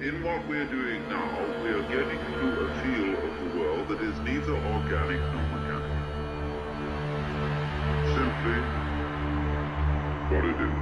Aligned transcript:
In 0.00 0.22
what 0.22 0.46
we're 0.46 0.64
doing 0.66 1.02
now, 1.08 1.26
we 1.64 1.70
are 1.70 1.82
getting 1.90 2.20
to 2.20 2.60
a 2.62 2.70
feel 2.82 3.18
of 3.18 3.34
the 3.42 3.50
world 3.58 3.88
that 3.88 4.00
is 4.00 4.16
neither 4.20 4.54
organic 4.54 5.18
nor 5.18 5.42
mechanical. 5.50 5.98
Simply 8.14 8.62
what 10.30 10.44
it 10.44 10.54
is. 10.54 10.78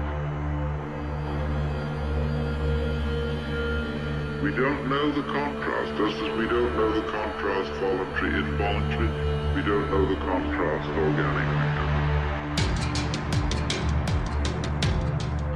We 4.43 4.51
don't 4.51 4.85
know 4.91 5.11
the 5.11 5.23
contrast, 5.33 5.97
just 5.97 6.17
as 6.21 6.37
we 6.37 6.47
don't 6.47 6.77
know 6.77 6.93
the 6.93 7.09
contrast 7.11 7.73
voluntary 7.81 8.35
involuntary. 8.35 9.09
We 9.57 9.63
don't 9.63 9.91
know 9.91 10.05
the 10.05 10.17
contrast 10.17 10.91
organic 10.91 11.49
mechanical. 11.57 12.05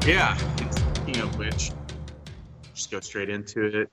Yeah. 0.09 0.35
Speaking 0.95 1.23
of 1.23 1.37
which, 1.37 1.73
go 2.91 3.01
straight 3.01 3.31
into 3.31 3.65
it. 3.67 3.91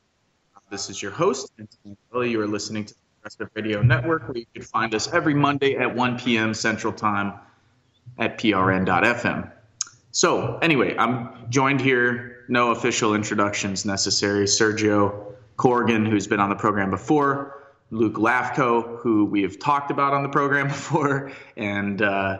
This 0.69 0.89
is 0.89 1.01
your 1.01 1.11
host, 1.11 1.51
Anthony 1.59 1.95
Kelly. 2.11 2.31
You 2.31 2.41
are 2.41 2.47
listening 2.47 2.83
to 2.85 2.93
the 2.93 2.99
Progressive 3.21 3.49
Radio 3.53 3.81
Network, 3.81 4.27
where 4.27 4.37
you 4.37 4.45
can 4.53 4.63
find 4.63 4.93
us 4.95 5.07
every 5.13 5.33
Monday 5.33 5.77
at 5.77 5.95
1 5.95 6.19
p.m. 6.19 6.53
Central 6.53 6.91
Time 6.91 7.33
at 8.17 8.37
prn.fm. 8.37 9.51
So, 10.11 10.57
anyway, 10.57 10.97
I'm 10.97 11.49
joined 11.49 11.79
here, 11.79 12.45
no 12.49 12.71
official 12.71 13.13
introductions 13.13 13.85
necessary. 13.85 14.45
Sergio 14.45 15.33
Kochergin, 15.57 16.09
who's 16.09 16.27
been 16.27 16.39
on 16.39 16.49
the 16.49 16.55
program 16.55 16.89
before, 16.89 17.71
Luke 17.91 18.15
Lafko, 18.15 18.99
who 18.99 19.25
we 19.25 19.43
have 19.43 19.59
talked 19.59 19.91
about 19.91 20.13
on 20.13 20.23
the 20.23 20.29
program 20.29 20.67
before, 20.69 21.31
and 21.55 22.01
uh, 22.01 22.39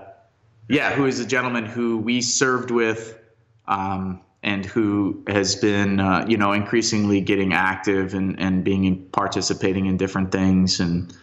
yeah, 0.68 0.92
who 0.94 1.06
is 1.06 1.20
a 1.20 1.26
gentleman 1.26 1.66
who 1.66 2.00
we 2.00 2.20
served 2.20 2.72
with 2.72 3.20
um, 3.68 4.22
and 4.44 4.66
who 4.66 5.24
has 5.28 5.56
been, 5.56 6.00
uh, 6.00 6.26
you 6.28 6.38
know, 6.38 6.54
increasingly 6.54 7.22
getting 7.22 7.54
active 7.54 8.14
and, 8.14 8.40
and 8.40 8.64
being 8.64 8.86
in, 8.86 9.06
participating 9.06 9.88
in 9.88 9.98
different 9.98 10.32
things. 10.32 10.80
And 10.80 11.14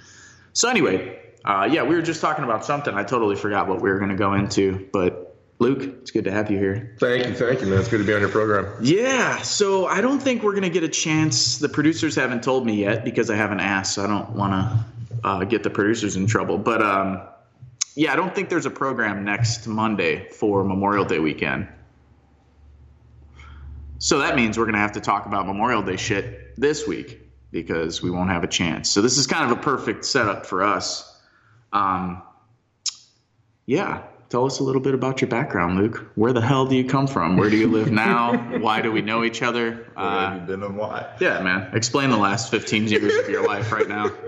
so, 0.53 0.69
anyway, 0.69 1.19
uh, 1.45 1.69
yeah, 1.71 1.83
we 1.83 1.95
were 1.95 2.03
just 2.03 2.21
talking 2.21 2.45
about 2.45 2.65
something. 2.65 2.95
I 2.95 3.05
totally 3.05 3.37
forgot 3.37 3.69
what 3.69 3.81
we 3.81 3.91
were 3.91 3.99
going 3.99 4.11
to 4.11 4.17
go 4.17 4.35
into, 4.35 4.89
but 4.93 5.37
Luke, 5.59 5.83
it's 5.83 6.11
good 6.11 6.25
to 6.25 6.33
have 6.33 6.51
you 6.51 6.59
here. 6.59 6.97
Thank 6.99 7.27
you, 7.27 7.35
thank 7.35 7.61
you, 7.61 7.69
man. 7.69 7.79
It's 7.79 7.89
good 7.89 7.99
to 7.99 8.05
be 8.05 8.13
on 8.13 8.21
your 8.21 8.29
program. 8.29 8.67
Yeah, 8.83 9.41
so 9.43 9.87
I 9.87 10.01
don't 10.01 10.21
think 10.21 10.43
we're 10.43 10.53
going 10.53 10.65
to 10.65 10.71
get 10.71 10.83
a 10.83 10.89
chance. 10.89 11.59
The 11.59 11.69
producers 11.69 12.17
haven't 12.17 12.43
told 12.43 12.67
me 12.67 12.75
yet 12.75 13.05
because 13.05 13.31
I 13.31 13.37
haven't 13.37 13.61
asked, 13.61 13.95
so 13.95 14.05
I 14.05 14.09
don't 14.09 14.31
want 14.31 14.53
to 14.53 15.29
uh, 15.29 15.45
get 15.45 15.63
the 15.63 15.71
producers 15.71 16.17
in 16.17 16.27
trouble. 16.27 16.59
But 16.59 16.83
um, 16.83 17.23
yeah, 17.95 18.13
I 18.13 18.17
don't 18.17 18.35
think 18.35 18.49
there's 18.49 18.67
a 18.67 18.71
program 18.71 19.25
next 19.25 19.67
Monday 19.67 20.29
for 20.31 20.65
Memorial 20.65 21.05
Day 21.05 21.21
weekend. 21.21 21.69
So 24.05 24.19
that 24.19 24.37
means 24.37 24.59
we're 24.59 24.67
going 24.67 24.75
to 24.75 24.81
have 24.81 24.93
to 24.93 25.01
talk 25.01 25.25
about 25.25 25.47
Memorial 25.47 25.81
Day 25.81 25.97
shit 25.97 26.61
this 26.61 26.87
week 26.87 27.23
because 27.51 28.03
we 28.03 28.11
won't 28.11 28.29
have 28.29 28.45
a 28.45 28.47
chance. 28.47 28.91
So 28.91 29.01
this 29.01 29.17
is 29.17 29.27
kind 29.27 29.51
of 29.51 29.57
a 29.57 29.63
perfect 29.63 30.05
setup 30.05 30.45
for 30.45 30.63
us. 30.63 31.11
Um, 31.73 32.23
yeah, 33.65 34.03
tell 34.29 34.45
us 34.45 34.61
a 34.61 34.63
little 34.63 34.83
bit 34.83 34.93
about 34.93 35.23
your 35.23 35.31
background, 35.31 35.79
Luke. 35.79 36.07
Where 36.17 36.35
the 36.35 36.43
hell 36.43 36.67
do 36.67 36.77
you 36.77 36.85
come 36.85 37.07
from? 37.07 37.39
Where 37.39 37.49
do 37.49 37.57
you 37.57 37.67
live 37.67 37.91
now? 38.07 38.37
why 38.59 38.83
do 38.83 38.93
we 38.93 39.01
know 39.01 39.25
each 39.25 39.41
other? 39.41 39.89
Where 39.95 40.07
have 40.07 40.35
you 40.35 40.41
been 40.49 40.63
and 40.63 40.77
why? 40.77 41.11
Yeah, 41.19 41.41
man. 41.41 41.75
Explain 41.75 42.11
the 42.11 42.19
last 42.19 42.51
15 42.51 42.89
years 42.89 43.17
of 43.17 43.31
your 43.31 43.47
life 43.47 43.73
right 43.73 43.89
now. 43.89 44.11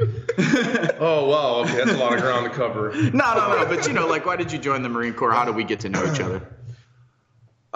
Oh 0.98 1.28
wow, 1.28 1.62
okay, 1.64 1.77
that's 1.77 1.91
a 1.91 1.97
lot 1.98 2.14
of 2.14 2.22
ground 2.22 2.44
to 2.44 2.50
cover. 2.50 2.91
No, 2.94 3.34
no, 3.34 3.58
no. 3.58 3.66
But 3.69 3.86
you 3.86 3.92
know, 3.92 4.06
like, 4.06 4.24
why 4.24 4.36
did 4.36 4.50
you 4.50 4.58
join 4.58 4.82
the 4.82 4.88
Marine 4.88 5.12
Corps? 5.12 5.32
How 5.32 5.44
did 5.44 5.54
we 5.54 5.64
get 5.64 5.80
to 5.80 5.91
know 5.91 6.10
each 6.10 6.20
other? 6.20 6.41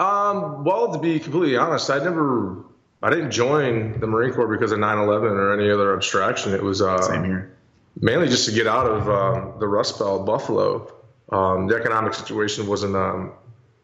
Um, 0.01 0.63
well, 0.63 0.91
to 0.91 0.97
be 0.99 1.19
completely 1.19 1.57
honest, 1.57 1.89
I 1.91 1.99
never, 1.99 2.65
I 3.03 3.11
didn't 3.11 3.29
join 3.29 3.99
the 3.99 4.07
Marine 4.07 4.33
Corps 4.33 4.47
because 4.47 4.71
of 4.71 4.79
9/11 4.79 5.23
or 5.31 5.53
any 5.53 5.69
other 5.69 5.95
abstraction. 5.95 6.53
It 6.55 6.63
was 6.63 6.81
uh, 6.81 6.99
Same 7.01 7.23
here. 7.23 7.55
mainly 7.99 8.27
just 8.27 8.45
to 8.49 8.51
get 8.51 8.65
out 8.65 8.87
of 8.87 9.07
um, 9.07 9.59
the 9.59 9.67
Rust 9.67 9.99
Belt, 9.99 10.25
Buffalo. 10.25 10.91
Um, 11.29 11.67
the 11.67 11.75
economic 11.75 12.15
situation 12.15 12.65
wasn't 12.65 12.95
um, 12.95 13.31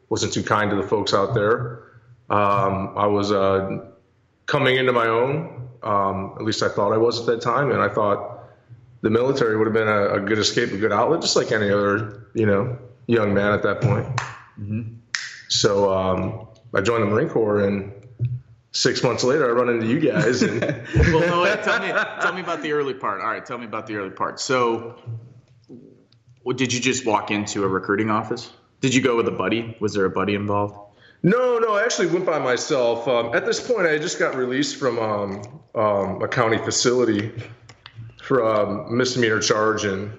wasn't 0.09 0.33
too 0.33 0.41
kind 0.44 0.72
to 0.72 0.75
the 0.75 0.83
folks 0.83 1.13
out 1.13 1.35
there. 1.35 1.83
Um, 2.31 2.94
I 2.97 3.06
was 3.06 3.31
uh, 3.31 3.85
coming 4.47 4.75
into 4.77 4.94
my 4.94 5.07
own. 5.07 5.69
Um, 5.83 6.33
at 6.39 6.44
least 6.44 6.63
I 6.63 6.69
thought 6.69 6.94
I 6.94 6.97
was 6.97 7.19
at 7.19 7.25
that 7.27 7.41
time, 7.41 7.69
and 7.72 7.79
I 7.79 7.89
thought 7.89 8.44
the 9.01 9.11
military 9.11 9.56
would 9.56 9.67
have 9.67 9.73
been 9.73 9.88
a, 9.88 10.16
a 10.16 10.19
good 10.19 10.39
escape, 10.39 10.72
a 10.72 10.77
good 10.77 10.91
outlet, 10.91 11.22
just 11.22 11.35
like 11.35 11.51
any 11.51 11.69
other 11.69 12.27
you 12.33 12.47
know 12.47 12.75
young 13.06 13.35
man 13.35 13.53
at 13.53 13.61
that 13.61 13.81
point. 13.81 14.07
So 15.47 15.94
um, 15.94 16.47
I 16.74 16.81
joined 16.81 17.03
the 17.03 17.08
Marine 17.08 17.30
Corps, 17.30 17.62
and 17.62 17.91
six 18.72 19.03
months 19.03 19.24
later, 19.24 19.50
I 19.50 19.52
run 19.52 19.69
into 19.69 19.88
you 19.88 20.00
guys, 20.00 20.41
and 20.44 20.62
well, 20.96 21.19
no, 21.22 21.41
wait, 21.44 21.63
tell 21.63 21.80
me, 21.80 21.88
tell 22.22 22.34
me 22.34 22.41
about 22.41 22.62
the 22.62 22.72
early 22.72 22.94
part. 22.94 23.22
All 23.22 23.28
right, 23.28 23.46
tell 23.46 23.57
me 23.57 23.66
about 23.66 23.88
the 23.88 23.96
early 23.96 24.12
part. 24.12 24.40
So, 24.40 25.00
what, 26.44 26.57
did 26.57 26.74
you 26.74 26.80
just 26.80 27.06
walk 27.06 27.31
into 27.31 27.63
a 27.63 27.68
recruiting 27.68 28.09
office? 28.09 28.52
Did 28.81 28.94
you 28.94 29.02
go 29.02 29.16
with 29.16 29.28
a 29.28 29.31
buddy? 29.31 29.75
Was 29.80 29.94
there 29.94 30.06
a 30.06 30.09
buddy 30.09 30.36
involved? 30.36 30.78
No, 31.24 31.57
no, 31.57 31.75
I 31.75 31.84
actually 31.84 32.07
went 32.07 32.25
by 32.25 32.38
myself. 32.38 33.07
Um, 33.07 33.34
at 33.34 33.46
this 33.46 33.59
point, 33.59 33.88
I 33.88 33.97
just 33.97 34.19
got 34.19 34.36
released 34.36 34.75
from 34.75 35.00
um, 35.00 35.41
um, 35.74 36.22
a 36.22 36.28
county 36.28 36.57
facility 36.57 37.31
for 38.22 38.40
a 38.41 38.91
misdemeanor 38.91 39.40
charge 39.40 39.84
and 39.84 40.18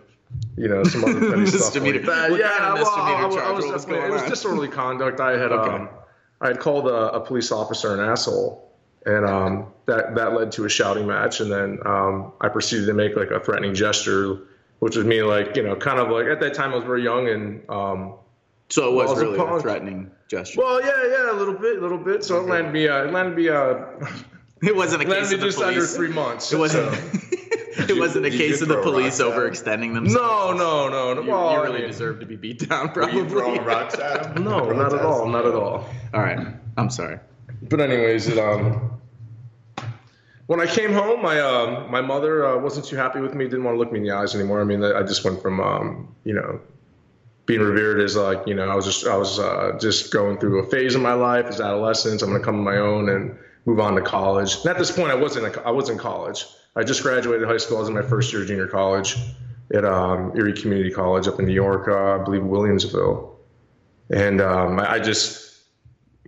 you 0.56 0.69
know 0.69 0.84
some 0.84 1.05
other 1.05 1.31
petty 1.31 1.47
stuff 1.59 1.75
like 1.83 2.03
that. 2.05 2.31
What 2.31 2.41
yeah, 2.41 2.59
kind 2.59 2.78
of 2.78 2.87
well, 2.87 2.97
misdemeanor 2.97 3.16
I, 3.16 3.27
was- 3.27 3.37
I 3.37 3.41
charge? 3.41 3.56
was 3.56 3.65
What 3.65 3.72
was 3.75 3.83
definitely- 3.84 4.09
going 4.09 4.11
it 4.11 4.22
was 4.22 4.31
disorderly 4.31 4.69
conduct. 4.69 5.21
I 5.21 5.33
had 5.33 5.53
Okay. 5.53 5.75
um, 5.75 5.89
I 6.41 6.47
had 6.49 6.61
called 6.61 6.87
a, 6.89 7.12
a 7.15 7.21
police 7.21 7.50
officer 7.50 7.94
an 7.94 8.00
asshole, 8.00 8.71
and 9.06 9.27
um, 9.27 9.67
that 9.87 10.15
that 10.15 10.34
led 10.34 10.53
to 10.53 10.65
a 10.67 10.69
shouting 10.69 11.06
match, 11.06 11.41
and 11.41 11.50
then 11.50 11.78
um, 11.84 12.33
I 12.41 12.49
proceeded 12.49 12.87
to 12.87 12.94
make 12.94 13.17
like 13.17 13.31
a 13.31 13.41
threatening 13.41 13.75
gesture, 13.75 14.38
which 14.78 14.97
was 14.97 15.05
me 15.06 15.22
like 15.22 15.56
you 15.56 15.62
know 15.62 15.75
kind 15.77 15.99
of 15.99 16.11
like 16.11 16.27
at 16.27 16.41
that 16.41 16.55
time 16.55 16.72
I 16.72 16.77
was 16.77 16.84
very 16.84 17.03
young 17.03 17.28
and. 17.28 17.69
Um, 17.71 18.15
So 18.71 18.91
it 18.93 18.94
was 18.94 19.06
Well, 19.09 19.17
as 19.17 19.22
a 19.22 19.27
really 19.38 19.56
a 19.56 19.61
threatening 19.62 20.11
gesture. 20.28 20.61
well, 20.61 20.78
yeah, 20.83 20.93
yeah, 21.09 21.33
a 21.33 21.38
little 21.41 21.55
bit, 21.55 21.78
a 21.78 21.81
little 21.81 21.97
bit. 21.97 22.22
So 22.22 22.37
it 22.38 22.47
landed 22.47 22.71
me, 22.71 22.87
uh, 22.87 23.05
it 23.06 23.12
landed 23.15 23.34
me, 23.34 23.49
uh, 23.49 23.77
it 24.62 24.77
wasn't 24.77 25.00
a 25.00 25.05
case 25.06 25.12
landed 25.15 25.28
me 25.31 25.34
of 25.37 25.41
the 25.41 25.47
just 25.47 25.59
under 25.62 25.87
three 25.87 26.12
months. 26.12 26.53
It 26.53 26.59
wasn't. 26.59 26.94
so- 26.94 27.19
it 27.89 27.99
wasn't 27.99 28.27
a 28.27 28.31
case 28.31 28.61
of 28.62 28.69
the 28.69 28.83
police 28.83 29.21
rocks 29.21 29.21
at 29.21 29.27
him? 29.27 29.33
overextending 29.33 29.94
themselves. 29.94 30.59
No, 30.59 30.89
no, 30.89 30.89
no, 30.89 31.15
no. 31.15 31.22
You, 31.22 31.31
well, 31.31 31.50
you 31.53 31.59
I 31.59 31.62
really 31.62 31.78
mean, 31.81 31.89
deserve 31.89 32.21
to 32.21 32.27
be 32.27 32.37
beat 32.37 32.69
down, 32.69 32.89
Were 32.89 32.93
probably. 32.93 33.16
you 33.16 33.28
throwing 33.28 33.65
rocks 33.65 33.94
at 33.94 34.37
him? 34.37 34.44
No, 34.49 34.71
not 34.71 34.93
at 34.93 35.03
all, 35.03 35.27
not 35.28 35.47
at 35.47 35.55
all. 35.55 35.88
All 36.15 36.21
right, 36.21 36.55
I'm 36.77 36.91
sorry. 36.91 37.19
But 37.62 37.81
anyways, 37.81 38.28
it, 38.28 38.38
um, 38.38 38.99
when 40.47 40.61
I 40.61 40.67
came 40.67 40.93
home, 40.93 41.22
my 41.22 41.41
um, 41.41 41.91
my 41.91 42.00
mother 42.00 42.47
uh, 42.47 42.59
wasn't 42.59 42.87
too 42.87 42.97
happy 42.97 43.21
with 43.21 43.34
me. 43.34 43.44
Didn't 43.44 43.65
want 43.65 43.75
to 43.75 43.78
look 43.78 43.93
me 43.93 43.99
in 43.99 44.05
the 44.05 44.12
eyes 44.12 44.34
anymore. 44.34 44.61
I 44.61 44.65
mean, 44.65 44.83
I 44.83 45.03
just 45.03 45.25
went 45.25 45.43
from 45.43 45.61
um, 45.61 46.15
you 46.25 46.34
know 46.34 46.61
being 47.47 47.61
revered 47.61 48.00
as 48.00 48.17
like 48.17 48.47
you 48.47 48.55
know 48.55 48.69
I 48.69 48.75
was 48.75 48.84
just 48.84 49.06
I 49.06 49.17
was 49.17 49.38
uh, 49.38 49.77
just 49.81 50.12
going 50.12 50.38
through 50.38 50.61
a 50.61 50.71
phase 50.71 50.94
of 50.94 51.03
my 51.03 51.15
life 51.15 51.47
as 51.47 51.61
adolescence. 51.61 52.22
I'm 52.22 52.31
gonna 52.31 52.44
come 52.44 52.56
on 52.56 52.65
my 52.65 52.77
own 52.77 53.09
and 53.09 53.37
move 53.67 53.81
on 53.81 53.94
to 53.94 54.00
college. 54.00 54.56
And 54.56 54.67
at 54.67 54.78
this 54.78 54.91
point, 54.91 55.11
I 55.11 55.15
wasn't 55.15 55.56
I 55.59 55.71
was 55.71 55.91
in 55.91 55.99
college. 55.99 56.47
I 56.77 56.84
just 56.84 57.03
graduated 57.03 57.49
high 57.49 57.56
school. 57.56 57.79
I 57.79 57.81
was 57.81 57.89
in 57.89 57.95
my 57.95 58.03
first 58.03 58.33
year 58.33 58.43
of 58.43 58.49
junior 58.49 58.69
college 58.69 59.17
at 59.75 59.84
um, 59.84 60.33
Erie 60.37 60.53
Community 60.53 60.91
College 60.91 61.27
up 61.29 61.39
in 61.39 61.47
New 61.47 61.53
York, 61.53 61.89
uh, 61.89 62.21
I 62.21 62.25
believe 62.25 62.43
Williamsville. 62.43 63.37
And 64.11 64.41
um, 64.41 64.79
I, 64.79 64.93
I 64.93 64.99
just 64.99 65.49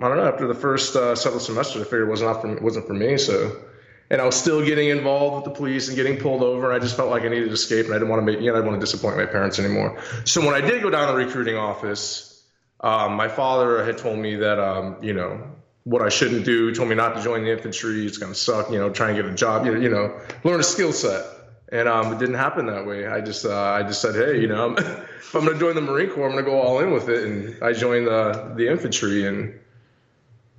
I 0.01 0.09
don't 0.09 0.17
know. 0.17 0.27
After 0.27 0.47
the 0.47 0.55
first 0.55 0.97
uh, 0.97 1.15
several 1.15 1.41
semesters, 1.41 1.83
I 1.83 1.85
figured 1.85 2.09
it 2.09 2.11
wasn't 2.11 2.41
for, 2.41 2.57
wasn't 2.63 2.87
for 2.87 2.95
me. 2.95 3.19
So, 3.19 3.65
and 4.09 4.21
I 4.21 4.25
was 4.25 4.35
still 4.35 4.65
getting 4.65 4.89
involved 4.89 5.37
with 5.37 5.45
the 5.45 5.59
police 5.59 5.89
and 5.89 5.97
getting 5.97 6.17
pulled 6.17 6.43
over. 6.43 6.71
And 6.71 6.75
I 6.75 6.79
just 6.79 6.97
felt 6.97 7.11
like 7.11 7.23
I 7.25 7.29
needed 7.29 7.47
to 7.47 7.53
escape, 7.53 7.85
and 7.85 7.95
I 7.95 7.99
didn't 7.99 8.09
want 8.09 8.25
to 8.25 8.33
make, 8.33 8.41
you 8.41 8.47
know, 8.47 8.55
I 8.55 8.57
didn't 8.57 8.69
want 8.71 8.81
to 8.81 8.87
disappoint 8.87 9.19
my 9.19 9.27
parents 9.27 9.59
anymore. 9.59 9.99
So 10.25 10.41
when 10.41 10.55
I 10.55 10.63
did 10.63 10.83
go 10.83 10.89
down 10.89 11.07
to 11.09 11.13
the 11.13 11.25
recruiting 11.25 11.57
office, 11.57 12.43
um, 12.81 13.13
my 13.15 13.29
father 13.29 13.85
had 13.85 13.99
told 13.99 14.19
me 14.19 14.37
that, 14.37 14.59
um, 14.59 14.97
you 15.03 15.13
know, 15.13 15.39
what 15.85 16.03
I 16.03 16.09
shouldn't 16.09 16.45
do. 16.45 16.69
He 16.69 16.75
told 16.75 16.89
me 16.89 16.95
not 16.95 17.15
to 17.17 17.23
join 17.23 17.45
the 17.45 17.51
infantry. 17.51 18.07
It's 18.07 18.19
gonna 18.19 18.35
suck. 18.35 18.71
You 18.71 18.79
know, 18.79 18.91
try 18.91 19.09
and 19.09 19.17
get 19.17 19.25
a 19.27 19.35
job. 19.35 19.67
You 19.67 19.75
know, 19.75 19.81
you 19.81 19.91
know 19.91 20.21
learn 20.45 20.61
a 20.61 20.65
skill 20.65 20.93
set. 20.93 21.25
And 21.73 21.87
um, 21.89 22.13
it 22.13 22.19
didn't 22.19 22.35
happen 22.35 22.67
that 22.67 22.85
way. 22.85 23.07
I 23.07 23.21
just, 23.21 23.47
uh, 23.47 23.57
I 23.57 23.85
just 23.85 24.03
said, 24.03 24.17
hey, 24.17 24.41
you 24.41 24.49
know, 24.49 24.75
if 24.77 25.35
I'm 25.35 25.45
gonna 25.45 25.59
join 25.59 25.77
the 25.77 25.81
Marine 25.81 26.11
Corps, 26.11 26.27
I'm 26.29 26.33
gonna 26.33 26.43
go 26.43 26.61
all 26.61 26.81
in 26.81 26.91
with 26.91 27.09
it. 27.09 27.25
And 27.25 27.63
I 27.63 27.73
joined 27.73 28.07
the 28.09 28.55
the 28.57 28.69
infantry 28.69 29.27
and 29.27 29.59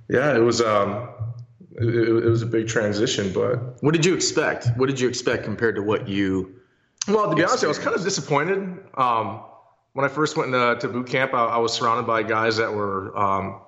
yeah, 0.08 0.34
it 0.34 0.40
was 0.40 0.60
um, 0.60 1.08
it, 1.76 1.84
it 1.86 2.28
was 2.28 2.42
a 2.42 2.46
big 2.46 2.68
transition, 2.68 3.32
but 3.32 3.82
What 3.82 3.92
did 3.92 4.04
you 4.04 4.14
expect? 4.14 4.68
What 4.76 4.86
did 4.86 5.00
you 5.00 5.08
expect 5.08 5.44
compared 5.44 5.76
to 5.76 5.82
what 5.82 6.08
you? 6.08 6.54
well, 7.08 7.28
to 7.28 7.34
be 7.34 7.42
honest, 7.42 7.64
I 7.64 7.66
was 7.66 7.78
kind 7.78 7.96
of 7.96 8.02
disappointed. 8.02 8.78
Um, 8.94 9.40
when 9.94 10.04
I 10.04 10.08
first 10.08 10.36
went 10.36 10.54
into 10.54 10.76
to 10.80 10.88
boot 10.88 11.08
camp, 11.08 11.34
I, 11.34 11.44
I 11.44 11.58
was 11.58 11.72
surrounded 11.72 12.06
by 12.06 12.22
guys 12.22 12.56
that 12.58 12.72
were 12.72 13.16
um, 13.18 13.60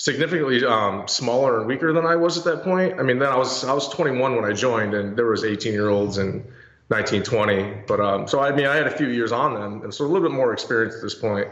significantly 0.00 0.64
um, 0.64 1.06
smaller 1.06 1.58
and 1.58 1.66
weaker 1.66 1.92
than 1.92 2.06
I 2.06 2.16
was 2.16 2.38
at 2.38 2.44
that 2.44 2.64
point. 2.64 2.98
I 2.98 3.02
mean, 3.02 3.18
then 3.18 3.28
I 3.28 3.36
was 3.36 3.64
I 3.64 3.74
was 3.74 3.86
21 3.90 4.34
when 4.34 4.46
I 4.46 4.52
joined, 4.54 4.94
and 4.94 5.14
there 5.14 5.26
was 5.26 5.44
18 5.44 5.74
year 5.74 5.90
olds 5.90 6.16
and 6.16 6.42
19, 6.88 7.22
20. 7.22 7.82
But 7.86 8.00
um, 8.00 8.26
so 8.26 8.40
I 8.40 8.50
mean, 8.50 8.64
I 8.64 8.76
had 8.76 8.86
a 8.86 8.96
few 8.96 9.08
years 9.08 9.30
on 9.30 9.52
them, 9.52 9.82
and 9.82 9.92
so 9.92 10.06
a 10.06 10.08
little 10.08 10.26
bit 10.26 10.34
more 10.34 10.54
experience 10.54 10.94
at 10.94 11.02
this 11.02 11.14
point. 11.14 11.48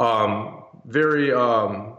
Um, 0.00 0.64
very 0.84 1.32
um, 1.32 1.94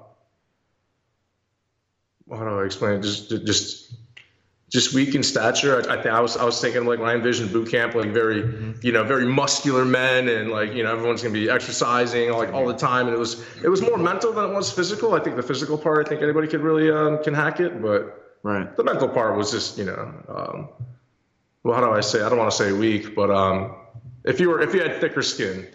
how 2.30 2.44
do 2.44 2.60
I 2.60 2.66
explain 2.66 3.00
it? 3.00 3.04
Just 3.04 3.30
just 3.30 3.94
just 4.72 4.94
weak 4.94 5.16
in 5.16 5.22
stature. 5.22 5.84
I, 5.88 5.96
I, 5.96 6.18
I 6.18 6.20
was 6.22 6.38
I 6.38 6.46
was 6.46 6.60
thinking 6.62 6.86
like 6.86 6.98
when 6.98 7.10
I 7.10 7.14
envisioned 7.14 7.52
boot 7.52 7.70
camp, 7.70 7.94
like 7.94 8.12
very 8.12 8.42
mm-hmm. 8.42 8.72
you 8.82 8.94
know 8.94 9.04
very 9.04 9.26
muscular 9.26 9.84
men, 9.84 10.30
and 10.30 10.50
like 10.50 10.74
you 10.74 10.84
know 10.84 10.94
everyone's 10.94 11.22
gonna 11.22 11.34
be 11.34 11.50
exercising 11.50 12.32
like 12.32 12.54
all 12.54 12.66
the 12.66 12.78
time, 12.78 13.08
and 13.08 13.16
it 13.16 13.20
was 13.20 13.46
it 13.62 13.70
was 13.70 13.82
more 13.82 13.98
mental 13.98 14.32
than 14.32 14.50
it 14.50 14.54
was 14.54 14.72
physical. 14.72 15.14
I 15.14 15.20
think 15.20 15.36
the 15.36 15.44
physical 15.44 15.78
part, 15.78 16.08
I 16.08 16.10
think 16.10 16.22
anybody 16.22 16.48
could 16.48 16.62
really 16.62 16.90
um, 16.90 17.22
can 17.22 17.34
hack 17.34 17.60
it, 17.60 17.82
but 17.82 18.18
right 18.44 18.76
the 18.76 18.84
mental 18.84 19.08
part 19.08 19.38
was 19.38 19.52
just 19.52 19.78
you 19.78 19.86
know 19.86 20.14
um, 20.28 20.70
well 21.64 21.76
how 21.76 21.86
do 21.86 21.92
I 21.92 22.02
say 22.02 22.24
I 22.24 22.30
don't 22.30 22.40
want 22.40 22.50
to 22.50 22.58
say 22.58 22.72
weak, 22.72 23.14
but 23.14 23.30
um, 23.30 23.76
if 24.24 24.40
you 24.40 24.50
were 24.50 24.62
if 24.62 24.74
you 24.74 24.82
had 24.82 25.02
thicker 25.02 25.22
skin, 25.22 25.68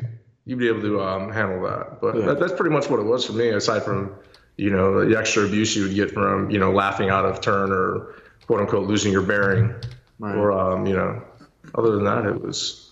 you'd 0.47 0.59
be 0.59 0.69
able 0.69 0.81
to 0.81 1.03
um, 1.03 1.31
handle 1.31 1.63
that. 1.65 2.01
But 2.01 2.17
yeah. 2.17 2.27
that, 2.29 2.41
that's 2.41 2.55
pretty 2.55 2.75
much 2.75 2.89
what 2.89 2.99
it 2.99 3.05
was 3.05 3.27
for 3.27 3.35
me, 3.35 3.51
aside 3.51 3.83
from 3.83 4.15
you 4.57 4.71
know 4.71 5.07
the 5.07 5.19
extra 5.19 5.45
abuse 5.45 5.77
you 5.77 5.83
would 5.83 5.95
get 5.95 6.13
from 6.13 6.51
you 6.51 6.59
know 6.59 6.73
laughing 6.73 7.11
out 7.11 7.27
of 7.27 7.43
turn 7.43 7.71
or 7.71 8.15
quote 8.47 8.61
unquote 8.61 8.87
losing 8.87 9.13
your 9.13 9.23
bearing, 9.23 9.75
right. 10.19 10.37
or 10.37 10.53
um, 10.53 10.87
you 10.87 10.95
know, 10.95 11.23
other 11.75 11.93
than 11.93 12.05
that, 12.05 12.27
it 12.27 12.41
was 12.41 12.87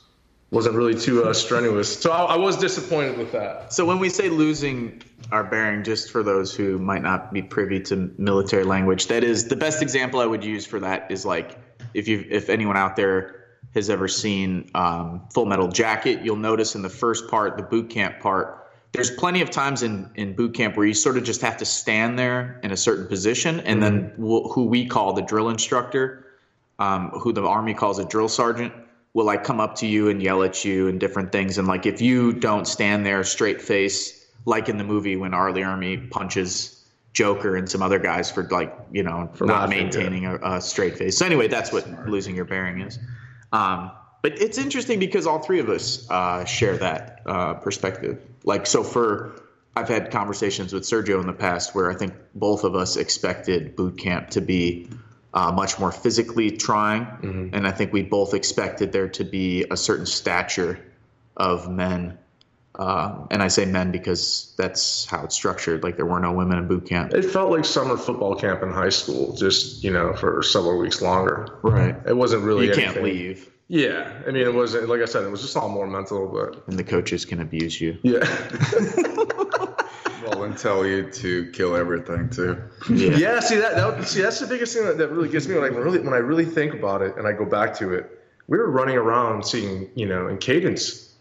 wasn't 0.51 0.75
really 0.77 0.95
too 0.95 1.25
uh, 1.25 1.33
strenuous. 1.33 2.01
So 2.01 2.13
I, 2.13 2.35
I, 2.35 2.37
was 2.37 2.57
disappointed 2.57 3.19
with 3.19 3.33
that. 3.33 3.73
So 3.73 3.85
when 3.85 3.99
we 3.99 4.09
say 4.09 4.29
losing 4.29 5.03
our 5.33 5.43
bearing, 5.43 5.83
just 5.83 6.13
for 6.13 6.23
those 6.23 6.55
who 6.55 6.79
might 6.79 7.03
not 7.03 7.33
be 7.33 7.43
privy 7.43 7.81
to 7.81 8.15
military 8.19 8.63
language, 8.63 9.09
that 9.09 9.25
is 9.25 9.49
the 9.49 9.57
best 9.57 9.83
example 9.83 10.21
I 10.21 10.27
would 10.27 10.45
use 10.45 10.65
for 10.65 10.79
that 10.81 11.11
is 11.11 11.27
like 11.27 11.59
if 11.93 12.07
you 12.07 12.25
if 12.31 12.49
anyone 12.51 12.77
out 12.77 12.95
there 12.95 13.41
has 13.75 13.91
ever 13.91 14.07
seen 14.07 14.71
um, 14.75 15.23
Full 15.33 15.47
Metal 15.47 15.69
Jacket, 15.69 16.25
you'll 16.25 16.37
notice 16.37 16.77
in 16.77 16.83
the 16.83 16.89
first 16.89 17.29
part, 17.29 17.57
the 17.57 17.63
boot 17.65 17.91
camp 17.91 18.21
part. 18.21 18.64
There's 18.95 19.11
plenty 19.11 19.43
of 19.43 19.51
times 19.51 19.83
in, 19.83 20.09
in 20.15 20.35
boot 20.35 20.55
camp 20.55 20.77
where 20.77 20.87
you 20.87 20.95
sort 20.95 21.17
of 21.17 21.25
just 21.25 21.41
have 21.41 21.57
to 21.57 21.65
stand 21.65 22.17
there 22.17 22.61
in 22.63 22.71
a 22.71 22.77
certain 22.77 23.09
position, 23.09 23.59
and 23.61 23.83
mm-hmm. 23.83 23.97
then 23.99 24.13
we'll, 24.17 24.49
who 24.51 24.67
we 24.67 24.87
call 24.87 25.13
the 25.13 25.23
drill 25.23 25.49
instructor, 25.49 26.27
um, 26.79 27.11
who 27.11 27.33
the 27.33 27.45
army 27.45 27.75
calls 27.75 27.99
a 27.99 28.05
drill 28.05 28.29
sergeant, 28.29 28.73
will 29.13 29.25
like 29.25 29.43
come 29.43 29.59
up 29.59 29.75
to 29.77 29.87
you 29.87 30.09
and 30.11 30.23
yell 30.23 30.45
at 30.45 30.65
you 30.65 30.87
and 30.87 31.01
different 31.01 31.33
things. 31.33 31.59
And 31.59 31.67
like 31.67 31.87
if 31.87 32.01
you 32.01 32.33
don't 32.33 32.67
stand 32.67 33.05
there 33.05 33.25
straight 33.25 33.61
face, 33.61 34.27
like 34.45 34.69
in 34.69 34.79
the 34.79 34.85
movie 34.85 35.17
when 35.17 35.35
R. 35.35 35.53
Lee 35.53 35.63
Ermey 35.63 36.09
punches 36.11 36.85
Joker 37.15 37.57
and 37.57 37.69
some 37.69 37.83
other 37.83 37.99
guys 37.99 38.31
for 38.31 38.45
like 38.45 38.77
you 38.93 39.03
know 39.03 39.29
for 39.35 39.47
not 39.47 39.71
laughing, 39.71 39.85
maintaining 39.85 40.23
yeah. 40.25 40.39
a, 40.43 40.57
a, 40.57 40.61
straight 40.61 40.97
face. 40.97 41.17
So 41.17 41.27
anyway, 41.27 41.49
that's 41.49 41.73
what 41.73 41.85
Smart. 41.85 42.09
losing 42.09 42.37
your 42.37 42.45
bearing 42.45 42.81
is. 42.81 42.99
Um, 43.53 43.91
but 44.25 44.41
it's 44.41 44.57
interesting 44.57 44.99
because 44.99 45.27
all 45.27 45.41
three 45.41 45.61
of 45.61 45.69
us 45.69 46.09
uh, 46.09 46.47
share 46.47 46.79
that 46.79 47.21
uh, 47.27 47.53
perspective. 47.53 48.23
Like, 48.43 48.67
so 48.67 48.83
for 48.83 49.39
I've 49.77 49.91
had 49.91 50.11
conversations 50.11 50.73
with 50.73 50.85
Sergio 50.85 51.21
in 51.21 51.27
the 51.27 51.35
past 51.35 51.75
where 51.75 51.91
I 51.91 51.95
think 51.95 52.15
both 52.35 52.65
of 52.65 52.75
us 52.75 52.97
expected 52.97 53.77
boot 53.77 53.99
camp 53.99 54.31
to 54.31 54.41
be 54.41 54.89
uh, 55.35 55.53
much 55.53 55.79
more 55.79 55.93
physically 55.93 56.53
trying, 56.53 57.05
mm-hmm. 57.05 57.49
and 57.53 57.67
I 57.67 57.71
think 57.71 57.93
we 57.93 58.03
both 58.03 58.33
expected 58.33 58.93
there 58.93 59.11
to 59.11 59.25
be 59.25 59.67
a 59.71 59.77
certain 59.77 60.07
stature 60.07 60.79
of 61.37 61.71
men. 61.71 62.17
Uh, 62.75 63.27
and 63.31 63.43
I 63.43 63.49
say 63.49 63.67
men 63.67 63.93
because 63.93 64.55
that's 64.57 65.05
how 65.05 65.25
it's 65.25 65.35
structured. 65.35 65.83
Like 65.83 65.97
there 65.97 66.07
were 66.07 66.19
no 66.19 66.33
women 66.33 66.57
in 66.57 66.67
boot 66.67 66.89
camp. 66.89 67.13
It 67.13 67.27
felt 67.27 67.51
like 67.51 67.67
summer 67.67 67.99
football 67.99 68.37
camp 68.37 68.63
in 68.63 68.73
high 68.73 68.89
school, 68.89 69.37
just 69.37 69.85
you 69.85 69.91
know, 69.91 70.15
for 70.15 70.43
several 70.43 70.79
weeks 70.79 71.03
longer. 71.03 71.59
Right. 71.61 71.95
It 72.07 72.17
wasn't 72.17 72.45
really. 72.45 72.69
You 72.69 72.73
anything. 72.73 72.93
can't 72.95 73.05
leave. 73.05 73.51
Yeah, 73.69 74.13
I 74.27 74.31
mean, 74.31 74.43
it 74.43 74.53
wasn't 74.53 74.89
like 74.89 75.01
I 75.01 75.07
said. 75.07 75.25
It 75.25 75.31
was 75.31 75.41
just 75.41 75.57
all 75.57 75.69
more 75.69 75.87
mental, 75.87 76.29
but 76.29 76.67
and 76.69 76.79
the 76.79 76.85
coaches 76.85 77.25
can 77.25 77.41
abuse 77.41 77.81
you. 77.81 77.99
Yeah. 78.03 78.19
well, 80.23 80.43
and 80.43 80.57
tell 80.57 80.85
you 80.85 81.11
to 81.11 81.51
kill 81.53 81.75
everything 81.75 82.29
too. 82.29 82.63
Yeah. 82.91 83.17
yeah 83.17 83.41
see 83.41 83.57
that, 83.57 83.77
that 83.77 84.07
see 84.07 84.21
that's 84.21 84.41
the 84.41 84.47
biggest 84.47 84.75
thing 84.75 84.85
that, 84.85 84.99
that 84.99 85.09
really 85.09 85.31
gets 85.31 85.49
me 85.49 85.55
when 85.55 85.65
I 85.65 85.69
really 85.69 86.01
when 86.01 86.13
I 86.13 86.19
really 86.19 86.45
think 86.45 86.75
about 86.75 87.01
it 87.01 87.17
and 87.17 87.27
I 87.27 87.33
go 87.33 87.47
back 87.47 87.75
to 87.79 87.95
it. 87.95 88.11
We 88.49 88.59
were 88.59 88.71
running 88.71 88.97
around 88.97 89.47
seeing 89.47 89.89
you 89.95 90.07
know 90.07 90.29
in 90.29 90.37
cadence 90.37 91.15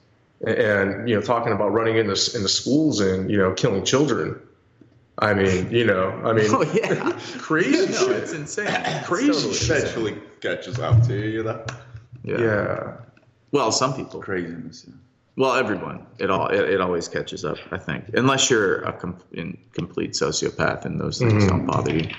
and 0.45 1.07
you 1.07 1.15
know 1.15 1.21
talking 1.21 1.53
about 1.53 1.71
running 1.71 1.95
in 1.95 2.07
the 2.07 2.31
in 2.35 2.43
the 2.43 2.49
schools 2.49 2.99
and 2.99 3.31
you 3.31 3.37
know 3.37 3.53
killing 3.53 3.85
children. 3.85 4.39
I 5.19 5.35
mean, 5.35 5.71
you 5.71 5.85
know, 5.85 6.09
I 6.25 6.33
mean, 6.33 6.47
oh, 6.49 6.63
yeah, 6.73 7.11
crazy 7.37 7.85
no, 7.93 8.07
shit. 8.07 8.23
It's 8.23 8.33
insane. 8.33 8.65
Crazy 9.03 9.31
totally 9.31 9.53
shit. 9.53 9.77
Eventually 9.77 10.17
catches 10.41 10.79
up 10.79 11.05
to 11.07 11.13
you, 11.13 11.29
you 11.29 11.43
know. 11.43 11.63
Yeah. 12.23 12.39
yeah. 12.39 12.93
Well, 13.51 13.71
some 13.71 13.93
people. 13.95 14.21
Craziness. 14.21 14.85
Yeah. 14.87 14.95
Well, 15.35 15.55
everyone. 15.55 16.05
It 16.19 16.29
all 16.29 16.47
it, 16.47 16.69
it, 16.69 16.81
always 16.81 17.07
catches 17.07 17.43
up. 17.43 17.57
I 17.71 17.77
think, 17.77 18.05
unless 18.13 18.49
you're 18.49 18.83
a 18.83 18.93
com- 18.93 19.19
complete 19.73 20.11
sociopath 20.11 20.85
and 20.85 20.99
those 20.99 21.17
things 21.17 21.33
mm-hmm. 21.33 21.47
don't 21.47 21.65
bother 21.65 21.95
you. 21.95 22.09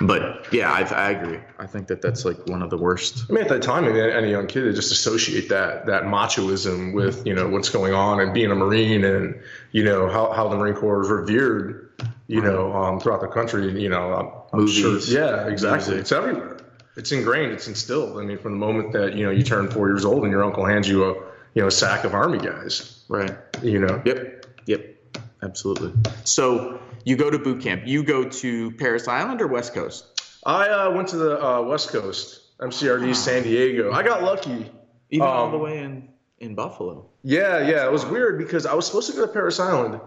But 0.00 0.52
yeah, 0.52 0.72
I, 0.72 0.80
I, 0.82 1.10
agree. 1.10 1.38
I 1.58 1.66
think 1.66 1.86
that 1.88 2.02
that's 2.02 2.24
like 2.24 2.48
one 2.48 2.62
of 2.62 2.70
the 2.70 2.78
worst. 2.78 3.26
I 3.28 3.32
mean, 3.32 3.42
at 3.42 3.48
that 3.50 3.62
time, 3.62 3.84
I 3.84 3.92
mean, 3.92 3.96
any 3.98 4.30
young 4.30 4.46
kid, 4.46 4.64
they 4.64 4.72
just 4.72 4.90
associate 4.90 5.48
that 5.50 5.86
that 5.86 6.04
machoism 6.04 6.94
with 6.94 7.24
you 7.26 7.34
know 7.34 7.48
what's 7.48 7.68
going 7.68 7.94
on 7.94 8.20
and 8.20 8.34
being 8.34 8.50
a 8.50 8.54
Marine 8.54 9.04
and 9.04 9.40
you 9.72 9.84
know 9.84 10.08
how, 10.08 10.32
how 10.32 10.48
the 10.48 10.56
Marine 10.56 10.74
Corps 10.74 11.02
is 11.02 11.10
revered, 11.10 11.92
you 12.26 12.40
know, 12.40 12.72
um, 12.72 12.98
throughout 12.98 13.20
the 13.20 13.28
country. 13.28 13.80
You 13.80 13.88
know, 13.88 14.14
I'm, 14.52 14.60
I'm 14.60 14.66
sure. 14.66 14.98
Yeah, 14.98 15.46
exactly. 15.46 15.94
Music. 15.94 16.00
It's 16.00 16.12
everywhere. 16.12 16.53
It's 16.96 17.12
ingrained. 17.12 17.52
It's 17.52 17.66
instilled. 17.66 18.18
I 18.18 18.22
mean, 18.22 18.38
from 18.38 18.52
the 18.52 18.58
moment 18.58 18.92
that 18.92 19.14
you 19.14 19.24
know 19.24 19.30
you 19.30 19.42
turn 19.42 19.68
four 19.70 19.88
years 19.88 20.04
old 20.04 20.22
and 20.22 20.30
your 20.30 20.44
uncle 20.44 20.64
hands 20.64 20.88
you 20.88 21.04
a 21.04 21.14
you 21.54 21.62
know 21.62 21.66
a 21.66 21.72
sack 21.72 22.04
of 22.04 22.14
army 22.14 22.38
guys. 22.38 23.04
Right. 23.08 23.36
You 23.62 23.80
know. 23.80 24.02
Yep. 24.04 24.46
Yep. 24.66 24.94
Absolutely. 25.42 25.92
So 26.24 26.80
you 27.04 27.16
go 27.16 27.30
to 27.30 27.38
boot 27.38 27.62
camp. 27.62 27.82
You 27.86 28.02
go 28.02 28.28
to 28.28 28.70
Parris 28.72 29.08
Island 29.08 29.42
or 29.42 29.46
West 29.46 29.74
Coast? 29.74 30.38
I 30.46 30.68
uh, 30.68 30.90
went 30.90 31.08
to 31.08 31.16
the 31.16 31.44
uh, 31.44 31.62
West 31.62 31.88
Coast, 31.90 32.58
MCRD, 32.58 33.08
wow. 33.08 33.12
San 33.12 33.42
Diego. 33.42 33.92
I 33.92 34.02
got 34.02 34.22
lucky. 34.22 34.70
Even 35.10 35.26
um, 35.26 35.32
all 35.32 35.50
the 35.50 35.58
way 35.58 35.78
in 35.78 36.08
in 36.38 36.54
Buffalo. 36.54 37.06
Yeah, 37.22 37.66
yeah. 37.66 37.84
It 37.86 37.92
was 37.92 38.04
weird 38.04 38.38
because 38.38 38.66
I 38.66 38.74
was 38.74 38.86
supposed 38.86 39.10
to 39.10 39.16
go 39.16 39.26
to 39.26 39.32
Parris 39.32 39.60
Island, 39.60 40.00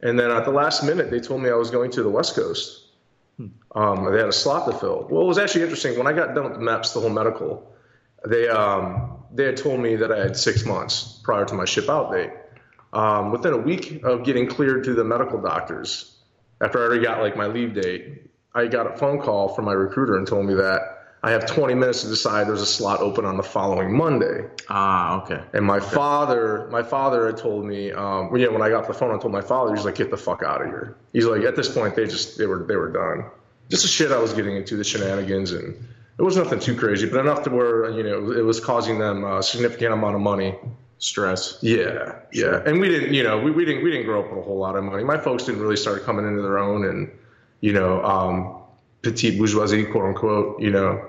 and 0.00 0.18
then 0.18 0.30
at 0.30 0.44
the 0.44 0.50
last 0.50 0.84
minute 0.84 1.10
they 1.10 1.20
told 1.20 1.42
me 1.42 1.50
I 1.50 1.54
was 1.54 1.70
going 1.70 1.90
to 1.92 2.02
the 2.02 2.10
West 2.10 2.34
Coast. 2.34 2.79
Um, 3.74 4.12
they 4.12 4.18
had 4.18 4.28
a 4.28 4.32
slot 4.32 4.66
to 4.70 4.76
fill. 4.76 5.06
Well, 5.10 5.22
it 5.22 5.26
was 5.26 5.38
actually 5.38 5.62
interesting 5.62 5.96
when 5.96 6.06
I 6.06 6.12
got 6.12 6.34
done 6.34 6.44
with 6.44 6.54
the 6.54 6.60
MEPS, 6.60 6.94
the 6.94 7.00
whole 7.00 7.10
medical. 7.10 7.72
They 8.26 8.48
um, 8.48 9.24
they 9.32 9.44
had 9.44 9.56
told 9.56 9.80
me 9.80 9.96
that 9.96 10.12
I 10.12 10.18
had 10.18 10.36
six 10.36 10.64
months 10.64 11.20
prior 11.22 11.44
to 11.46 11.54
my 11.54 11.64
ship 11.64 11.88
out 11.88 12.12
date. 12.12 12.30
Um, 12.92 13.30
within 13.30 13.52
a 13.52 13.56
week 13.56 14.02
of 14.02 14.24
getting 14.24 14.48
cleared 14.48 14.84
to 14.84 14.94
the 14.94 15.04
medical 15.04 15.40
doctors, 15.40 16.18
after 16.60 16.78
I 16.78 16.82
already 16.82 17.04
got 17.04 17.20
like 17.20 17.36
my 17.36 17.46
leave 17.46 17.74
date, 17.74 18.30
I 18.54 18.66
got 18.66 18.92
a 18.92 18.96
phone 18.96 19.20
call 19.20 19.48
from 19.48 19.64
my 19.64 19.72
recruiter 19.72 20.16
and 20.16 20.26
told 20.26 20.46
me 20.46 20.54
that 20.54 20.99
I 21.22 21.32
have 21.32 21.46
20 21.46 21.74
minutes 21.74 22.02
to 22.02 22.08
decide 22.08 22.46
there's 22.46 22.62
a 22.62 22.66
slot 22.66 23.00
open 23.00 23.26
on 23.26 23.36
the 23.36 23.42
following 23.42 23.94
Monday. 23.94 24.48
Ah, 24.70 25.22
okay. 25.22 25.42
And 25.52 25.66
my 25.66 25.76
okay. 25.76 25.86
father, 25.86 26.66
my 26.70 26.82
father 26.82 27.26
had 27.26 27.36
told 27.36 27.66
me, 27.66 27.92
um, 27.92 28.30
when, 28.30 28.40
yeah, 28.40 28.48
when 28.48 28.62
I 28.62 28.70
got 28.70 28.86
the 28.86 28.94
phone, 28.94 29.14
I 29.14 29.18
told 29.18 29.32
my 29.32 29.42
father, 29.42 29.74
he's 29.74 29.84
like, 29.84 29.96
get 29.96 30.10
the 30.10 30.16
fuck 30.16 30.42
out 30.42 30.62
of 30.62 30.68
here. 30.68 30.96
He's 31.12 31.26
like, 31.26 31.42
at 31.42 31.56
this 31.56 31.72
point, 31.72 31.94
they 31.94 32.06
just, 32.06 32.38
they 32.38 32.46
were, 32.46 32.64
they 32.64 32.76
were 32.76 32.90
done. 32.90 33.30
Just 33.68 33.82
the 33.82 33.88
shit 33.88 34.12
I 34.12 34.18
was 34.18 34.32
getting 34.32 34.56
into, 34.56 34.76
the 34.76 34.84
shenanigans, 34.84 35.52
and 35.52 35.74
it 36.18 36.22
was 36.22 36.36
nothing 36.36 36.58
too 36.58 36.74
crazy, 36.74 37.08
but 37.08 37.20
enough 37.20 37.42
to 37.44 37.50
where, 37.50 37.90
you 37.90 38.02
know, 38.02 38.32
it 38.32 38.44
was 38.44 38.58
causing 38.58 38.98
them 38.98 39.24
a 39.24 39.42
significant 39.42 39.92
amount 39.92 40.14
of 40.14 40.22
money 40.22 40.54
stress. 40.98 41.58
Yeah, 41.60 42.16
yeah. 42.32 42.62
And 42.64 42.80
we 42.80 42.88
didn't, 42.88 43.14
you 43.14 43.22
know, 43.22 43.38
we, 43.38 43.50
we 43.50 43.64
didn't 43.64 43.82
we 43.82 43.90
didn't 43.90 44.06
grow 44.06 44.22
up 44.22 44.30
with 44.30 44.38
a 44.38 44.42
whole 44.42 44.58
lot 44.58 44.76
of 44.76 44.84
money. 44.84 45.02
My 45.02 45.18
folks 45.18 45.44
didn't 45.44 45.60
really 45.60 45.76
start 45.76 46.04
coming 46.04 46.26
into 46.26 46.42
their 46.42 46.58
own 46.58 46.84
and, 46.84 47.10
you 47.60 47.72
know, 47.72 48.04
um, 48.04 48.62
petite 49.02 49.38
bourgeoisie, 49.38 49.84
quote 49.86 50.04
unquote, 50.04 50.60
you 50.60 50.70
know, 50.70 51.08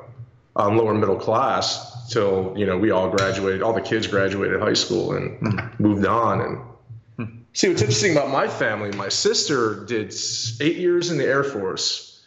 um, 0.55 0.77
lower 0.77 0.93
middle 0.93 1.15
class 1.15 2.10
till 2.10 2.53
you 2.58 2.65
know 2.65 2.77
we 2.77 2.91
all 2.91 3.10
graduated. 3.10 3.62
All 3.62 3.74
the 3.74 3.81
kids 3.81 4.08
graduated 4.08 4.60
high 4.60 4.74
school 4.74 5.13
and 5.13 5.39
mm. 5.39 5.79
moved 5.79 6.05
on. 6.05 6.41
And 6.41 6.58
mm. 7.17 7.43
see 7.53 7.70
what's 7.70 7.81
interesting 7.81 8.12
about 8.12 8.29
my 8.29 8.48
family. 8.48 8.91
My 8.91 9.10
sister 9.10 9.86
did 9.86 10.13
eight 10.60 10.77
years 10.77 11.12
in 11.12 11.17
the 11.17 11.25
Air 11.25 11.43
Force. 11.43 12.24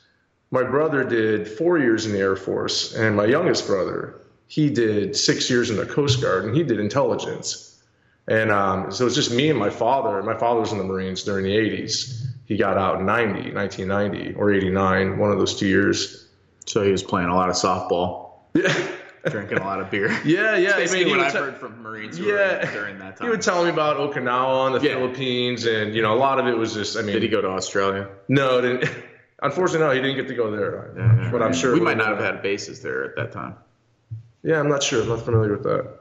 My 0.51 0.63
brother 0.63 1.05
did 1.05 1.49
four 1.49 1.79
years 1.79 2.07
in 2.07 2.13
the 2.13 2.19
Air 2.19 2.37
Force, 2.37 2.95
and 2.95 3.17
my 3.17 3.25
youngest 3.25 3.67
brother 3.67 4.21
he 4.47 4.71
did 4.71 5.17
six 5.17 5.49
years 5.51 5.71
in 5.71 5.77
the 5.77 5.87
Coast 5.87 6.23
Guard 6.23 6.45
and 6.45 6.55
he 6.55 6.63
did 6.63 6.79
intelligence. 6.79 7.83
And 8.29 8.51
um, 8.51 8.91
so 8.93 9.07
it's 9.07 9.15
just 9.15 9.33
me 9.33 9.51
and 9.51 9.59
my 9.59 9.71
father. 9.71 10.23
My 10.23 10.37
father 10.37 10.61
was 10.61 10.73
in 10.73 10.79
the 10.79 10.85
Marines 10.85 11.23
during 11.25 11.45
the 11.45 11.57
80s. 11.57 12.27
He 12.47 12.57
got 12.57 12.79
out 12.79 13.01
in 13.01 13.07
90, 13.07 13.53
1990 13.53 14.35
or 14.35 14.53
89, 14.53 15.19
one 15.19 15.31
of 15.31 15.39
those 15.39 15.59
two 15.59 15.67
years. 15.67 16.24
So 16.67 16.83
he 16.83 16.91
was 16.91 17.03
playing 17.03 17.29
a 17.29 17.35
lot 17.35 17.49
of 17.49 17.57
softball. 17.57 18.33
Yeah. 18.55 18.73
Drinking 19.31 19.59
a 19.59 19.65
lot 19.65 19.81
of 19.81 19.91
beer. 19.91 20.11
Yeah, 20.25 20.57
yeah. 20.57 20.77
That's 20.77 20.93
I 20.93 20.97
mean, 20.97 21.09
what 21.09 21.21
I've 21.21 21.33
heard 21.33 21.57
from 21.57 21.81
Marines 21.81 22.19
yeah, 22.19 22.71
during 22.71 22.99
that 22.99 23.17
time. 23.17 23.27
He 23.27 23.31
would 23.31 23.41
tell 23.41 23.65
me 23.65 23.71
about 23.71 23.97
Okinawa 23.97 24.67
and 24.67 24.75
the 24.75 24.87
yeah. 24.87 24.97
Philippines, 24.97 25.65
and 25.65 25.95
you 25.95 26.03
know, 26.03 26.13
a 26.13 26.19
lot 26.19 26.39
of 26.39 26.47
it 26.47 26.53
was 26.53 26.75
just. 26.75 26.99
I 26.99 27.01
mean, 27.01 27.15
did 27.15 27.23
he 27.23 27.29
go 27.31 27.41
to 27.41 27.49
Australia? 27.49 28.11
No, 28.29 28.61
didn't. 28.61 28.91
Unfortunately, 29.43 29.87
no, 29.87 29.95
he 29.95 30.01
didn't 30.01 30.17
get 30.17 30.29
to 30.29 30.35
go 30.35 30.51
there. 30.51 30.93
Yeah, 30.97 31.23
yeah, 31.23 31.31
but 31.31 31.43
I'm 31.43 31.55
sure 31.55 31.73
we 31.73 31.81
might 31.81 31.97
not 31.97 32.09
have 32.09 32.19
had 32.19 32.43
bases 32.43 32.83
there 32.83 33.03
at 33.05 33.17
that 33.17 33.33
time. 33.33 33.55
Yeah, 34.43 34.61
I'm 34.61 34.69
not 34.69 34.83
sure. 34.83 35.03
I'm 35.03 35.09
not 35.09 35.23
familiar 35.23 35.53
with 35.53 35.63
that. 35.63 36.01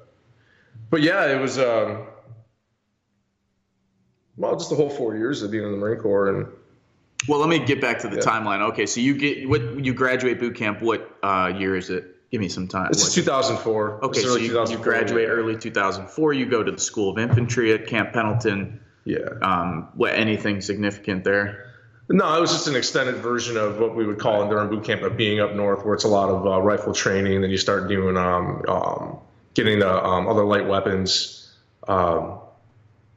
But 0.89 1.01
yeah, 1.01 1.25
it 1.31 1.39
was 1.39 1.57
um, 1.57 2.07
well, 4.35 4.55
just 4.55 4.69
the 4.69 4.75
whole 4.75 4.89
four 4.89 5.15
years 5.15 5.43
of 5.43 5.51
being 5.51 5.63
in 5.63 5.71
the 5.71 5.77
Marine 5.77 5.99
Corps, 5.99 6.27
and 6.27 6.47
Well, 7.27 7.39
let 7.39 7.49
me 7.49 7.59
get 7.59 7.79
back 7.81 7.99
to 7.99 8.07
the 8.07 8.17
Yeah. 8.17 8.21
timeline. 8.23 8.61
Okay, 8.71 8.85
so 8.85 8.99
you 8.99 9.15
get 9.15 9.47
what 9.47 9.83
you 9.83 9.93
graduate 9.93 10.39
boot 10.39 10.55
camp. 10.55 10.81
What 10.81 11.09
uh, 11.23 11.53
year 11.57 11.75
is 11.75 11.89
it? 11.89 12.09
Give 12.31 12.41
me 12.41 12.49
some 12.49 12.67
time. 12.67 12.85
What- 12.85 12.95
is 12.95 13.13
2004. 13.13 14.05
Okay, 14.05 14.19
is 14.21 14.25
so 14.25 14.35
you, 14.35 14.43
you 14.43 14.49
2004. 14.49 14.83
graduate 14.83 15.29
early 15.29 15.55
2004. 15.55 16.33
You 16.33 16.45
go 16.45 16.63
to 16.63 16.71
the 16.71 16.79
School 16.79 17.11
of 17.11 17.19
Infantry 17.19 17.71
at 17.73 17.87
Camp 17.87 18.11
Pendleton. 18.13 18.79
Yeah. 19.05 19.19
Um, 19.41 19.89
what 19.95 20.13
anything 20.13 20.61
significant 20.61 21.23
there? 21.23 21.69
No, 22.09 22.37
it 22.37 22.41
was 22.41 22.51
just 22.51 22.67
an 22.67 22.75
extended 22.75 23.15
version 23.15 23.55
of 23.55 23.79
what 23.79 23.95
we 23.95 24.05
would 24.05 24.19
call 24.19 24.49
during 24.49 24.69
boot 24.69 24.83
camp 24.83 25.03
of 25.03 25.15
being 25.15 25.39
up 25.39 25.53
north, 25.55 25.85
where 25.85 25.93
it's 25.93 26.03
a 26.03 26.09
lot 26.09 26.29
of 26.29 26.45
uh, 26.45 26.61
rifle 26.61 26.93
training. 26.93 27.41
Then 27.41 27.49
you 27.49 27.57
start 27.57 27.87
doing 27.87 28.17
um, 28.17 28.61
um, 28.67 29.19
getting 29.53 29.79
the 29.79 30.03
um, 30.03 30.27
other 30.27 30.43
light 30.43 30.67
weapons, 30.67 31.53
um, 31.87 32.39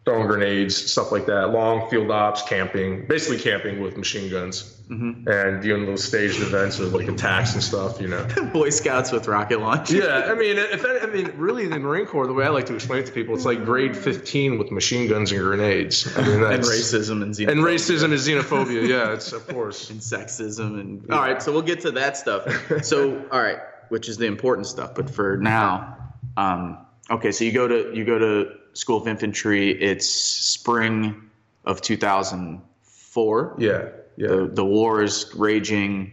throwing 0.06 0.26
grenades, 0.28 0.76
stuff 0.90 1.10
like 1.12 1.26
that. 1.26 1.50
Long 1.50 1.90
field 1.90 2.10
ops, 2.12 2.40
camping, 2.42 3.04
basically 3.06 3.38
camping 3.38 3.80
with 3.80 3.96
machine 3.98 4.30
guns, 4.30 4.72
Mm-hmm. 4.86 5.28
and 5.28 5.60
doing 5.60 5.80
little 5.80 5.96
staged 5.96 6.40
events 6.40 6.78
of 6.78 6.94
like 6.94 7.08
attacks 7.08 7.54
and 7.54 7.60
stuff. 7.62 8.00
You 8.00 8.06
know. 8.06 8.24
Boy 8.52 8.70
Scouts 8.70 9.10
with 9.10 9.26
rocket 9.26 9.58
launchers. 9.60 9.96
Yeah, 9.96 10.28
I 10.30 10.36
mean, 10.36 10.58
if 10.58 10.84
I, 10.84 10.98
I 11.00 11.06
mean, 11.06 11.32
really, 11.34 11.64
in 11.64 11.70
the 11.70 11.80
Marine 11.80 12.06
Corps, 12.06 12.28
the 12.28 12.32
way 12.32 12.44
I 12.44 12.50
like 12.50 12.66
to 12.66 12.74
explain 12.76 13.00
it 13.00 13.06
to 13.06 13.12
people, 13.12 13.34
it's 13.34 13.44
like 13.44 13.64
grade 13.64 13.96
15 13.96 14.58
with 14.58 14.70
machine 14.70 15.08
guns 15.08 15.32
and 15.32 15.40
grenades. 15.40 16.06
I 16.16 16.20
mean, 16.24 16.40
and 16.40 16.62
racism 16.62 17.20
and 17.24 17.34
xenophobia. 17.34 17.50
and 17.50 17.60
racism 17.62 18.04
and 18.04 18.12
xenophobia. 18.12 18.86
Yeah, 18.86 19.12
it's 19.12 19.32
of 19.32 19.44
course. 19.48 19.90
and 19.90 19.98
sexism 19.98 20.78
and 20.78 21.10
all 21.10 21.18
right 21.18 21.42
so 21.42 21.50
we'll 21.50 21.62
get 21.62 21.80
to 21.80 21.90
that 21.90 22.16
stuff 22.16 22.46
so 22.84 23.26
all 23.32 23.42
right 23.42 23.58
which 23.88 24.08
is 24.08 24.16
the 24.18 24.26
important 24.26 24.68
stuff 24.68 24.94
but 24.94 25.10
for 25.10 25.36
now 25.36 25.96
um, 26.36 26.78
okay 27.10 27.32
so 27.32 27.42
you 27.44 27.50
go 27.50 27.66
to 27.66 27.92
you 27.92 28.04
go 28.04 28.18
to 28.20 28.52
school 28.76 28.98
of 28.98 29.08
infantry 29.08 29.70
it's 29.70 30.08
spring 30.08 31.30
of 31.64 31.80
2004 31.80 33.56
Yeah, 33.58 33.88
yeah. 34.16 34.28
the, 34.28 34.50
the 34.52 34.64
war 34.64 35.02
is 35.02 35.32
raging 35.34 36.12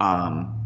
um, 0.00 0.57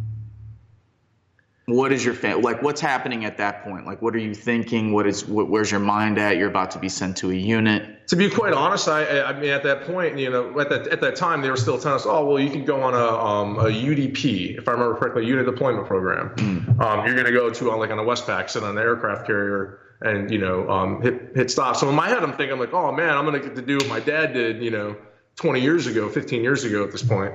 what 1.66 1.92
is 1.92 2.04
your 2.04 2.14
fa- 2.14 2.40
like 2.42 2.60
what's 2.60 2.80
happening 2.80 3.24
at 3.24 3.36
that 3.36 3.62
point? 3.62 3.86
Like 3.86 4.02
what 4.02 4.14
are 4.14 4.18
you 4.18 4.34
thinking? 4.34 4.92
What 4.92 5.06
is 5.06 5.22
wh- 5.22 5.48
where's 5.48 5.70
your 5.70 5.80
mind 5.80 6.18
at? 6.18 6.36
You're 6.36 6.48
about 6.48 6.72
to 6.72 6.78
be 6.78 6.88
sent 6.88 7.16
to 7.18 7.30
a 7.30 7.34
unit. 7.34 8.08
To 8.08 8.16
be 8.16 8.28
quite 8.28 8.52
honest, 8.52 8.88
I, 8.88 9.22
I 9.22 9.32
mean, 9.38 9.50
at 9.50 9.62
that 9.62 9.84
point, 9.84 10.18
you 10.18 10.28
know, 10.28 10.58
at 10.58 10.68
that 10.70 10.88
at 10.88 11.00
that 11.00 11.14
time, 11.14 11.40
they 11.40 11.50
were 11.50 11.56
still 11.56 11.78
telling 11.78 11.96
us, 11.96 12.04
oh, 12.04 12.26
well, 12.26 12.40
you 12.40 12.50
can 12.50 12.64
go 12.64 12.82
on 12.82 12.94
a 12.94 13.06
um, 13.06 13.58
a 13.60 13.70
UDP, 13.70 14.58
if 14.58 14.68
I 14.68 14.72
remember 14.72 14.96
correctly, 14.96 15.24
unit 15.24 15.46
deployment 15.46 15.86
program. 15.86 16.34
Um, 16.80 17.06
you're 17.06 17.14
going 17.14 17.26
to 17.26 17.32
go 17.32 17.48
to 17.48 17.70
uh, 17.70 17.76
like 17.76 17.90
on 17.90 17.98
a 17.98 18.02
Westpac, 18.02 18.50
sit 18.50 18.64
on 18.64 18.76
an 18.76 18.82
aircraft 18.82 19.26
carrier, 19.26 19.78
and 20.00 20.30
you 20.32 20.38
know, 20.38 20.68
um, 20.68 21.00
hit 21.00 21.30
hit 21.34 21.50
stop. 21.50 21.76
So 21.76 21.88
in 21.88 21.94
my 21.94 22.08
head, 22.08 22.24
I'm 22.24 22.32
thinking 22.32 22.58
like, 22.58 22.72
oh 22.72 22.90
man, 22.90 23.10
I'm 23.10 23.24
going 23.24 23.40
to 23.40 23.46
get 23.46 23.54
to 23.56 23.62
do 23.62 23.76
what 23.76 23.88
my 23.88 24.00
dad 24.00 24.32
did, 24.34 24.62
you 24.62 24.72
know, 24.72 24.96
20 25.36 25.60
years 25.60 25.86
ago, 25.86 26.08
15 26.08 26.42
years 26.42 26.64
ago 26.64 26.84
at 26.84 26.90
this 26.90 27.04
point, 27.04 27.34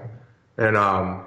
and 0.58 0.76
um, 0.76 1.27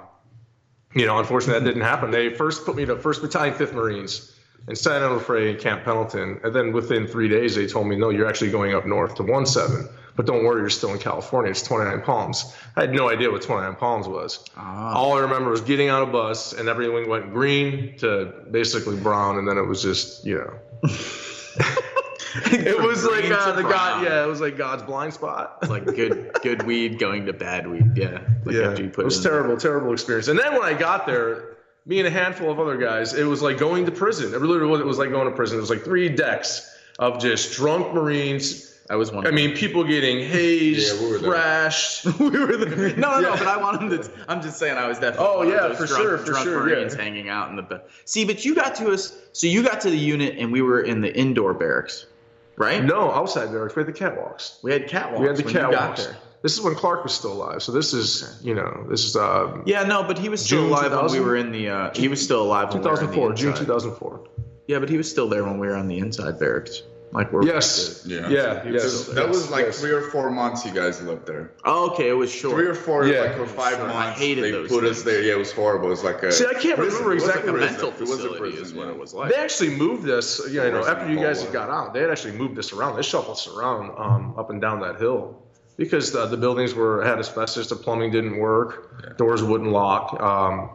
you 0.93 1.05
know, 1.05 1.19
unfortunately, 1.19 1.59
that 1.59 1.65
didn't 1.65 1.83
happen. 1.83 2.11
They 2.11 2.33
first 2.33 2.65
put 2.65 2.75
me 2.75 2.85
to 2.85 2.97
First 2.97 3.21
Battalion, 3.21 3.53
Fifth 3.53 3.73
Marines, 3.73 4.35
and 4.67 4.77
San 4.77 5.01
Onofre, 5.01 5.59
Camp 5.59 5.83
Pendleton, 5.83 6.39
and 6.43 6.53
then 6.53 6.71
within 6.71 7.07
three 7.07 7.27
days, 7.27 7.55
they 7.55 7.67
told 7.67 7.87
me, 7.87 7.95
no, 7.95 8.09
you're 8.09 8.27
actually 8.27 8.51
going 8.51 8.75
up 8.75 8.85
north 8.85 9.15
to 9.15 9.23
one 9.23 9.45
seven. 9.45 9.87
But 10.15 10.25
don't 10.25 10.43
worry, 10.43 10.59
you're 10.59 10.69
still 10.69 10.91
in 10.91 10.99
California. 10.99 11.51
It's 11.51 11.63
29 11.63 12.01
Palms. 12.01 12.53
I 12.75 12.81
had 12.81 12.93
no 12.93 13.09
idea 13.09 13.31
what 13.31 13.41
29 13.41 13.75
Palms 13.75 14.07
was. 14.07 14.43
Ah. 14.57 14.93
All 14.93 15.17
I 15.17 15.21
remember 15.21 15.49
was 15.49 15.61
getting 15.61 15.89
on 15.89 16.03
a 16.03 16.05
bus, 16.05 16.53
and 16.53 16.67
everything 16.67 17.09
went 17.09 17.33
green 17.33 17.97
to 17.99 18.33
basically 18.51 18.97
brown, 18.97 19.37
and 19.37 19.47
then 19.47 19.57
it 19.57 19.65
was 19.65 19.81
just, 19.81 20.25
you 20.25 20.35
know. 20.35 20.89
it 22.51 22.79
was 22.79 23.03
like 23.03 23.29
uh, 23.31 23.51
the. 23.53 23.63
God, 23.63 24.03
yeah, 24.03 24.23
it 24.23 24.27
was 24.27 24.41
like 24.41 24.57
God's 24.57 24.83
blind 24.83 25.13
spot. 25.13 25.57
it's 25.61 25.71
like 25.71 25.85
good 25.85 26.31
good 26.41 26.63
weed 26.63 26.99
going 26.99 27.25
to 27.25 27.33
bad 27.33 27.67
weed 27.67 27.95
yeah 27.95 28.19
like 28.45 28.55
yeah, 28.55 28.69
after 28.69 28.83
you 28.83 28.89
put 28.89 29.01
it 29.01 29.05
was 29.05 29.21
there. 29.21 29.31
terrible, 29.33 29.57
terrible 29.57 29.93
experience. 29.93 30.27
And 30.27 30.39
then 30.39 30.53
when 30.53 30.63
I 30.63 30.73
got 30.73 31.05
there, 31.05 31.57
me 31.85 31.99
and 31.99 32.07
a 32.07 32.11
handful 32.11 32.51
of 32.51 32.59
other 32.59 32.77
guys, 32.77 33.13
it 33.13 33.23
was 33.25 33.41
like 33.41 33.57
going 33.57 33.85
to 33.85 33.91
prison. 33.91 34.33
It 34.33 34.39
really 34.39 34.65
was. 34.65 34.79
It 34.81 34.85
was 34.85 34.97
like 34.97 35.09
going 35.09 35.27
to 35.29 35.35
prison. 35.35 35.57
It 35.57 35.61
was 35.61 35.69
like 35.69 35.83
three 35.83 36.09
decks 36.09 36.67
of 36.99 37.19
just 37.19 37.53
drunk 37.53 37.93
Marines. 37.93 38.67
I 38.89 38.95
was 38.95 39.09
one. 39.11 39.25
I 39.25 39.31
mean, 39.31 39.55
people 39.55 39.85
getting 39.85 40.19
hazed, 40.29 40.95
Yeah, 40.95 41.01
we 41.01 41.11
were 41.13 41.17
there. 41.19 41.31
thrashed. 41.31 42.05
we 42.19 42.29
were 42.29 42.57
the, 42.57 42.93
no, 42.97 43.19
no, 43.19 43.21
no. 43.21 43.31
But 43.31 43.47
I 43.47 43.55
want 43.55 43.81
him 43.81 43.89
to. 43.89 44.11
I'm 44.27 44.41
just 44.41 44.57
saying 44.59 44.77
I 44.77 44.87
was 44.87 44.99
definitely. 44.99 45.27
Oh 45.29 45.41
yeah, 45.43 45.73
for 45.73 45.85
drunk, 45.85 46.03
sure, 46.03 46.17
for 46.17 46.25
drunk 46.25 46.43
sure, 46.43 46.59
Marines 46.59 46.95
yeah. 46.95 47.01
hanging 47.01 47.29
out 47.29 47.49
in 47.49 47.55
the. 47.55 47.81
See, 48.05 48.25
but 48.25 48.43
you 48.43 48.53
got 48.53 48.75
to 48.75 48.91
us. 48.91 49.17
So 49.33 49.47
you 49.47 49.63
got 49.63 49.79
to 49.81 49.89
the 49.89 49.97
unit, 49.97 50.37
and 50.37 50.51
we 50.51 50.61
were 50.61 50.81
in 50.81 50.99
the 50.99 51.15
indoor 51.17 51.53
barracks, 51.53 52.05
right? 52.61 52.83
No, 52.83 53.11
outside 53.11 53.51
barracks. 53.51 53.75
We 53.75 53.81
had 53.83 53.93
the 53.93 53.99
catwalks. 53.99 54.61
we 54.63 54.71
had 54.71 54.87
catwalks. 54.87 55.19
We 55.19 55.27
had 55.27 55.35
the 55.37 55.43
catwalks. 55.43 56.15
This 56.41 56.57
is 56.57 56.61
when 56.61 56.73
Clark 56.73 57.03
was 57.03 57.13
still 57.13 57.33
alive. 57.33 57.61
So 57.61 57.71
this 57.71 57.93
is, 57.93 58.39
you 58.41 58.55
know, 58.55 58.85
this 58.89 59.05
is 59.05 59.15
uh, 59.15 59.61
Yeah, 59.65 59.83
no, 59.83 60.03
but 60.03 60.17
he 60.17 60.29
was 60.29 60.43
still 60.43 60.61
June 60.63 60.69
alive 60.69 60.91
when 60.91 61.11
we 61.11 61.19
were 61.19 61.35
in 61.35 61.51
the. 61.51 61.69
Uh, 61.69 61.91
he 61.93 62.07
was 62.07 62.23
still 62.23 62.41
alive 62.41 62.73
when 62.73 62.81
we 62.81 62.89
were 62.89 62.99
in 62.99 63.07
the 63.07 63.13
2004, 63.13 63.33
June 63.35 63.53
2004. 63.53 64.27
Yeah, 64.67 64.79
but 64.79 64.89
he 64.89 64.97
was 64.97 65.09
still 65.09 65.27
there 65.29 65.43
when 65.43 65.59
we 65.59 65.67
were 65.67 65.75
on 65.75 65.87
the 65.87 65.99
inside 65.99 66.39
barracks. 66.39 66.81
Like 67.13 67.31
we're. 67.33 67.43
Yes. 67.45 68.03
Yeah. 68.05 68.29
Yeah. 68.29 68.63
He 68.63 68.71
Yes. 68.71 68.93
still 68.93 69.15
That 69.15 69.25
yes, 69.27 69.35
was 69.35 69.49
like 69.51 69.65
yes. 69.65 69.79
three 69.81 69.91
or 69.91 70.01
four 70.01 70.29
months 70.31 70.65
you 70.65 70.71
guys 70.71 71.01
lived 71.01 71.25
there. 71.25 71.51
Oh, 71.65 71.91
okay, 71.91 72.07
it 72.09 72.13
was 72.13 72.31
short. 72.31 72.55
Three 72.55 72.67
or 72.67 72.73
four, 72.73 73.05
Yeah. 73.05 73.21
like 73.23 73.37
or 73.39 73.45
five 73.47 73.75
Sure, 73.75 73.89
I 73.89 73.93
months. 73.93 74.19
hated 74.19 74.43
they 74.45 74.51
those 74.51 74.69
put 74.69 74.83
things. 74.83 74.97
us 74.99 75.03
there. 75.03 75.21
Yeah, 75.21 75.33
it 75.33 75.37
was 75.37 75.51
horrible. 75.51 75.87
It 75.87 75.91
was 75.91 76.03
like 76.05 76.23
a. 76.23 76.31
See, 76.31 76.45
I 76.45 76.53
can't 76.53 76.77
prison. 76.77 77.03
remember 77.03 77.13
exactly 77.13 77.49
a 77.49 77.51
what 77.53 77.61
a 77.61 77.65
it 77.65 77.71
mental 77.71 77.89
It 77.89 77.99
was 77.99 78.09
facility 78.11 78.39
prison, 78.39 78.63
is 78.63 78.73
what 78.73 78.85
yeah. 78.85 78.91
it 78.93 78.97
was 78.99 79.13
like. 79.13 79.29
They 79.31 79.35
actually 79.37 79.75
moved 79.75 80.03
this, 80.03 80.41
you 80.49 80.61
know, 80.61 80.85
after 80.87 81.11
you 81.11 81.17
guys 81.19 81.43
had 81.43 81.51
got 81.51 81.69
out. 81.69 81.93
They 81.93 81.99
had 82.01 82.11
actually 82.11 82.37
moved 82.37 82.55
this 82.55 82.71
around. 82.71 82.95
They 82.95 83.01
shuffled 83.03 83.35
us 83.37 83.47
around 83.47 83.91
um, 83.97 84.35
up 84.37 84.49
and 84.49 84.61
down 84.61 84.79
that 84.79 84.97
hill 84.97 85.43
because 85.77 86.11
the, 86.13 86.27
the 86.27 86.37
buildings 86.37 86.73
were 86.73 87.03
had 87.03 87.19
asbestos. 87.19 87.67
The 87.67 87.75
plumbing 87.75 88.11
didn't 88.11 88.37
work. 88.39 89.17
Doors 89.17 89.43
wouldn't 89.43 89.71
lock. 89.71 90.13
Um, 90.21 90.69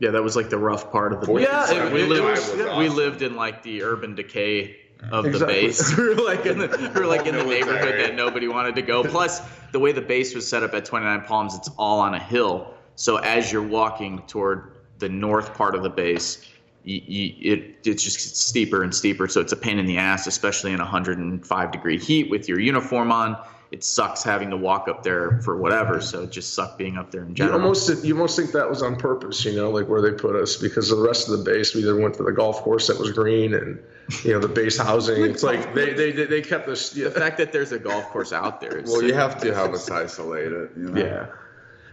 Yeah, 0.00 0.12
that 0.12 0.22
was 0.24 0.34
like 0.34 0.48
the 0.48 0.56
rough 0.58 0.90
part 0.90 1.12
of 1.12 1.20
the 1.20 1.26
Forty. 1.26 1.44
Yeah, 1.44 1.70
it- 1.86 1.92
we 1.92 2.02
it 2.02 2.08
lived. 2.08 2.24
was- 2.24 2.56
yeah. 2.56 2.76
We 2.78 2.88
lived 2.88 3.20
in 3.22 3.36
like 3.36 3.62
the 3.62 3.82
urban 3.84 4.14
decay 4.16 4.76
of 5.10 5.26
Exactly. 5.26 5.60
the 5.60 5.66
base. 5.66 5.96
we 5.96 6.04
were 6.08 6.14
like 6.14 6.46
in 6.46 6.58
the, 6.58 6.92
we 6.94 7.00
were 7.00 7.06
like 7.06 7.26
in 7.26 7.34
the 7.36 7.44
neighborhood 7.44 8.00
that 8.00 8.14
nobody 8.14 8.48
wanted 8.48 8.74
to 8.76 8.82
go. 8.82 9.02
Plus, 9.04 9.40
the 9.72 9.78
way 9.78 9.92
the 9.92 10.00
base 10.00 10.34
was 10.34 10.46
set 10.48 10.62
up 10.62 10.74
at 10.74 10.84
29 10.84 11.22
Palms, 11.22 11.54
it's 11.54 11.70
all 11.78 12.00
on 12.00 12.14
a 12.14 12.18
hill. 12.18 12.74
So 12.96 13.16
as 13.16 13.50
you're 13.52 13.62
walking 13.66 14.22
toward 14.26 14.72
the 14.98 15.08
north 15.08 15.54
part 15.54 15.74
of 15.74 15.82
the 15.82 15.90
base, 15.90 16.46
you, 16.84 17.00
you, 17.06 17.52
it 17.54 17.76
it's 17.84 18.02
just 18.02 18.36
steeper 18.36 18.82
and 18.82 18.94
steeper. 18.94 19.28
So 19.28 19.40
it's 19.40 19.52
a 19.52 19.56
pain 19.56 19.78
in 19.78 19.86
the 19.86 19.98
ass, 19.98 20.26
especially 20.26 20.72
in 20.72 20.78
105 20.78 21.72
degree 21.72 21.98
heat 21.98 22.30
with 22.30 22.48
your 22.48 22.58
uniform 22.58 23.12
on. 23.12 23.36
It 23.70 23.84
sucks 23.84 24.24
having 24.24 24.50
to 24.50 24.56
walk 24.56 24.88
up 24.88 25.04
there 25.04 25.40
for 25.42 25.56
whatever. 25.56 26.00
So 26.00 26.24
it 26.24 26.32
just 26.32 26.54
sucked 26.54 26.76
being 26.76 26.98
up 26.98 27.12
there 27.12 27.22
in 27.22 27.36
general. 27.36 27.56
you 27.56 27.62
almost 27.62 28.04
you 28.04 28.14
almost 28.14 28.36
think 28.36 28.50
that 28.52 28.68
was 28.68 28.82
on 28.82 28.96
purpose, 28.96 29.44
you 29.44 29.54
know, 29.54 29.70
like 29.70 29.86
where 29.88 30.02
they 30.02 30.10
put 30.10 30.34
us 30.34 30.56
because 30.56 30.88
the 30.88 30.96
rest 30.96 31.28
of 31.28 31.38
the 31.38 31.44
base 31.44 31.72
we 31.72 31.82
either 31.82 31.96
went 31.96 32.14
to 32.14 32.24
the 32.24 32.32
golf 32.32 32.62
course 32.62 32.88
that 32.88 32.98
was 32.98 33.12
green 33.12 33.54
and 33.54 33.80
you 34.24 34.32
know 34.32 34.40
the 34.40 34.48
base 34.48 34.76
housing. 34.82 35.22
It's 35.22 35.44
like 35.44 35.72
they 35.72 35.92
they 35.92 36.10
they, 36.10 36.42
kept 36.42 36.68
us. 36.68 36.96
Yeah. 36.96 37.04
the 37.04 37.12
fact 37.12 37.38
that 37.38 37.52
there's 37.52 37.70
a 37.70 37.78
golf 37.78 38.06
course 38.06 38.32
out 38.32 38.60
there. 38.60 38.78
Is 38.78 38.90
Well, 38.92 39.04
you 39.04 39.14
have 39.14 39.40
to 39.42 39.54
have 39.54 39.72
us 39.72 39.88
isolated. 39.88 40.70
You 40.76 40.90
know? 40.90 41.00
Yeah. 41.00 41.26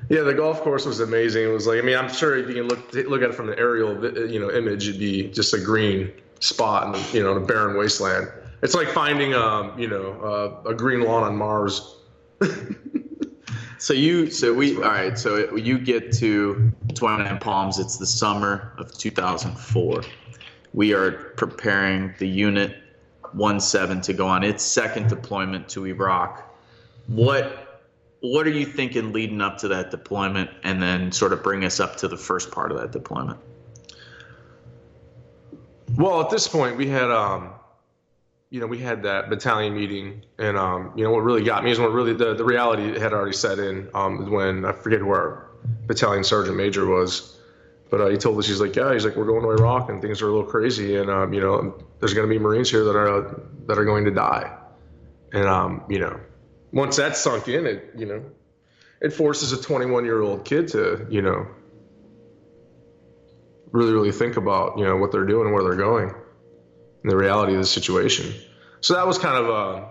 Yeah, 0.10 0.22
the 0.22 0.34
golf 0.34 0.62
course 0.62 0.86
was 0.86 1.00
amazing. 1.00 1.44
It 1.44 1.48
was 1.52 1.68
like, 1.68 1.80
I 1.80 1.82
mean, 1.82 1.98
I'm 1.98 2.12
sure 2.12 2.38
if 2.38 2.48
you 2.48 2.56
can 2.56 2.68
look 2.68 2.94
look 2.94 3.22
at 3.22 3.30
it 3.30 3.36
from 3.36 3.48
the 3.48 3.58
aerial, 3.58 3.94
you 4.28 4.40
know, 4.40 4.50
image, 4.50 4.88
it'd 4.88 5.00
be 5.00 5.30
just 5.30 5.54
a 5.54 5.60
green 5.60 6.12
spot 6.40 6.86
in 6.86 6.92
the, 6.94 7.18
you 7.18 7.24
know, 7.24 7.36
in 7.36 7.44
a 7.44 7.46
barren 7.46 7.78
wasteland. 7.78 8.32
It's 8.62 8.74
like 8.74 8.90
finding, 8.90 9.34
um, 9.34 9.78
you 9.80 9.88
know, 9.88 10.62
uh, 10.66 10.70
a 10.70 10.74
green 10.74 11.02
lawn 11.02 11.24
on 11.24 11.36
Mars. 11.38 11.96
So 13.80 13.94
you, 13.94 14.32
so 14.32 14.54
we, 14.54 14.76
all 14.76 14.82
right. 14.82 15.18
So 15.18 15.56
you 15.56 15.78
get 15.78 16.12
to 16.14 16.72
29 16.96 17.40
Palms. 17.40 17.80
It's 17.80 17.98
the 17.98 18.06
summer 18.06 18.74
of 18.78 18.98
2004. 18.98 20.04
We 20.74 20.94
are 20.94 21.12
preparing 21.12 22.14
the 22.18 22.28
Unit 22.28 22.76
17 23.60 24.02
to 24.02 24.14
go 24.14 24.28
on 24.28 24.44
its 24.44 24.64
second 24.64 25.10
deployment 25.10 25.70
to 25.70 25.86
Iraq. 25.86 26.44
What 27.08 27.64
what 28.22 28.48
are 28.48 28.52
you 28.52 28.66
thinking 28.66 29.14
leading 29.14 29.42
up 29.42 29.60
to 29.60 29.68
that 29.68 29.92
deployment, 29.92 30.50
and 30.64 30.82
then 30.82 31.12
sort 31.12 31.34
of 31.34 31.44
bring 31.44 31.64
us 31.64 31.80
up 31.80 31.98
to 31.98 32.08
the 32.08 32.18
first 32.18 32.50
part 32.52 32.72
of 32.72 32.80
that 32.80 32.92
deployment? 32.92 33.40
Well, 35.96 36.20
at 36.22 36.32
this 36.32 36.48
point, 36.48 36.78
we 36.78 36.88
had, 36.88 37.12
um, 37.12 37.52
you 38.50 38.62
know, 38.62 38.68
we 38.68 38.77
had 38.77 39.04
that 39.04 39.30
battalion 39.30 39.75
meeting, 39.75 40.24
and 40.38 40.58
um, 40.58 40.94
you 40.96 41.04
know, 41.04 41.12
what 41.12 41.24
really 41.24 41.44
got 41.44 41.63
me 41.63 41.72
is 41.72 41.80
when 41.80 41.92
really 41.92 42.13
the, 42.13 42.34
the 42.34 42.46
reality 42.46 42.98
had 42.98 43.13
already 43.13 43.34
set 43.34 43.60
in. 43.60 43.89
Um, 43.94 44.32
when 44.32 44.63
I 44.63 44.72
forget 44.72 45.00
who 45.00 45.10
our 45.10 45.50
battalion 45.86 46.24
sergeant 46.24 46.56
major 46.56 46.86
was, 46.86 47.38
but 47.89 48.00
uh, 48.00 48.08
he 48.08 48.18
told 48.18 48.39
us 48.39 48.48
he's 48.48 48.62
like, 48.62 48.75
yeah, 48.75 48.94
he's 48.94 49.04
like, 49.04 49.18
we're 49.18 49.25
going 49.25 49.42
to 49.42 49.50
Iraq, 49.50 49.89
and 49.89 50.01
things 50.01 50.22
are 50.22 50.30
a 50.30 50.32
little 50.32 50.50
crazy, 50.50 50.96
and 50.96 51.10
um, 51.10 51.34
you 51.34 51.42
know, 51.42 51.77
there's 52.00 52.13
going 52.13 52.27
to 52.27 52.34
be 52.34 52.39
Marines 52.39 52.70
here 52.70 52.86
that 52.86 52.96
are 52.96 53.42
that 53.66 53.77
are 53.77 53.86
going 53.86 54.06
to 54.06 54.12
die, 54.12 54.56
and 55.34 55.46
um, 55.46 55.84
you 55.89 56.00
know, 56.00 56.18
once 56.72 56.96
that 56.96 57.18
sunk 57.18 57.50
in, 57.50 57.66
it 57.66 57.92
you 57.98 58.06
know, 58.06 58.24
it 59.01 59.12
forces 59.12 59.51
a 59.51 59.62
21 59.62 60.06
year 60.06 60.22
old 60.22 60.46
kid 60.46 60.70
to 60.70 61.06
you 61.10 61.22
know 61.22 61.48
really 63.74 63.92
really 63.92 64.12
think 64.13 64.38
about 64.38 64.77
you 64.77 64.86
know 64.86 64.96
what 64.96 65.12
they're 65.12 65.25
doing 65.25 65.48
and 65.48 65.54
where 65.54 65.63
they're 65.63 65.75
going 65.75 66.13
and 67.08 67.14
the 67.14 67.16
reality 67.26 67.54
of 67.54 67.60
the 67.60 67.66
situation 67.66 68.34
so 68.82 68.94
that 68.94 69.08
was 69.08 69.18
kind 69.18 69.38
of 69.42 69.50
uh 69.50 69.86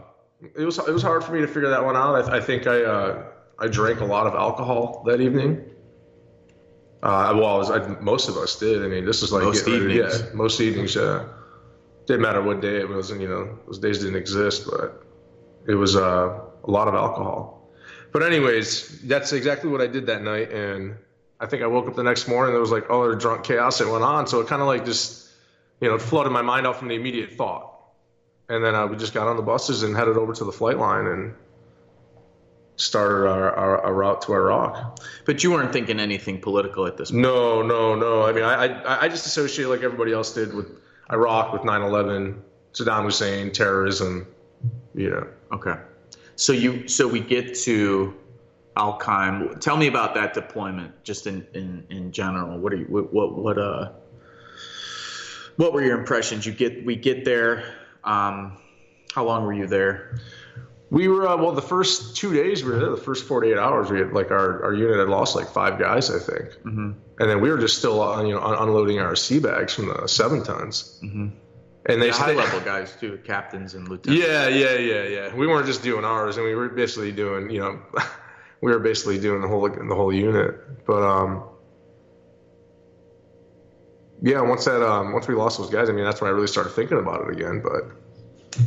it 0.54 0.64
was 0.66 0.76
it 0.78 0.92
was 0.92 1.02
hard 1.02 1.24
for 1.24 1.32
me 1.32 1.40
to 1.40 1.46
figure 1.48 1.70
that 1.70 1.82
one 1.82 1.96
out 1.96 2.14
i, 2.28 2.36
I 2.36 2.40
think 2.40 2.66
i 2.66 2.82
uh 2.84 3.22
I 3.58 3.68
drank 3.68 4.00
a 4.00 4.04
lot 4.04 4.26
of 4.26 4.34
alcohol 4.34 5.02
that 5.06 5.22
evening. 5.22 5.64
Uh, 7.02 7.32
well, 7.36 7.54
I 7.54 7.56
was, 7.56 7.70
I, 7.70 7.78
most 8.00 8.28
of 8.28 8.36
us 8.36 8.58
did. 8.58 8.84
I 8.84 8.88
mean, 8.88 9.06
this 9.06 9.22
is 9.22 9.32
like 9.32 9.44
Most 9.44 9.66
ready- 9.66 9.78
evenings. 9.84 10.20
yeah, 10.20 10.26
most 10.34 10.60
evenings. 10.60 10.94
Yeah, 10.94 11.24
didn't 12.06 12.20
matter 12.20 12.42
what 12.42 12.60
day 12.60 12.76
it 12.76 12.86
was. 12.88 13.10
and 13.10 13.20
You 13.22 13.28
know, 13.28 13.58
those 13.66 13.78
days 13.78 14.00
didn't 14.00 14.16
exist, 14.16 14.66
but 14.70 15.02
it 15.66 15.74
was 15.74 15.96
uh, 15.96 16.38
a 16.64 16.70
lot 16.70 16.86
of 16.86 16.94
alcohol. 16.94 17.70
But 18.12 18.22
anyways, 18.22 19.00
that's 19.08 19.32
exactly 19.32 19.70
what 19.70 19.80
I 19.80 19.86
did 19.86 20.04
that 20.06 20.22
night, 20.22 20.52
and 20.52 20.96
I 21.40 21.46
think 21.46 21.62
I 21.62 21.66
woke 21.66 21.86
up 21.88 21.94
the 21.96 22.02
next 22.02 22.28
morning. 22.28 22.52
There 22.52 22.60
was 22.60 22.70
like 22.72 22.84
other 22.90 23.14
drunk 23.14 23.44
chaos 23.44 23.78
that 23.78 23.88
went 23.88 24.04
on, 24.04 24.26
so 24.26 24.40
it 24.40 24.48
kind 24.48 24.60
of 24.60 24.68
like 24.68 24.84
just 24.84 25.25
you 25.80 25.88
know 25.88 25.94
it 25.96 26.02
flooded 26.02 26.32
my 26.32 26.42
mind 26.42 26.66
out 26.66 26.76
from 26.76 26.88
the 26.88 26.94
immediate 26.94 27.32
thought. 27.32 27.72
And 28.48 28.64
then 28.64 28.74
uh, 28.74 28.86
we 28.86 28.96
just 28.96 29.12
got 29.12 29.26
on 29.26 29.36
the 29.36 29.42
buses 29.42 29.82
and 29.82 29.96
headed 29.96 30.16
over 30.16 30.32
to 30.32 30.44
the 30.44 30.52
flight 30.52 30.78
line 30.78 31.06
and 31.06 31.34
started 32.76 33.28
our, 33.28 33.50
our, 33.50 33.80
our 33.80 33.94
route 33.94 34.22
to 34.22 34.34
Iraq. 34.34 35.00
But 35.24 35.42
you 35.42 35.50
weren't 35.50 35.72
thinking 35.72 35.98
anything 35.98 36.40
political 36.40 36.86
at 36.86 36.96
this 36.96 37.10
point. 37.10 37.22
No, 37.22 37.62
no, 37.62 37.94
no. 37.94 38.22
I 38.22 38.32
mean, 38.32 38.44
I, 38.44 38.66
I, 38.82 39.02
I 39.04 39.08
just 39.08 39.26
associate 39.26 39.66
like 39.66 39.82
everybody 39.82 40.12
else 40.12 40.32
did 40.32 40.54
with 40.54 40.78
Iraq, 41.10 41.52
with 41.52 41.62
9/11, 41.62 42.38
Saddam 42.72 43.04
Hussein, 43.04 43.50
terrorism. 43.52 44.26
You 44.94 45.10
know. 45.10 45.26
Okay. 45.52 45.74
So 46.36 46.52
you 46.52 46.86
so 46.88 47.08
we 47.08 47.20
get 47.20 47.54
to 47.60 48.14
Al 48.76 48.98
Qaim. 48.98 49.58
Tell 49.60 49.76
me 49.76 49.86
about 49.86 50.14
that 50.14 50.34
deployment, 50.34 51.02
just 51.02 51.26
in 51.26 51.46
in, 51.54 51.84
in 51.90 52.12
general. 52.12 52.58
What 52.58 52.72
are 52.72 52.76
you 52.76 52.86
what 52.86 53.12
what, 53.12 53.36
what 53.36 53.58
uh 53.58 53.90
what 55.56 55.72
were 55.72 55.82
your 55.82 55.98
impressions? 55.98 56.46
You 56.46 56.52
get 56.52 56.84
we 56.84 56.96
get 56.96 57.24
there. 57.24 57.64
Um, 58.04 58.58
how 59.14 59.24
long 59.24 59.44
were 59.44 59.52
you 59.52 59.66
there? 59.66 60.18
We 60.90 61.08
were 61.08 61.26
uh, 61.26 61.36
well. 61.36 61.52
The 61.52 61.62
first 61.62 62.16
two 62.16 62.32
days 62.32 62.62
we 62.62 62.70
were 62.70 62.78
there. 62.78 62.90
The 62.90 62.96
first 62.96 63.26
48 63.26 63.58
hours, 63.58 63.90
we 63.90 63.98
had 63.98 64.12
like 64.12 64.30
our, 64.30 64.64
our 64.64 64.74
unit 64.74 64.98
had 64.98 65.08
lost 65.08 65.34
like 65.34 65.48
five 65.48 65.78
guys, 65.78 66.10
I 66.10 66.18
think. 66.18 66.50
Mm-hmm. 66.62 66.92
And 67.18 67.30
then 67.30 67.40
we 67.40 67.50
were 67.50 67.58
just 67.58 67.78
still 67.78 68.02
uh, 68.02 68.22
you 68.22 68.34
know 68.34 68.40
un- 68.40 68.68
unloading 68.68 69.00
our 69.00 69.16
sea 69.16 69.40
bags 69.40 69.74
from 69.74 69.88
the 69.88 70.06
seven 70.06 70.44
tons. 70.44 71.00
Mm-hmm. 71.02 71.28
And 71.88 72.02
they 72.02 72.10
The 72.10 72.16
high 72.16 72.32
level 72.32 72.60
guys 72.60 72.94
too, 72.96 73.18
captains 73.24 73.74
and 73.74 73.88
lieutenants. 73.88 74.24
Yeah, 74.24 74.48
yeah, 74.48 74.74
yeah, 74.74 75.02
yeah. 75.04 75.34
We 75.34 75.46
weren't 75.46 75.66
just 75.66 75.82
doing 75.82 76.04
ours, 76.04 76.36
and 76.36 76.44
we 76.44 76.54
were 76.54 76.68
basically 76.68 77.12
doing, 77.12 77.48
you 77.50 77.60
know, 77.60 77.80
we 78.60 78.72
were 78.72 78.80
basically 78.80 79.18
doing 79.18 79.40
the 79.40 79.48
whole 79.48 79.68
the 79.68 79.94
whole 79.94 80.12
unit. 80.12 80.84
But 80.84 81.02
um, 81.02 81.44
yeah, 84.22 84.40
once 84.40 84.64
that 84.64 84.82
um, 84.82 85.12
once 85.12 85.28
we 85.28 85.34
lost 85.34 85.58
those 85.58 85.70
guys, 85.70 85.88
I 85.88 85.92
mean, 85.92 86.04
that's 86.04 86.20
when 86.20 86.30
I 86.30 86.34
really 86.34 86.46
started 86.46 86.70
thinking 86.70 86.98
about 86.98 87.26
it 87.26 87.32
again. 87.32 87.62
But 87.62 87.84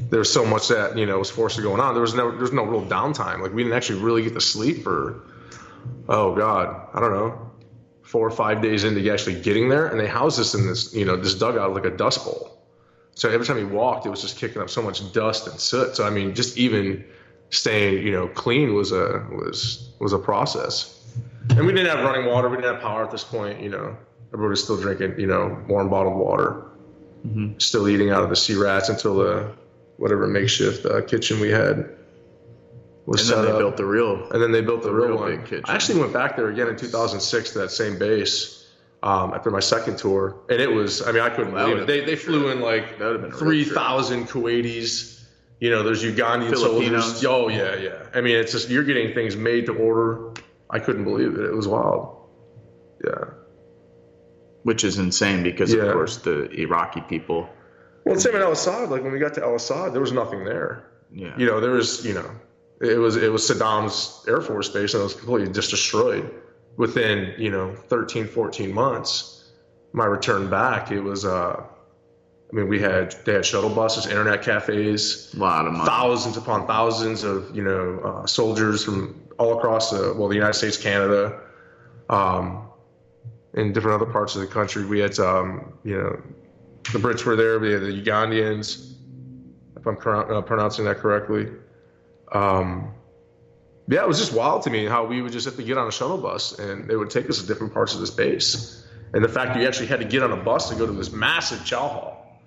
there 0.09 0.19
was 0.19 0.31
so 0.31 0.45
much 0.45 0.67
that 0.67 0.97
you 0.97 1.05
know 1.05 1.19
was 1.19 1.29
forced 1.29 1.55
to 1.55 1.61
going 1.61 1.79
on. 1.79 1.93
There 1.93 2.01
was 2.01 2.13
no 2.13 2.31
there 2.31 2.41
was 2.41 2.53
no 2.53 2.63
real 2.63 2.85
downtime. 2.85 3.41
Like 3.41 3.53
we 3.53 3.63
didn't 3.63 3.75
actually 3.75 4.01
really 4.01 4.23
get 4.23 4.33
to 4.33 4.41
sleep 4.41 4.83
for, 4.83 5.23
oh 6.07 6.35
god, 6.35 6.87
I 6.93 6.99
don't 6.99 7.11
know, 7.11 7.51
four 8.03 8.27
or 8.27 8.31
five 8.31 8.61
days 8.61 8.83
into 8.83 9.11
actually 9.11 9.41
getting 9.41 9.69
there, 9.69 9.87
and 9.87 9.99
they 9.99 10.07
housed 10.07 10.39
us 10.39 10.53
in 10.53 10.67
this 10.67 10.93
you 10.93 11.05
know 11.05 11.15
this 11.15 11.35
dugout 11.35 11.73
like 11.73 11.85
a 11.85 11.95
dust 11.95 12.23
bowl. 12.23 12.55
So 13.15 13.29
every 13.29 13.45
time 13.45 13.57
he 13.57 13.65
walked, 13.65 14.05
it 14.05 14.09
was 14.09 14.21
just 14.21 14.37
kicking 14.37 14.61
up 14.61 14.69
so 14.69 14.81
much 14.81 15.11
dust 15.11 15.47
and 15.47 15.59
soot. 15.59 15.95
So 15.95 16.05
I 16.05 16.09
mean, 16.09 16.35
just 16.35 16.57
even 16.57 17.05
staying, 17.49 18.05
you 18.05 18.11
know, 18.11 18.27
clean 18.27 18.73
was 18.75 18.91
a 18.91 19.25
was 19.31 19.91
was 19.99 20.13
a 20.13 20.19
process. 20.19 20.95
And 21.49 21.65
we 21.65 21.73
didn't 21.73 21.87
have 21.87 22.05
running 22.05 22.27
water. 22.27 22.47
We 22.49 22.57
didn't 22.57 22.75
have 22.75 22.81
power 22.81 23.03
at 23.03 23.11
this 23.11 23.23
point. 23.23 23.59
You 23.59 23.69
know, 23.69 23.97
everybody 24.33 24.49
was 24.51 24.63
still 24.63 24.77
drinking, 24.79 25.19
you 25.19 25.27
know, 25.27 25.57
warm 25.67 25.89
bottled 25.89 26.17
water. 26.17 26.63
Mhm. 27.27 27.61
Still 27.61 27.87
eating 27.89 28.09
out 28.11 28.23
of 28.23 28.29
the 28.29 28.35
sea 28.35 28.55
rats 28.55 28.89
until 28.89 29.15
the 29.15 29.51
whatever 29.97 30.27
makeshift 30.27 30.85
uh, 30.85 31.01
kitchen 31.01 31.39
we 31.41 31.49
had 31.49 31.89
was 33.05 33.21
And 33.21 33.29
set 33.29 33.35
then 33.37 33.45
they 33.45 33.51
up. 33.51 33.57
built 33.59 33.77
the 33.77 33.85
real. 33.85 34.29
And 34.31 34.41
then 34.41 34.51
they 34.51 34.61
built 34.61 34.83
the, 34.83 34.89
The 34.89 34.93
real, 34.95 35.07
real 35.09 35.17
one. 35.17 35.31
big 35.37 35.45
kitchen. 35.45 35.65
I 35.67 35.73
actually 35.75 35.99
went 35.99 36.13
back 36.13 36.35
there 36.37 36.47
again 36.47 36.67
in 36.69 36.75
2006 36.77 37.51
to 37.53 37.59
that 37.59 37.71
same 37.71 37.97
base 37.99 38.55
um, 39.03 39.33
after 39.33 39.49
my 39.51 39.59
second 39.61 39.97
tour, 39.97 40.35
and 40.49 40.61
it 40.61 40.71
was. 40.71 41.01
I 41.05 41.11
mean, 41.13 41.21
I 41.21 41.29
couldn't 41.29 41.53
Well, 41.53 41.67
believe 41.69 41.83
it. 41.83 41.87
They, 41.87 42.01
they 42.05 42.15
flew 42.15 42.49
in 42.49 42.59
like 42.61 42.99
That 42.99 43.05
would've 43.07 43.21
been 43.21 43.31
a 43.31 43.33
real 43.33 43.39
three 43.39 43.63
thousand 43.63 44.27
Kuwaitis. 44.27 45.17
You 45.61 45.69
know, 45.71 45.83
there's 45.83 46.03
Ugandan 46.03 46.49
Filipinos. 46.49 47.19
soldiers. 47.21 47.25
Oh 47.25 47.47
yeah, 47.49 47.75
yeah. 47.75 48.03
I 48.13 48.21
mean, 48.21 48.35
it's 48.37 48.51
just 48.53 48.69
you're 48.69 48.83
getting 48.83 49.13
things 49.13 49.35
made 49.35 49.65
to 49.67 49.73
order. 49.73 50.31
I 50.69 50.79
couldn't 50.79 51.03
believe 51.05 51.33
it. 51.35 51.45
It 51.45 51.53
was 51.55 51.67
wild. 51.67 52.15
Yeah. 53.03 53.25
Which 54.63 54.83
is 54.83 54.97
insane 54.97 55.43
because 55.43 55.73
Yeah. 55.73 55.83
of 55.83 55.93
course 55.93 56.17
the 56.17 56.49
Iraqi 56.51 57.01
people. 57.01 57.49
Well, 58.05 58.19
same 58.19 58.35
in 58.35 58.41
Al 58.41 58.51
Assad. 58.53 58.89
Like 58.89 59.03
when 59.03 59.11
we 59.11 59.19
got 59.19 59.33
to 59.35 59.43
Al 59.43 59.55
Assad, 59.55 59.93
there 59.93 60.01
was 60.01 60.11
nothing 60.11 60.43
there. 60.43 60.83
Yeah. 61.11 61.33
you 61.37 61.45
know, 61.45 61.59
there 61.59 61.71
was, 61.71 62.05
you 62.05 62.13
know, 62.13 62.29
it 62.81 62.97
was 62.97 63.15
it 63.17 63.31
was 63.31 63.43
Saddam's 63.49 64.23
Air 64.27 64.41
Force 64.41 64.69
base 64.69 64.93
and 64.93 65.01
it 65.01 65.03
was 65.03 65.13
completely 65.15 65.51
just 65.51 65.69
destroyed 65.71 66.29
within, 66.77 67.33
you 67.37 67.49
know, 67.51 67.75
13, 67.87 68.27
14 68.27 68.73
months. 68.73 69.49
My 69.91 70.05
return 70.05 70.49
back, 70.49 70.91
it 70.91 71.01
was, 71.01 71.25
uh, 71.25 71.61
I 72.51 72.55
mean, 72.55 72.67
we 72.67 72.79
had 72.79 73.15
they 73.25 73.33
had 73.33 73.45
shuttle 73.45 73.69
buses, 73.69 74.05
internet 74.07 74.41
cafes, 74.43 75.33
a 75.35 75.39
lot 75.39 75.65
of 75.67 75.73
money. 75.73 75.85
thousands 75.85 76.37
upon 76.37 76.65
thousands 76.67 77.23
of 77.23 77.55
you 77.55 77.63
know 77.63 77.99
uh, 78.03 78.25
soldiers 78.27 78.83
from 78.83 79.19
all 79.37 79.57
across 79.57 79.91
the 79.91 80.13
well 80.15 80.27
the 80.29 80.35
United 80.35 80.53
States, 80.55 80.77
Canada, 80.77 81.39
um, 82.09 82.68
and 83.53 83.73
different 83.73 84.01
other 84.01 84.11
parts 84.11 84.35
of 84.35 84.41
the 84.41 84.47
country. 84.47 84.85
We 84.85 84.99
had 84.99 85.17
um, 85.19 85.73
you 85.83 85.97
know 85.97 86.21
the 86.91 86.99
Brits 86.99 87.25
were 87.25 87.35
there. 87.35 87.59
We 87.59 87.71
had 87.71 87.81
the 87.81 88.01
Ugandans, 88.01 88.93
if 89.77 89.85
I'm 89.85 89.97
uh, 89.97 90.41
pronouncing 90.41 90.85
that 90.85 90.97
correctly. 90.97 91.47
Um, 92.31 92.93
yeah, 93.87 94.03
it 94.03 94.07
was 94.07 94.19
just 94.19 94.33
wild 94.33 94.61
to 94.63 94.69
me 94.69 94.85
how 94.85 95.05
we 95.05 95.21
would 95.21 95.31
just 95.31 95.45
have 95.45 95.55
to 95.55 95.63
get 95.63 95.77
on 95.77 95.87
a 95.87 95.91
shuttle 95.91 96.19
bus 96.19 96.57
and 96.59 96.87
they 96.87 96.95
would 96.95 97.09
take 97.09 97.27
us 97.27 97.41
to 97.41 97.47
different 97.47 97.73
parts 97.73 97.95
of 97.95 97.99
this 97.99 98.11
base. 98.11 98.85
And 99.13 99.23
the 99.23 99.29
fact 99.29 99.53
that 99.53 99.61
you 99.61 99.67
actually 99.67 99.87
had 99.87 99.99
to 99.99 100.05
get 100.05 100.21
on 100.21 100.31
a 100.31 100.37
bus 100.37 100.69
to 100.69 100.75
go 100.75 100.85
to 100.85 100.91
this 100.91 101.11
massive 101.11 101.65
chow 101.65 101.87
hall. 101.87 102.41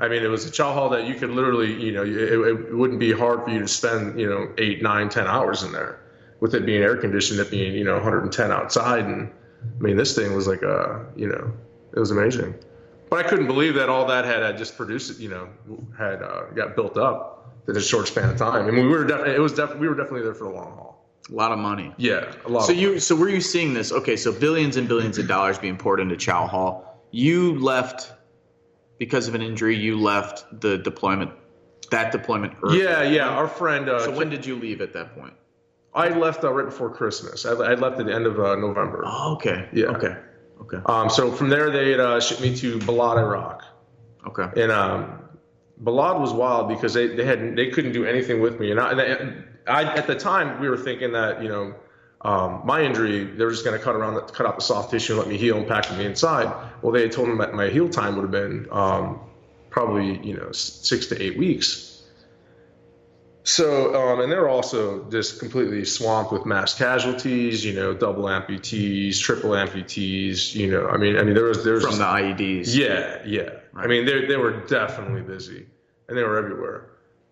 I 0.00 0.08
mean, 0.08 0.24
it 0.24 0.28
was 0.28 0.44
a 0.44 0.50
chow 0.50 0.72
hall 0.72 0.88
that 0.90 1.06
you 1.06 1.14
could 1.14 1.30
literally, 1.30 1.72
you 1.72 1.92
know, 1.92 2.02
it, 2.02 2.32
it 2.32 2.74
wouldn't 2.74 2.98
be 2.98 3.12
hard 3.12 3.44
for 3.44 3.50
you 3.50 3.60
to 3.60 3.68
spend, 3.68 4.18
you 4.18 4.28
know, 4.28 4.52
eight, 4.58 4.82
nine, 4.82 5.08
ten 5.08 5.28
hours 5.28 5.62
in 5.62 5.70
there 5.70 6.00
with 6.40 6.54
it 6.54 6.66
being 6.66 6.82
air 6.82 6.96
conditioned, 6.96 7.38
it 7.38 7.50
being, 7.50 7.74
you 7.74 7.84
know, 7.84 7.94
110 7.94 8.50
outside. 8.50 9.04
And 9.04 9.30
I 9.62 9.82
mean, 9.82 9.96
this 9.96 10.14
thing 10.14 10.34
was 10.34 10.46
like, 10.46 10.62
a, 10.62 11.06
you 11.16 11.28
know, 11.28 11.52
it 11.94 11.98
was 11.98 12.10
amazing. 12.10 12.54
But 13.10 13.24
I 13.24 13.28
couldn't 13.28 13.46
believe 13.46 13.74
that 13.74 13.88
all 13.88 14.06
that 14.06 14.24
had, 14.24 14.42
had 14.42 14.58
just 14.58 14.76
produced, 14.76 15.18
you 15.18 15.28
know, 15.30 15.48
had 15.96 16.22
uh, 16.22 16.42
got 16.54 16.76
built 16.76 16.96
up 16.98 17.54
in 17.66 17.76
a 17.76 17.80
short 17.80 18.06
span 18.08 18.28
of 18.30 18.36
time. 18.36 18.66
I 18.66 18.70
mean, 18.70 18.84
we 18.86 18.90
were 18.92 19.04
definitely, 19.04 19.34
it 19.34 19.40
was 19.40 19.52
definitely, 19.52 19.80
we 19.80 19.88
were 19.88 19.94
definitely 19.94 20.22
there 20.22 20.34
for 20.34 20.44
the 20.44 20.50
long 20.54 20.72
haul. 20.72 21.08
a 21.30 21.32
lot 21.34 21.50
of 21.52 21.58
money. 21.58 21.92
Yeah, 21.96 22.32
a 22.44 22.48
lot. 22.48 22.64
So 22.64 22.72
you 22.72 23.00
so 23.00 23.16
were 23.16 23.28
you 23.30 23.40
seeing 23.40 23.72
this? 23.74 23.92
Okay, 23.92 24.16
so 24.16 24.30
billions 24.32 24.76
and 24.76 24.86
billions 24.86 25.16
of 25.18 25.26
dollars 25.26 25.58
being 25.58 25.76
poured 25.78 26.00
into 26.00 26.16
Chow 26.16 26.46
Hall. 26.46 27.02
You 27.10 27.58
left 27.58 28.12
because 28.98 29.26
of 29.28 29.34
an 29.34 29.42
injury. 29.42 29.74
You 29.76 29.98
left 29.98 30.60
the 30.60 30.76
deployment, 30.78 31.30
that 31.90 32.12
deployment. 32.12 32.54
Early. 32.62 32.82
Yeah, 32.82 33.02
yeah. 33.02 33.28
Our 33.28 33.48
friend. 33.48 33.88
Uh, 33.88 34.00
So 34.00 34.10
when 34.10 34.28
did 34.28 34.44
you 34.44 34.56
leave 34.56 34.80
at 34.82 34.92
that 34.92 35.14
point? 35.14 35.32
I 35.94 36.08
left 36.10 36.44
uh, 36.44 36.52
right 36.52 36.66
before 36.66 36.90
Christmas. 36.90 37.46
I, 37.46 37.52
I 37.52 37.74
left 37.74 37.98
at 37.98 38.06
the 38.06 38.14
end 38.14 38.26
of 38.26 38.38
uh, 38.38 38.54
November. 38.56 39.02
Oh, 39.06 39.34
okay. 39.34 39.68
Yeah. 39.72 39.86
Okay. 39.86 40.16
Okay. 40.60 40.78
Um, 40.86 41.08
so 41.08 41.32
from 41.32 41.48
there, 41.48 41.70
they 41.70 41.94
uh, 41.94 42.20
shipped 42.20 42.40
me 42.40 42.54
to 42.56 42.78
Balad, 42.80 43.18
Iraq, 43.18 43.62
Okay. 44.26 44.60
and 44.60 44.72
um, 44.72 45.22
Balad 45.82 46.20
was 46.20 46.32
wild 46.32 46.68
because 46.68 46.92
they, 46.94 47.06
they 47.06 47.24
had 47.24 47.56
they 47.56 47.70
couldn't 47.70 47.92
do 47.92 48.04
anything 48.04 48.40
with 48.40 48.58
me, 48.58 48.70
and 48.72 48.80
I, 48.80 48.92
and 48.92 49.44
I, 49.66 49.84
at 49.84 50.06
the 50.06 50.16
time 50.16 50.60
we 50.60 50.68
were 50.68 50.76
thinking 50.76 51.12
that 51.12 51.42
you 51.42 51.48
know 51.48 51.74
um, 52.22 52.62
my 52.64 52.82
injury 52.82 53.24
they 53.24 53.44
were 53.44 53.52
just 53.52 53.64
going 53.64 53.78
to 53.78 53.82
cut 53.82 53.94
around 53.94 54.14
the, 54.14 54.22
cut 54.22 54.46
out 54.46 54.56
the 54.56 54.62
soft 54.64 54.90
tissue 54.90 55.12
and 55.12 55.20
let 55.20 55.28
me 55.28 55.38
heal 55.38 55.56
and 55.56 55.68
pack 55.68 55.90
me 55.96 56.04
inside. 56.04 56.52
Well, 56.82 56.92
they 56.92 57.02
had 57.02 57.12
told 57.12 57.28
me 57.28 57.36
that 57.38 57.54
my 57.54 57.68
heal 57.68 57.88
time 57.88 58.16
would 58.16 58.22
have 58.22 58.32
been 58.32 58.66
um, 58.72 59.20
probably 59.70 60.18
you 60.26 60.36
know 60.36 60.50
six 60.52 61.06
to 61.06 61.22
eight 61.22 61.38
weeks. 61.38 61.87
So, 63.48 63.94
um, 63.94 64.20
and 64.20 64.30
they're 64.30 64.50
also 64.50 65.04
just 65.04 65.38
completely 65.38 65.82
swamped 65.86 66.32
with 66.32 66.44
mass 66.44 66.76
casualties, 66.76 67.64
you 67.64 67.72
know, 67.72 67.94
double 67.94 68.24
amputees, 68.24 69.18
triple 69.18 69.52
amputees, 69.52 70.54
you 70.54 70.70
know, 70.70 70.86
I 70.86 70.98
mean, 70.98 71.16
I 71.16 71.22
mean, 71.22 71.32
there 71.32 71.44
was, 71.44 71.64
there's 71.64 71.82
From 71.82 71.96
the 71.96 72.04
IEDs. 72.04 72.76
yeah, 72.76 73.22
yeah. 73.24 73.48
I 73.74 73.86
mean, 73.86 74.04
they 74.04 74.26
they 74.26 74.36
were 74.36 74.66
definitely 74.66 75.22
busy, 75.22 75.66
and 76.08 76.18
they 76.18 76.24
were 76.24 76.36
everywhere. 76.36 76.90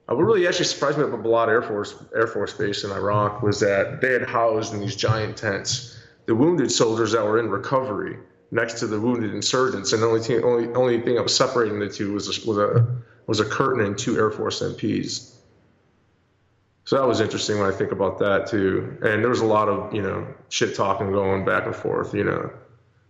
Uh, 0.09 0.15
what 0.15 0.23
really 0.23 0.49
actually 0.49 0.65
surprised 0.65 0.97
me 0.97 1.05
about 1.05 1.23
Balad 1.23 1.49
Air 1.49 1.61
Force 1.61 1.95
Air 2.15 2.27
Force 2.27 2.55
Base 2.55 2.83
in 2.83 2.93
Iraq 2.93 3.43
was 3.43 3.61
that 3.61 4.01
they 4.01 4.15
had 4.15 4.27
housed 4.27 4.73
in 4.73 4.81
these 4.81 4.97
giant 4.97 5.37
tents 5.37 6.03
the 6.25 6.35
wounded 6.35 6.73
soldiers 6.73 7.13
that 7.13 7.23
were 7.23 7.39
in 7.39 7.51
recovery 7.51 8.17
next 8.51 8.79
to 8.81 8.87
the 8.87 8.99
wounded 8.99 9.35
insurgents, 9.35 9.93
and 9.93 10.03
the 10.03 10.07
only 10.07 10.21
thing, 10.21 10.43
only 10.43 10.69
only 10.73 10.99
thing 11.03 11.17
that 11.17 11.23
was 11.23 11.37
separating 11.37 11.79
the 11.79 11.91
two 11.91 12.15
was 12.15 12.27
a, 12.27 12.49
was 12.49 12.57
a 12.57 12.87
was 13.27 13.41
a 13.41 13.45
curtain 13.45 13.85
and 13.85 13.99
two 13.99 14.17
Air 14.17 14.31
Force 14.31 14.63
MPs. 14.63 15.35
So 16.87 16.97
that 16.97 17.07
was 17.07 17.21
interesting 17.21 17.59
when 17.59 17.69
I 17.69 17.77
think 17.77 17.93
about 17.93 18.19
that 18.21 18.47
too. 18.47 18.97
And 19.03 19.23
there 19.23 19.29
was 19.29 19.41
a 19.41 19.47
lot 19.47 19.69
of 19.69 19.95
you 19.95 20.03
know 20.03 20.27
shit 20.49 20.75
talking 20.75 21.13
going 21.13 21.45
back 21.45 21.67
and 21.67 21.77
forth, 21.77 22.15
you 22.15 22.25
know. 22.25 22.51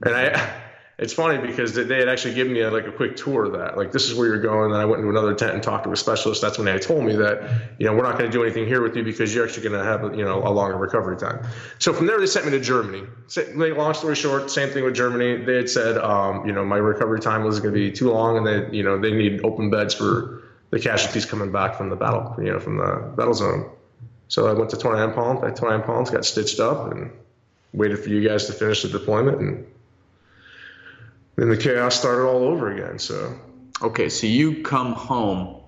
And 0.02 0.14
I 0.14 0.54
it's 0.98 1.12
funny 1.12 1.46
because 1.46 1.74
they 1.74 1.98
had 1.98 2.08
actually 2.08 2.32
given 2.32 2.54
me 2.54 2.60
a, 2.60 2.70
like 2.70 2.86
a 2.86 2.92
quick 2.92 3.16
tour 3.16 3.44
of 3.44 3.52
that. 3.52 3.76
Like, 3.76 3.92
this 3.92 4.08
is 4.08 4.14
where 4.14 4.28
you're 4.28 4.40
going. 4.40 4.72
Then 4.72 4.80
I 4.80 4.86
went 4.86 5.00
into 5.00 5.10
another 5.10 5.34
tent 5.34 5.52
and 5.52 5.62
talked 5.62 5.84
to 5.84 5.92
a 5.92 5.96
specialist. 5.96 6.40
That's 6.40 6.56
when 6.56 6.64
they 6.64 6.78
told 6.78 7.04
me 7.04 7.16
that, 7.16 7.76
you 7.78 7.86
know, 7.86 7.92
we're 7.92 8.02
not 8.02 8.18
going 8.18 8.30
to 8.30 8.32
do 8.32 8.42
anything 8.42 8.66
here 8.66 8.80
with 8.80 8.96
you 8.96 9.04
because 9.04 9.34
you're 9.34 9.44
actually 9.44 9.68
going 9.68 9.78
to 9.78 9.84
have, 9.84 10.16
you 10.16 10.24
know, 10.24 10.38
a 10.38 10.48
longer 10.48 10.78
recovery 10.78 11.18
time. 11.18 11.46
So 11.78 11.92
from 11.92 12.06
there, 12.06 12.18
they 12.18 12.26
sent 12.26 12.46
me 12.46 12.52
to 12.52 12.60
Germany. 12.60 13.02
Long 13.74 13.92
story 13.92 14.14
short, 14.14 14.50
same 14.50 14.70
thing 14.70 14.84
with 14.84 14.94
Germany. 14.94 15.44
They 15.44 15.56
had 15.56 15.68
said, 15.68 15.98
um, 15.98 16.46
you 16.46 16.52
know, 16.52 16.64
my 16.64 16.78
recovery 16.78 17.20
time 17.20 17.44
was 17.44 17.60
going 17.60 17.74
to 17.74 17.78
be 17.78 17.92
too 17.92 18.10
long, 18.10 18.38
and 18.38 18.46
they, 18.46 18.74
you 18.74 18.82
know, 18.82 18.98
they 18.98 19.12
need 19.12 19.44
open 19.44 19.68
beds 19.68 19.92
for 19.92 20.44
the 20.76 20.82
casualties 20.82 21.24
coming 21.24 21.50
back 21.50 21.74
from 21.76 21.88
the 21.88 21.96
battle, 21.96 22.34
you 22.38 22.52
know, 22.52 22.60
from 22.60 22.76
the 22.76 23.12
battle 23.16 23.32
zone. 23.32 23.70
So 24.28 24.46
I 24.46 24.52
went 24.52 24.70
to 24.70 24.76
29 24.76 25.14
Palms. 25.14 25.42
At 25.42 25.56
29 25.56 25.86
Palms, 25.86 26.10
got 26.10 26.24
stitched 26.24 26.60
up, 26.60 26.92
and 26.92 27.10
waited 27.72 27.98
for 27.98 28.10
you 28.10 28.26
guys 28.28 28.46
to 28.46 28.52
finish 28.52 28.82
the 28.82 28.88
deployment, 28.88 29.40
and 29.40 29.66
then 31.36 31.48
the 31.48 31.56
chaos 31.56 31.98
started 31.98 32.26
all 32.26 32.44
over 32.44 32.72
again. 32.72 32.98
So 32.98 33.38
Okay, 33.82 34.08
so 34.08 34.26
you 34.26 34.62
come 34.62 34.92
home. 34.92 35.62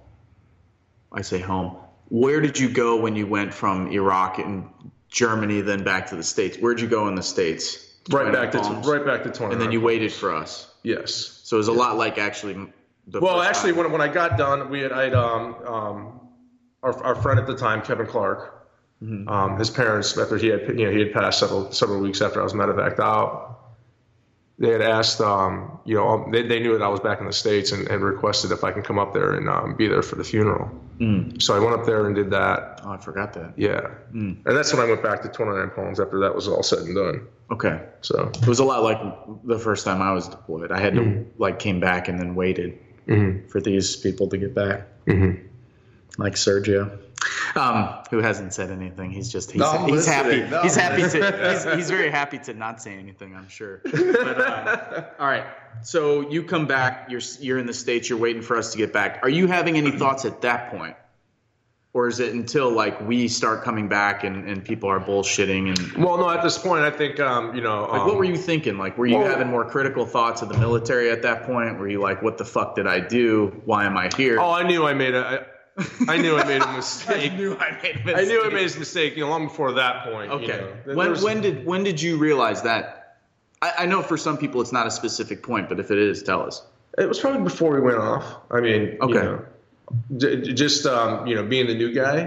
I 1.12 1.22
say 1.22 1.38
home. 1.38 1.76
Where 2.08 2.40
did 2.40 2.58
you 2.58 2.68
go 2.70 2.96
when 2.96 3.16
you 3.16 3.26
went 3.26 3.52
from 3.52 3.90
Iraq 3.90 4.38
and 4.38 4.68
Germany, 5.10 5.60
then 5.60 5.84
back 5.84 6.08
to 6.08 6.16
the 6.16 6.22
states? 6.22 6.56
Where'd 6.58 6.80
you 6.80 6.88
go 6.88 7.08
in 7.08 7.14
the 7.14 7.22
states? 7.22 7.84
right 8.10 8.32
back 8.32 8.52
to 8.52 8.60
Palms? 8.60 8.86
right 8.86 9.04
back 9.04 9.22
to 9.24 9.30
29. 9.30 9.52
And 9.52 9.60
then 9.60 9.70
you 9.70 9.80
waited 9.82 10.12
for 10.12 10.34
us. 10.34 10.70
Yes. 10.82 11.40
So 11.44 11.56
it 11.56 11.58
was 11.58 11.68
a 11.68 11.72
lot 11.72 11.96
like 11.96 12.18
actually. 12.18 12.72
Well, 13.12 13.40
actually, 13.40 13.72
time. 13.72 13.78
when, 13.84 13.92
when 13.92 14.00
I 14.00 14.08
got 14.08 14.36
done, 14.38 14.70
we 14.70 14.80
had 14.80 14.92
I'd 14.92 15.14
um 15.14 15.54
um 15.66 16.20
our, 16.82 17.02
our 17.04 17.14
friend 17.14 17.38
at 17.40 17.46
the 17.46 17.56
time, 17.56 17.82
Kevin 17.82 18.06
Clark. 18.06 18.54
Um, 19.00 19.56
his 19.58 19.70
parents, 19.70 20.18
after 20.18 20.36
he 20.36 20.48
had 20.48 20.62
you 20.78 20.86
know 20.86 20.90
he 20.90 20.98
had 20.98 21.12
passed 21.12 21.38
several 21.38 21.70
several 21.70 22.00
weeks 22.00 22.20
after 22.20 22.40
I 22.40 22.44
was 22.44 22.52
medevaced 22.52 22.98
out, 22.98 23.60
they 24.58 24.70
had 24.70 24.82
asked 24.82 25.20
um 25.20 25.78
you 25.84 25.94
know 25.94 26.28
they, 26.32 26.42
they 26.42 26.58
knew 26.58 26.72
that 26.76 26.82
I 26.84 26.88
was 26.88 26.98
back 26.98 27.20
in 27.20 27.26
the 27.26 27.32
states 27.32 27.70
and, 27.70 27.86
and 27.88 28.02
requested 28.02 28.50
if 28.50 28.64
I 28.64 28.72
can 28.72 28.82
come 28.82 28.98
up 28.98 29.14
there 29.14 29.34
and 29.34 29.48
um, 29.48 29.76
be 29.76 29.86
there 29.86 30.02
for 30.02 30.16
the 30.16 30.24
funeral. 30.24 30.68
So 31.38 31.54
I 31.54 31.60
went 31.60 31.78
up 31.78 31.86
there 31.86 32.06
and 32.06 32.14
did 32.16 32.28
that. 32.32 32.80
Oh, 32.82 32.90
I 32.90 32.96
forgot 32.96 33.32
that. 33.34 33.52
Yeah, 33.56 33.88
and 34.12 34.42
that's 34.44 34.72
when 34.74 34.82
I 34.84 34.88
went 34.90 35.00
back 35.00 35.22
to 35.22 35.28
29 35.28 35.70
Palms 35.76 36.00
after 36.00 36.18
that 36.18 36.34
was 36.34 36.48
all 36.48 36.64
said 36.64 36.80
and 36.80 36.96
done. 36.96 37.28
Okay. 37.52 37.80
So 38.00 38.32
It 38.42 38.48
was 38.48 38.58
a 38.58 38.64
lot 38.64 38.82
like 38.82 39.00
the 39.44 39.60
first 39.60 39.84
time 39.84 40.02
I 40.02 40.10
was 40.12 40.26
deployed. 40.28 40.72
I 40.72 40.80
had 40.80 40.94
to 40.94 41.02
Mm-hmm. 41.02 41.40
like 41.40 41.60
came 41.60 41.78
back 41.78 42.08
and 42.08 42.18
then 42.18 42.34
waited 42.34 42.76
for 43.48 43.60
these 43.60 43.96
people 43.96 44.28
to 44.28 44.38
get 44.38 44.54
back. 44.54 44.86
Mm-hmm. 45.06 45.46
Like 46.18 46.34
Sergio, 46.34 46.98
um, 47.54 48.02
who 48.10 48.18
hasn't 48.18 48.52
said 48.52 48.70
anything. 48.70 49.10
He's 49.10 49.30
just 49.30 49.52
he's, 49.52 49.60
No, 49.60 49.86
he's 49.86 50.06
happy. 50.06 50.42
No, 50.42 50.62
he's 50.62 50.74
happy 50.74 51.02
to. 51.02 51.50
He's, 51.50 51.64
he's 51.76 51.90
very 51.90 52.10
happy 52.10 52.38
to 52.38 52.54
not 52.54 52.82
say 52.82 52.94
anything. 52.94 53.34
I'm 53.36 53.48
sure. 53.48 53.80
But, 53.84 54.40
um, 54.40 55.04
all 55.18 55.26
right. 55.26 55.44
So 55.82 56.28
you 56.28 56.42
come 56.42 56.66
back. 56.66 57.08
You're 57.08 57.20
you're 57.40 57.58
in 57.58 57.66
the 57.66 57.72
states. 57.72 58.08
You're 58.08 58.18
waiting 58.18 58.42
for 58.42 58.56
us 58.56 58.72
to 58.72 58.78
get 58.78 58.92
back. 58.92 59.20
Are 59.22 59.28
you 59.28 59.46
having 59.46 59.76
any 59.76 59.92
thoughts 59.92 60.24
at 60.24 60.40
that 60.42 60.70
point? 60.70 60.96
Or 61.98 62.06
is 62.06 62.20
it 62.20 62.32
until 62.32 62.70
like 62.70 63.00
we 63.00 63.26
start 63.26 63.64
coming 63.64 63.88
back 63.88 64.22
and, 64.22 64.48
and 64.48 64.64
people 64.64 64.88
are 64.88 65.00
bullshitting 65.00 65.64
and 65.76 66.04
well, 66.04 66.16
no, 66.16 66.30
at 66.30 66.44
this 66.44 66.56
point, 66.56 66.84
I 66.84 66.92
think 66.92 67.18
um 67.18 67.56
you 67.56 67.60
know 67.60 67.88
like, 67.90 68.02
um, 68.02 68.06
what 68.06 68.16
were 68.16 68.24
you 68.24 68.36
thinking? 68.36 68.78
Like, 68.78 68.96
were 68.96 69.06
you 69.08 69.16
well- 69.18 69.26
having 69.26 69.48
more 69.48 69.64
critical 69.64 70.06
thoughts 70.06 70.40
of 70.40 70.48
the 70.48 70.56
military 70.58 71.10
at 71.10 71.22
that 71.22 71.42
point? 71.42 71.76
Were 71.80 71.88
you 71.88 72.00
like, 72.00 72.22
what 72.22 72.38
the 72.38 72.44
fuck 72.44 72.76
did 72.76 72.86
I 72.86 73.00
do? 73.00 73.60
Why 73.64 73.84
am 73.84 73.96
I 73.96 74.10
here? 74.16 74.38
Oh, 74.38 74.52
I 74.52 74.62
knew 74.62 74.86
I 74.86 74.94
made 74.94 75.14
a. 75.16 75.44
I, 76.08 76.12
I 76.14 76.16
knew 76.18 76.36
I 76.38 76.44
made 76.44 76.62
a 76.62 76.72
mistake. 76.76 77.32
I 77.32 77.36
knew 77.36 77.56
I 77.56 77.70
made 77.82 77.96
a 77.96 78.04
mistake. 78.04 78.16
I 78.16 78.24
knew 78.26 78.42
I 78.44 78.48
made 78.48 78.76
a 78.76 78.78
mistake. 78.78 79.16
You 79.16 79.24
know, 79.24 79.30
long 79.30 79.48
before 79.48 79.72
that 79.72 80.04
point. 80.04 80.30
Okay. 80.30 80.70
You 80.86 80.92
know. 80.92 80.94
When 80.98 81.10
was- 81.10 81.24
when 81.24 81.40
did 81.40 81.66
when 81.66 81.82
did 81.82 82.00
you 82.00 82.16
realize 82.16 82.62
that? 82.62 83.16
I, 83.60 83.72
I 83.80 83.86
know 83.86 84.02
for 84.02 84.16
some 84.16 84.38
people 84.38 84.60
it's 84.60 84.70
not 84.72 84.86
a 84.86 84.90
specific 84.92 85.42
point, 85.42 85.68
but 85.68 85.80
if 85.80 85.90
it 85.90 85.98
is, 85.98 86.22
tell 86.22 86.42
us. 86.46 86.62
it 86.96 87.08
was 87.08 87.18
probably 87.18 87.42
before 87.42 87.74
we 87.74 87.80
went 87.80 87.98
off. 87.98 88.24
I 88.52 88.60
mean, 88.60 88.98
Okay. 89.00 89.14
You 89.14 89.22
know, 89.24 89.44
j- 90.16 90.40
j- 90.40 90.52
just 90.54 90.86
um, 90.86 91.26
you 91.26 91.34
know, 91.34 91.42
being 91.44 91.66
the 91.66 91.74
new 91.74 91.92
guy 91.92 92.18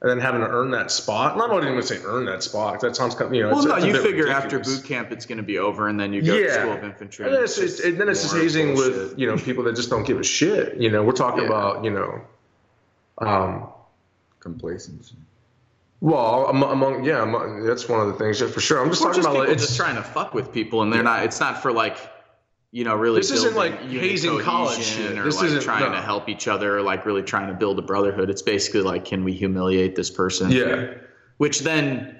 and 0.00 0.10
then 0.10 0.20
having 0.20 0.40
to 0.42 0.46
earn 0.48 0.70
that 0.72 0.90
spot. 0.90 1.32
And 1.32 1.40
I 1.42 1.46
don't 1.46 1.66
even 1.66 1.82
say 1.82 1.98
earn 2.04 2.26
that 2.26 2.42
spot. 2.42 2.80
That 2.80 2.94
sounds 2.94 3.14
kind 3.14 3.28
of, 3.28 3.34
you 3.34 3.42
know. 3.42 3.48
Well, 3.50 3.58
it's, 3.60 3.66
no, 3.66 3.74
it's 3.76 3.86
you 3.86 3.92
bit 3.92 4.02
figure 4.02 4.28
after 4.28 4.58
boot 4.58 4.84
camp 4.84 5.10
it's 5.12 5.24
going 5.24 5.38
to 5.38 5.42
be 5.44 5.58
over, 5.58 5.88
and 5.88 5.98
then 5.98 6.12
you 6.12 6.20
go 6.22 6.36
to 6.38 6.52
school 6.52 6.72
of 6.72 6.84
infantry. 6.84 7.24
And 7.26 7.34
then 7.34 7.44
it's, 7.44 7.56
it's, 7.58 7.80
and 7.80 7.98
then 7.98 8.08
it's 8.08 8.22
just 8.22 8.34
hazing 8.34 8.74
bullshit. 8.74 8.96
with 9.10 9.18
you 9.18 9.26
know 9.26 9.36
people 9.36 9.64
that 9.64 9.76
just 9.76 9.88
don't 9.90 10.06
give 10.06 10.18
a 10.20 10.24
shit. 10.24 10.76
You 10.76 10.90
know, 10.90 11.02
we're 11.02 11.12
talking 11.12 11.42
Yeah. 11.42 11.48
about 11.48 11.84
you 11.84 11.90
know, 11.90 12.20
um, 13.18 13.68
Complacency. 14.40 15.14
well 16.00 16.48
among, 16.48 16.70
among 16.72 17.04
yeah, 17.04 17.22
among, 17.22 17.64
that's 17.64 17.88
one 17.88 18.00
of 18.00 18.08
the 18.08 18.14
things 18.14 18.40
yeah, 18.40 18.48
for 18.48 18.60
sure. 18.60 18.82
I'm 18.82 18.90
just 18.90 19.00
Or 19.00 19.06
talking 19.06 19.22
just 19.22 19.28
about 19.28 19.38
like, 19.40 19.48
it's 19.48 19.62
just 19.64 19.76
trying 19.76 19.96
to 19.96 20.02
fuck 20.02 20.34
with 20.34 20.52
people, 20.52 20.82
and 20.82 20.92
they're 20.92 21.02
not. 21.02 21.24
It's 21.24 21.40
not 21.40 21.62
for 21.62 21.72
like, 21.72 21.96
you 22.74 22.82
know, 22.82 22.96
really. 22.96 23.20
This 23.20 23.30
isn't 23.30 23.54
like 23.54 23.82
hazing 23.82 24.40
college 24.40 24.82
shit. 24.82 25.16
or 25.16 25.22
This 25.22 25.36
like 25.36 25.46
isn't- 25.46 25.62
trying 25.62 25.84
no. 25.84 25.92
to 25.92 26.02
help 26.02 26.28
each 26.28 26.48
other, 26.48 26.76
or 26.76 26.82
like 26.82 27.06
really 27.06 27.22
trying 27.22 27.46
to 27.46 27.54
build 27.54 27.78
a 27.78 27.82
brotherhood. 27.82 28.28
It's 28.28 28.42
basically 28.42 28.80
like, 28.80 29.04
can 29.04 29.22
we 29.22 29.32
humiliate 29.32 29.94
this 29.94 30.10
person? 30.10 30.50
yeah. 30.50 30.94
Which 31.36 31.60
then, 31.60 32.16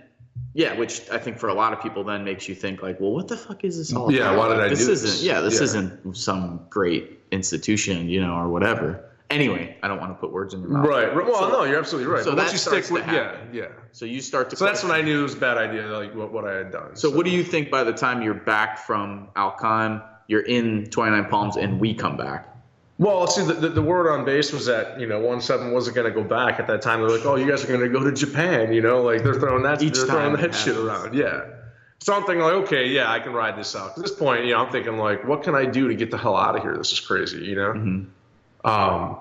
yeah, 0.54 0.78
which 0.78 1.10
I 1.10 1.18
think 1.18 1.38
for 1.40 1.48
a 1.48 1.54
lot 1.54 1.72
of 1.72 1.80
people 1.82 2.04
then 2.04 2.22
makes 2.24 2.48
you 2.48 2.54
think 2.54 2.82
like, 2.82 3.00
well, 3.00 3.10
what 3.10 3.26
the 3.26 3.36
fuck 3.36 3.64
is 3.64 3.78
this 3.78 3.92
all 3.92 4.12
Yeah, 4.12 4.30
about? 4.30 4.38
why 4.38 4.48
did 4.50 4.58
Like, 4.58 4.66
I 4.66 4.68
this 4.68 4.78
do 4.78 4.86
this? 4.86 5.02
isn't, 5.02 5.26
Yeah, 5.26 5.40
this 5.40 5.56
Yeah. 5.58 5.64
isn't 5.64 6.16
some 6.16 6.60
great 6.70 7.18
institution, 7.32 8.08
you 8.08 8.20
know, 8.20 8.34
or 8.34 8.48
whatever. 8.48 9.04
Anyway, 9.30 9.76
I 9.82 9.88
don't 9.88 9.98
want 10.00 10.12
to 10.12 10.20
put 10.20 10.30
words 10.32 10.54
in 10.54 10.60
your 10.60 10.70
mouth. 10.70 10.86
Right. 10.86 11.12
Well, 11.12 11.34
So- 11.34 11.48
no, 11.50 11.64
you're 11.64 11.78
absolutely 11.78 12.12
right. 12.12 12.22
so 12.22 12.30
But 12.30 12.36
that 12.36 12.42
once 12.42 12.52
you 12.52 12.58
stick 12.58 12.90
with 12.92 13.06
yeah, 13.08 13.36
yeah. 13.52 13.66
So 13.90 14.04
you 14.04 14.20
start 14.20 14.50
to. 14.50 14.56
So 14.56 14.64
that's 14.66 14.84
when 14.84 14.92
I 14.92 15.00
knew 15.00 15.18
it 15.20 15.22
was 15.24 15.34
a 15.34 15.38
bad 15.38 15.58
idea, 15.58 15.86
like 15.88 16.14
what, 16.14 16.30
what 16.32 16.44
I 16.44 16.54
had 16.58 16.70
done. 16.70 16.94
So 16.94 17.10
what 17.10 17.24
do 17.24 17.32
you 17.32 17.42
think 17.42 17.70
by 17.70 17.82
the 17.82 17.92
time 17.92 18.22
you're 18.22 18.34
back 18.34 18.78
from 18.78 19.28
Al 19.34 19.56
Qaim, 19.58 20.00
you're 20.26 20.42
in 20.42 20.86
29 20.86 21.30
Palms, 21.30 21.56
and 21.56 21.80
we 21.80 21.94
come 21.94 22.16
back? 22.16 22.48
Well, 22.98 23.26
see, 23.26 23.44
the, 23.44 23.54
the, 23.54 23.68
the 23.70 23.82
word 23.82 24.08
on 24.08 24.24
base 24.24 24.52
was 24.52 24.66
that 24.66 25.00
you 25.00 25.06
know 25.06 25.18
one 25.18 25.40
seven 25.40 25.72
wasn't 25.72 25.96
going 25.96 26.12
to 26.12 26.22
go 26.22 26.26
back 26.26 26.60
at 26.60 26.68
that 26.68 26.80
time. 26.80 27.00
They're 27.00 27.10
like, 27.10 27.26
oh, 27.26 27.34
you 27.34 27.48
guys 27.48 27.64
are 27.64 27.66
going 27.66 27.80
to 27.80 27.88
go 27.88 28.04
to 28.04 28.12
Japan. 28.12 28.72
You 28.72 28.82
know, 28.82 29.02
like 29.02 29.24
they're 29.24 29.34
throwing 29.34 29.64
that, 29.64 29.82
Each 29.82 29.94
they're 29.94 30.06
throwing 30.06 30.36
that 30.36 30.44
it 30.44 30.54
shit 30.54 30.76
around. 30.76 31.14
Yeah. 31.14 31.44
So 32.00 32.14
I'm 32.14 32.24
thinking 32.24 32.42
like, 32.42 32.52
okay, 32.64 32.88
yeah, 32.88 33.10
I 33.10 33.18
can 33.18 33.32
ride 33.32 33.56
this 33.56 33.74
out. 33.74 33.96
At 33.96 34.02
this 34.02 34.12
point, 34.12 34.44
you 34.44 34.52
know, 34.52 34.64
I'm 34.64 34.70
thinking 34.70 34.98
like, 34.98 35.24
what 35.24 35.42
can 35.42 35.54
I 35.54 35.64
do 35.64 35.88
to 35.88 35.94
get 35.94 36.10
the 36.10 36.18
hell 36.18 36.36
out 36.36 36.54
of 36.54 36.62
here? 36.62 36.76
This 36.76 36.92
is 36.92 37.00
crazy. 37.00 37.44
You 37.44 37.56
know. 37.56 37.72
Mm-hmm. 37.72 38.66
Um. 38.66 39.18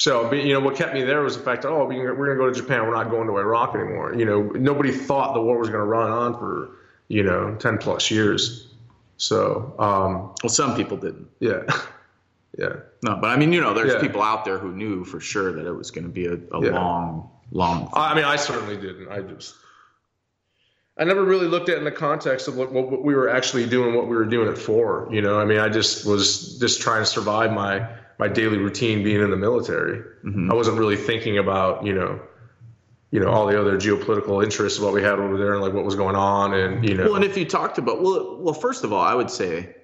So, 0.00 0.30
but, 0.30 0.42
you 0.42 0.54
know, 0.54 0.60
what 0.60 0.76
kept 0.76 0.94
me 0.94 1.02
there 1.02 1.20
was 1.20 1.36
the 1.36 1.42
fact 1.42 1.60
that, 1.62 1.68
oh, 1.68 1.84
we 1.84 1.96
can, 1.96 2.04
we're 2.04 2.34
going 2.34 2.38
to 2.38 2.44
go 2.44 2.50
to 2.50 2.58
Japan. 2.58 2.86
We're 2.86 2.94
not 2.94 3.10
going 3.10 3.26
to 3.26 3.36
Iraq 3.36 3.74
anymore. 3.74 4.14
You 4.14 4.24
know, 4.24 4.42
nobody 4.44 4.92
thought 4.92 5.34
the 5.34 5.42
war 5.42 5.58
was 5.58 5.68
going 5.68 5.80
to 5.80 5.86
run 5.86 6.10
on 6.10 6.38
for, 6.38 6.70
you 7.08 7.22
know, 7.22 7.54
10 7.56 7.76
plus 7.76 8.10
years. 8.10 8.69
So, 9.20 9.74
um, 9.78 10.32
Well, 10.42 10.48
some 10.48 10.74
people 10.74 10.96
didn't. 10.96 11.28
yeah. 11.40 11.64
yeah. 12.58 12.76
No, 13.02 13.16
but 13.20 13.26
I 13.28 13.36
mean, 13.36 13.52
you 13.52 13.60
know, 13.60 13.74
there's 13.74 13.92
Yeah. 13.92 14.00
people 14.00 14.22
out 14.22 14.46
there 14.46 14.56
who 14.58 14.72
knew 14.72 15.04
for 15.04 15.20
sure 15.20 15.52
that 15.52 15.66
it 15.66 15.72
was 15.72 15.90
going 15.90 16.04
to 16.04 16.10
be 16.10 16.24
a, 16.26 16.34
a 16.52 16.64
Yeah. 16.64 16.70
long, 16.72 17.30
long. 17.52 17.90
I 17.92 18.14
mean, 18.14 18.24
I 18.24 18.36
certainly 18.36 18.78
didn't. 18.78 19.08
I 19.12 19.20
just, 19.20 19.56
I 20.96 21.04
never 21.04 21.22
really 21.22 21.46
looked 21.48 21.68
at 21.68 21.74
it 21.74 21.78
in 21.78 21.84
the 21.84 21.92
context 21.92 22.48
of 22.48 22.56
what, 22.56 22.72
what, 22.72 22.90
what 22.90 23.04
we 23.04 23.14
were 23.14 23.28
actually 23.28 23.66
doing, 23.66 23.94
what 23.94 24.08
we 24.08 24.16
were 24.16 24.24
doing 24.24 24.48
it 24.48 24.56
for. 24.56 25.06
You 25.12 25.20
know, 25.20 25.38
I 25.38 25.44
mean, 25.44 25.58
I 25.58 25.68
just 25.68 26.06
was 26.06 26.58
just 26.58 26.80
trying 26.80 27.02
to 27.02 27.06
survive 27.06 27.52
my 27.52 27.86
my 28.18 28.28
daily 28.28 28.56
routine 28.58 29.02
being 29.02 29.20
in 29.22 29.30
the 29.30 29.36
military. 29.36 30.02
I 30.50 30.54
wasn't 30.54 30.78
really 30.78 30.96
thinking 30.96 31.36
about 31.38 31.84
you 31.86 31.94
know, 31.94 32.20
you 33.10 33.18
know, 33.18 33.28
all 33.28 33.46
the 33.46 33.60
other 33.60 33.76
geopolitical 33.76 34.42
interests 34.42 34.78
of 34.78 34.84
what 34.84 34.92
we 34.92 35.02
had 35.02 35.18
over 35.18 35.36
there 35.36 35.54
and 35.54 35.62
like 35.62 35.72
what 35.72 35.84
was 35.84 35.96
going 35.96 36.16
on 36.16 36.54
and 36.54 36.88
you 36.88 36.94
know. 36.94 37.04
Well, 37.04 37.16
and 37.16 37.24
if 37.24 37.36
you 37.36 37.44
talked 37.44 37.78
about 37.78 38.02
well, 38.02 38.36
well, 38.40 38.54
first 38.54 38.84
of 38.84 38.92
all, 38.92 39.02
I 39.02 39.14
would 39.14 39.30
say 39.30 39.74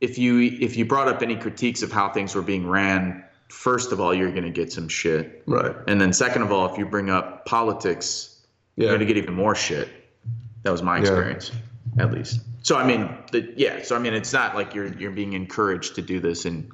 if 0.00 0.18
you 0.18 0.40
if 0.40 0.76
you 0.76 0.84
brought 0.84 1.08
up 1.08 1.22
any 1.22 1.36
critiques 1.36 1.82
of 1.82 1.92
how 1.92 2.08
things 2.08 2.34
were 2.34 2.42
being 2.42 2.66
ran, 2.66 3.24
first 3.48 3.92
of 3.92 4.00
all, 4.00 4.12
you're 4.12 4.30
going 4.30 4.44
to 4.44 4.50
get 4.50 4.72
some 4.72 4.88
shit, 4.88 5.42
right. 5.46 5.74
and 5.86 6.00
then 6.00 6.12
second 6.12 6.42
of 6.42 6.50
all, 6.50 6.70
if 6.70 6.76
you 6.78 6.86
bring 6.86 7.10
up 7.10 7.46
politics, 7.46 8.44
you're 8.76 8.88
going 8.88 9.00
to 9.00 9.06
get 9.06 9.16
even 9.16 9.34
more 9.34 9.54
shit. 9.54 9.88
That 10.64 10.70
was 10.72 10.82
my 10.82 10.98
experience, 10.98 11.52
at 11.98 12.10
least. 12.10 12.40
So 12.62 12.76
I 12.76 12.86
mean, 12.86 13.16
the, 13.30 13.52
yeah. 13.56 13.82
So 13.82 13.94
I 13.94 14.00
mean, 14.00 14.14
it's 14.14 14.32
not 14.32 14.56
like 14.56 14.74
you're 14.74 14.92
you're 14.94 15.12
being 15.12 15.34
encouraged 15.34 15.94
to 15.94 16.02
do 16.02 16.18
this, 16.18 16.44
and 16.44 16.70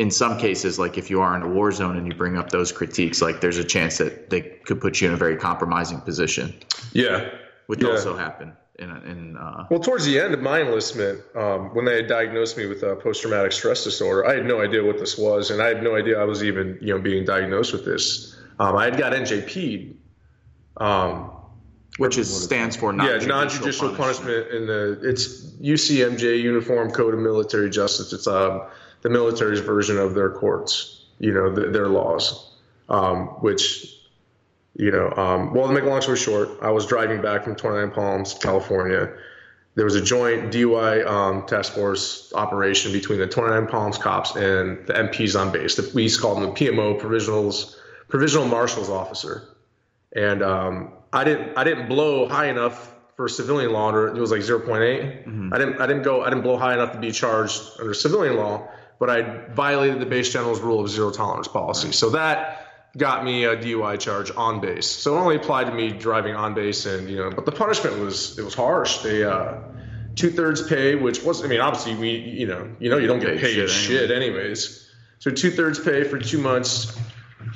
in 0.00 0.10
some 0.10 0.38
cases, 0.38 0.78
like 0.78 0.96
if 0.96 1.10
you 1.10 1.20
are 1.20 1.36
in 1.36 1.42
a 1.42 1.48
war 1.48 1.70
zone 1.70 1.94
and 1.98 2.06
you 2.06 2.14
bring 2.14 2.38
up 2.38 2.48
those 2.50 2.72
critiques, 2.72 3.20
like 3.20 3.42
there's 3.42 3.58
a 3.58 3.64
chance 3.76 3.98
that 3.98 4.30
they 4.30 4.40
could 4.40 4.80
put 4.80 4.98
you 5.00 5.08
in 5.08 5.12
a 5.12 5.16
very 5.26 5.36
compromising 5.36 6.00
position, 6.00 6.54
Yeah. 6.94 7.28
which 7.66 7.82
Yeah. 7.82 7.90
also 7.90 8.16
happened 8.16 8.52
in 8.78 8.88
in. 9.12 9.36
Uh, 9.36 9.66
Well, 9.70 9.80
towards 9.88 10.06
the 10.06 10.18
end 10.18 10.32
of 10.32 10.40
my 10.40 10.58
enlistment, 10.62 11.20
um, 11.36 11.74
when 11.74 11.84
they 11.84 11.96
had 11.96 12.06
diagnosed 12.06 12.56
me 12.56 12.64
with 12.64 12.82
uh, 12.82 12.94
post-traumatic 12.94 13.52
stress 13.52 13.84
disorder, 13.84 14.26
I 14.26 14.32
had 14.36 14.46
no 14.46 14.62
idea 14.62 14.82
what 14.82 14.98
this 14.98 15.18
was, 15.18 15.50
and 15.50 15.60
I 15.60 15.68
had 15.68 15.82
no 15.82 15.94
idea 15.94 16.18
I 16.18 16.24
was 16.24 16.42
even, 16.42 16.78
you 16.80 16.94
know, 16.94 16.98
being 17.10 17.26
diagnosed 17.26 17.74
with 17.74 17.84
this. 17.84 18.34
Um, 18.58 18.76
I 18.76 18.84
had 18.88 18.96
got 18.96 19.12
NJP'd. 19.12 19.96
Um, 20.78 21.30
which 21.98 22.16
is 22.16 22.28
stands 22.44 22.74
for 22.76 22.90
yeah, 22.92 22.96
non-judicial, 22.98 23.28
non-judicial 23.28 23.94
punishment. 23.96 24.48
in 24.56 24.66
the 24.66 24.98
it's 25.02 25.26
UCMJ 25.60 26.40
Uniform 26.40 26.90
Code 26.90 27.12
of 27.12 27.20
Military 27.20 27.68
Justice. 27.68 28.14
It's 28.14 28.26
um, 28.26 28.62
the 29.02 29.10
military's 29.10 29.60
version 29.60 29.98
of 29.98 30.14
their 30.14 30.30
courts, 30.30 31.04
you 31.18 31.32
know, 31.32 31.54
th 31.54 31.72
their 31.72 31.88
laws, 31.88 32.24
um, 32.88 33.28
which. 33.42 33.96
You 34.76 34.92
know, 34.92 35.12
um, 35.16 35.52
well, 35.52 35.66
to 35.66 35.74
make 35.74 35.82
a 35.82 35.88
long 35.88 36.00
story 36.00 36.16
short, 36.16 36.48
I 36.62 36.70
was 36.70 36.86
driving 36.86 37.20
back 37.20 37.42
from 37.42 37.56
29 37.56 37.90
Palms, 37.90 38.34
California, 38.34 39.12
there 39.76 39.84
was 39.84 39.94
a 39.94 40.00
joint 40.02 40.52
DUI 40.52 41.06
um, 41.06 41.46
task 41.46 41.72
force 41.72 42.32
operation 42.34 42.92
between 42.92 43.18
the 43.18 43.26
29 43.26 43.68
Palms 43.68 43.98
cops 43.98 44.34
and 44.34 44.84
the 44.86 44.94
MPs 44.94 45.40
on 45.40 45.52
base. 45.52 45.76
The, 45.76 45.90
we 45.94 46.04
used 46.04 46.16
to 46.16 46.22
call 46.22 46.34
them 46.34 46.44
the 46.44 46.50
PMO, 46.50 47.00
provisionals, 47.00 47.76
provisional 48.08 48.46
marshals 48.46 48.90
officer. 48.90 49.48
And 50.14 50.42
um, 50.42 50.92
I 51.12 51.22
didn't 51.22 51.56
I 51.56 51.62
didn't 51.62 51.88
blow 51.88 52.28
high 52.28 52.48
enough 52.48 52.94
for 53.16 53.28
civilian 53.28 53.72
law. 53.72 53.88
Under, 53.88 54.08
it 54.08 54.20
was 54.20 54.32
like 54.32 54.40
0.8. 54.40 55.52
I 55.52 55.58
didn't 55.58 55.80
I 55.80 55.86
didn't 55.86 56.02
go 56.02 56.22
I 56.22 56.30
didn't 56.30 56.42
blow 56.42 56.56
high 56.56 56.74
enough 56.74 56.92
to 56.92 56.98
be 56.98 57.12
charged 57.12 57.62
under 57.78 57.94
civilian 57.94 58.36
law, 58.36 58.68
but 59.00 59.08
I 59.10 59.22
violated 59.48 59.98
the 59.98 60.06
base 60.06 60.32
general's 60.32 60.60
rule 60.60 60.78
of 60.78 60.88
zero 60.88 61.10
tolerance 61.10 61.48
policy. 61.48 61.90
So 61.90 62.10
that 62.10 62.90
got 62.96 63.24
me 63.24 63.44
a 63.44 63.56
DUI 63.56 63.98
charge 63.98 64.30
on 64.36 64.60
base. 64.60 64.86
So 64.86 65.16
it 65.16 65.20
only 65.20 65.36
applied 65.36 65.64
to 65.64 65.72
me 65.72 65.90
driving 65.90 66.36
on 66.36 66.54
base, 66.54 66.86
and 66.86 67.08
you 67.08 67.16
know, 67.16 67.30
but 67.30 67.46
the 67.46 67.52
punishment 67.52 67.98
was 67.98 68.38
it 68.38 68.44
was 68.44 68.54
harsh. 68.54 68.98
They 68.98 69.24
uh, 69.24 69.54
two 70.14 70.30
thirds 70.30 70.68
pay, 70.68 70.94
which 70.94 71.22
was 71.22 71.42
I 71.42 71.48
mean, 71.48 71.60
obviously 71.60 71.94
we 71.94 72.10
you 72.10 72.46
know 72.46 72.70
you 72.78 72.90
know 72.90 72.98
you 72.98 73.08
don't 73.08 73.20
get 73.20 73.38
Paid 73.38 73.54
shit 73.54 73.70
shit, 73.70 74.10
anyways. 74.10 74.88
So 75.18 75.30
two 75.30 75.50
thirds 75.50 75.80
pay 75.80 76.04
for 76.04 76.18
two 76.18 76.38
months, 76.38 76.96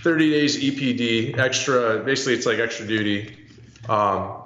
thirty 0.03 0.31
days 0.31 0.57
EPD, 0.57 1.39
extra. 1.39 2.03
Basically, 2.03 2.35
it's 2.35 2.47
like 2.47 2.59
extra 2.59 2.87
duty. 2.87 3.37
Um, 3.87 4.41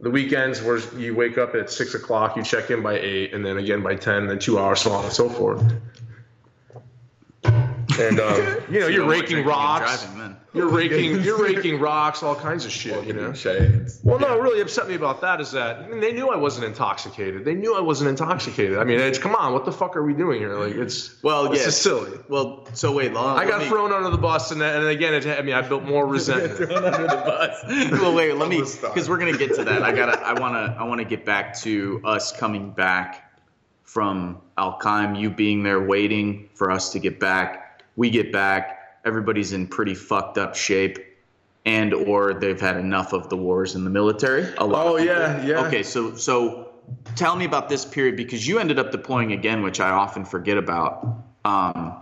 the 0.00 0.10
weekends 0.10 0.62
where 0.62 0.78
you 0.98 1.14
wake 1.14 1.36
up 1.36 1.54
at 1.54 1.70
six 1.70 1.94
o'clock, 1.94 2.36
you 2.36 2.42
check 2.42 2.70
in 2.70 2.82
by 2.82 2.98
eight, 2.98 3.34
and 3.34 3.44
then 3.44 3.58
again 3.58 3.82
by 3.82 3.96
ten, 3.96 4.26
then 4.26 4.38
two 4.38 4.58
hours, 4.58 4.80
so 4.80 4.92
on 4.92 5.04
and 5.04 5.12
so 5.12 5.28
forth. 5.28 5.62
And 8.00 8.20
um, 8.20 8.36
you 8.70 8.80
know, 8.80 8.86
So 8.86 8.88
you're 8.88 9.04
no 9.04 9.10
raking 9.10 9.44
rocks. 9.44 10.04
driving. 10.04 10.36
You're 10.54 10.68
raking, 10.76 11.22
you're 11.22 11.42
raking 11.42 11.80
rocks, 11.80 12.22
all 12.22 12.34
kinds 12.34 12.66
of 12.66 12.72
shit, 12.72 13.06
you 13.06 13.14
know. 13.14 13.32
Shades. 13.32 14.00
Well, 14.04 14.18
no, 14.18 14.28
what 14.28 14.42
really 14.42 14.60
upset 14.60 14.86
me 14.86 14.94
about 14.94 15.22
that 15.22 15.40
is 15.40 15.52
that 15.52 15.76
I 15.78 15.88
mean, 15.88 16.00
they 16.00 16.12
knew 16.12 16.28
I 16.28 16.36
wasn't 16.36 16.66
intoxicated. 16.66 17.44
They 17.44 17.54
knew 17.54 17.74
I 17.74 17.80
wasn't 17.80 18.10
intoxicated. 18.10 18.76
I 18.78 18.84
mean, 18.84 19.00
it's 19.00 19.18
come 19.18 19.34
on, 19.34 19.54
what 19.54 19.64
the 19.64 19.72
fuck 19.72 19.96
are 19.96 20.02
we 20.02 20.12
doing 20.12 20.40
here? 20.40 20.54
Like, 20.54 20.74
it's 20.74 21.22
Well, 21.22 21.46
it's 21.50 21.60
yeah. 21.60 21.64
just 21.66 21.82
silly. 21.82 22.18
Well, 22.28 22.66
so 22.74 22.92
wait, 22.92 23.12
long. 23.14 23.38
I 23.38 23.46
got 23.46 23.62
thrown 23.66 23.92
under 23.92 24.10
the 24.10 24.18
bus, 24.18 24.50
and, 24.50 24.62
and 24.62 24.86
again, 24.86 25.14
it, 25.14 25.26
I 25.26 25.40
mean, 25.42 25.54
I 25.54 25.62
built 25.66 25.84
more 25.84 26.06
resentment. 26.16 26.56
thrown 26.56 26.84
under 26.84 27.02
the 27.02 27.06
bus. 27.08 27.64
well, 28.00 28.14
wait, 28.14 28.34
let 28.36 28.48
me 28.50 28.58
because 28.58 29.08
we're 29.08 29.18
gonna 29.18 29.38
get 29.38 29.54
to 29.54 29.64
that. 29.64 29.82
I 29.82 29.92
gotta. 29.92 30.20
I 30.20 30.38
wanna. 30.38 30.76
I 30.78 30.84
wanna 30.84 31.04
get 31.04 31.24
back 31.24 31.56
to 31.60 32.00
us 32.04 32.30
coming 32.36 32.72
back 32.72 33.30
from 33.84 34.38
Al 34.58 34.78
Qaim. 34.80 35.18
You 35.18 35.30
being 35.30 35.62
there, 35.62 35.80
waiting 35.80 36.50
for 36.54 36.70
us 36.70 36.92
to 36.92 36.98
get 36.98 37.18
back. 37.18 37.61
We 37.96 38.10
get 38.10 38.32
back. 38.32 39.00
Everybody's 39.04 39.52
in 39.52 39.66
pretty 39.66 39.94
fucked 39.94 40.38
up 40.38 40.54
shape, 40.54 40.98
and 41.66 41.92
or 41.92 42.34
they've 42.34 42.60
had 42.60 42.76
enough 42.76 43.12
of 43.12 43.28
the 43.28 43.36
wars 43.36 43.74
in 43.74 43.84
the 43.84 43.90
military. 43.90 44.46
A 44.58 44.64
lot. 44.64 44.86
Oh, 44.86 44.96
yeah, 44.96 45.44
yeah. 45.44 45.66
Okay, 45.66 45.82
so 45.82 46.14
so 46.14 46.72
tell 47.16 47.36
me 47.36 47.44
about 47.44 47.68
this 47.68 47.84
period 47.84 48.16
because 48.16 48.46
you 48.46 48.58
ended 48.58 48.78
up 48.78 48.92
deploying 48.92 49.32
again, 49.32 49.62
which 49.62 49.80
I 49.80 49.90
often 49.90 50.24
forget 50.24 50.56
about. 50.56 51.24
Um, 51.44 51.96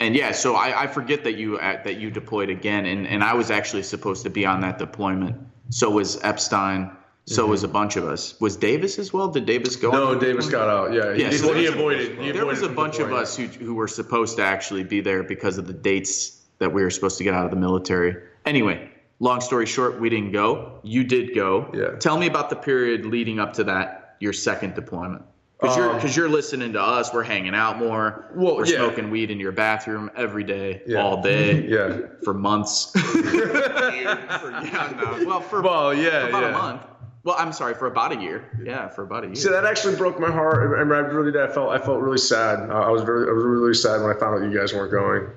and 0.00 0.14
yeah, 0.14 0.32
so 0.32 0.56
I, 0.56 0.82
I 0.82 0.86
forget 0.86 1.24
that 1.24 1.34
you 1.34 1.56
uh, 1.58 1.82
that 1.84 1.96
you 1.96 2.10
deployed 2.10 2.50
again, 2.50 2.84
and, 2.86 3.06
and 3.06 3.22
I 3.22 3.34
was 3.34 3.50
actually 3.50 3.84
supposed 3.84 4.24
to 4.24 4.30
be 4.30 4.44
on 4.44 4.60
that 4.60 4.78
deployment. 4.78 5.36
So 5.70 5.90
was 5.90 6.22
Epstein. 6.22 6.90
So 7.26 7.46
was 7.46 7.62
a 7.64 7.68
bunch 7.68 7.96
of 7.96 8.04
us. 8.04 8.38
Was 8.40 8.54
Davis 8.56 8.98
as 8.98 9.12
well? 9.12 9.28
Did 9.28 9.46
Davis 9.46 9.76
go? 9.76 9.90
Mm-hmm. 9.90 10.12
No, 10.14 10.20
Davis 10.20 10.48
got 10.50 10.68
out. 10.68 10.92
Yeah, 10.92 11.14
Yeah, 11.14 11.30
he, 11.30 11.38
so 11.38 11.54
he 11.54 11.66
avoided. 11.66 12.18
He 12.18 12.32
There 12.32 12.44
was 12.44 12.60
a 12.60 12.66
avoided 12.66 12.76
bunch 12.76 12.98
of 12.98 13.12
us 13.12 13.34
who 13.36 13.46
who 13.46 13.74
were 13.74 13.88
supposed 13.88 14.36
to 14.36 14.44
actually 14.44 14.84
be 14.84 15.00
there 15.00 15.22
because 15.22 15.56
of 15.56 15.66
the 15.66 15.72
dates 15.72 16.42
that 16.58 16.72
we 16.72 16.82
were 16.82 16.90
supposed 16.90 17.16
to 17.18 17.24
get 17.24 17.32
out 17.32 17.46
of 17.46 17.50
the 17.50 17.56
military. 17.56 18.16
Anyway, 18.44 18.90
long 19.20 19.40
story 19.40 19.64
short, 19.64 19.98
we 20.00 20.10
didn't 20.10 20.32
go. 20.32 20.80
You 20.82 21.02
did 21.02 21.34
go. 21.34 21.70
Yeah. 21.72 21.96
Tell 21.98 22.18
me 22.18 22.26
about 22.26 22.50
the 22.50 22.56
period 22.56 23.06
leading 23.06 23.40
up 23.40 23.54
to 23.54 23.64
that, 23.64 24.16
your 24.20 24.34
second 24.34 24.74
deployment. 24.74 25.22
Because 25.60 25.76
you're 25.78 25.90
Um, 25.98 26.06
you're 26.10 26.28
listening 26.28 26.74
to 26.74 26.82
us, 26.82 27.14
we're 27.14 27.22
hanging 27.22 27.54
out 27.54 27.78
more. 27.78 28.26
Well, 28.34 28.56
we're 28.56 28.66
yeah. 28.66 28.76
smoking 28.76 29.10
weed 29.10 29.30
in 29.30 29.40
your 29.40 29.52
bathroom 29.52 30.10
every 30.14 30.44
day, 30.44 30.82
Yeah. 30.86 31.02
all 31.02 31.22
day, 31.22 31.66
Yeah. 31.68 32.00
for 32.22 32.34
months. 32.34 32.90
For- 32.94 33.16
yeah, 33.40 34.92
no. 35.00 35.24
Well, 35.26 35.40
for, 35.40 35.62
Well, 35.62 35.94
yeah, 35.94 36.26
about 36.28 36.42
yeah. 36.42 36.48
a 36.48 36.52
month. 36.52 36.82
Well, 37.24 37.36
I'm 37.38 37.54
sorry, 37.54 37.72
for 37.74 37.86
about 37.86 38.12
a 38.12 38.20
year. 38.20 38.44
Yeah, 38.62 38.88
for 38.88 39.02
about 39.02 39.24
a 39.24 39.28
year. 39.28 39.34
See, 39.34 39.48
that 39.48 39.64
actually 39.64 39.96
broke 39.96 40.20
my 40.20 40.30
heart. 40.30 40.56
I, 40.56 40.80
I 40.80 40.82
really 40.82 41.32
did. 41.32 41.40
I 41.40 41.48
felt 41.48 41.70
I 41.70 41.78
felt 41.78 42.00
really 42.00 42.18
sad. 42.18 42.70
Uh, 42.70 42.74
I 42.74 42.90
was 42.90 43.02
very 43.02 43.28
I 43.28 43.32
was 43.32 43.42
really, 43.42 43.60
really 43.62 43.74
sad 43.74 44.02
when 44.02 44.14
I 44.14 44.18
found 44.18 44.42
out 44.42 44.50
you 44.50 44.56
guys 44.56 44.74
weren't 44.74 44.92
going. 44.92 45.30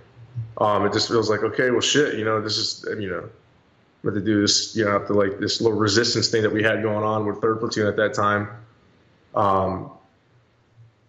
Um, 0.57 0.85
it 0.85 0.91
just 0.91 1.07
feels 1.07 1.29
like 1.29 1.43
okay, 1.43 1.71
well, 1.71 1.79
shit. 1.79 2.15
You 2.15 2.25
know, 2.25 2.41
this 2.41 2.57
is 2.57 2.85
you 2.99 3.09
know, 3.09 3.29
what 4.01 4.15
to 4.15 4.21
do 4.21 4.41
this. 4.41 4.75
You 4.75 4.83
know, 4.83 4.97
after 4.97 5.13
like 5.13 5.39
this 5.39 5.61
little 5.61 5.77
resistance 5.77 6.27
thing 6.27 6.41
that 6.43 6.51
we 6.51 6.61
had 6.61 6.83
going 6.83 7.05
on 7.05 7.25
with 7.25 7.39
third 7.39 7.59
platoon 7.59 7.87
at 7.87 7.95
that 7.95 8.13
time. 8.13 8.49
Um, 9.33 9.91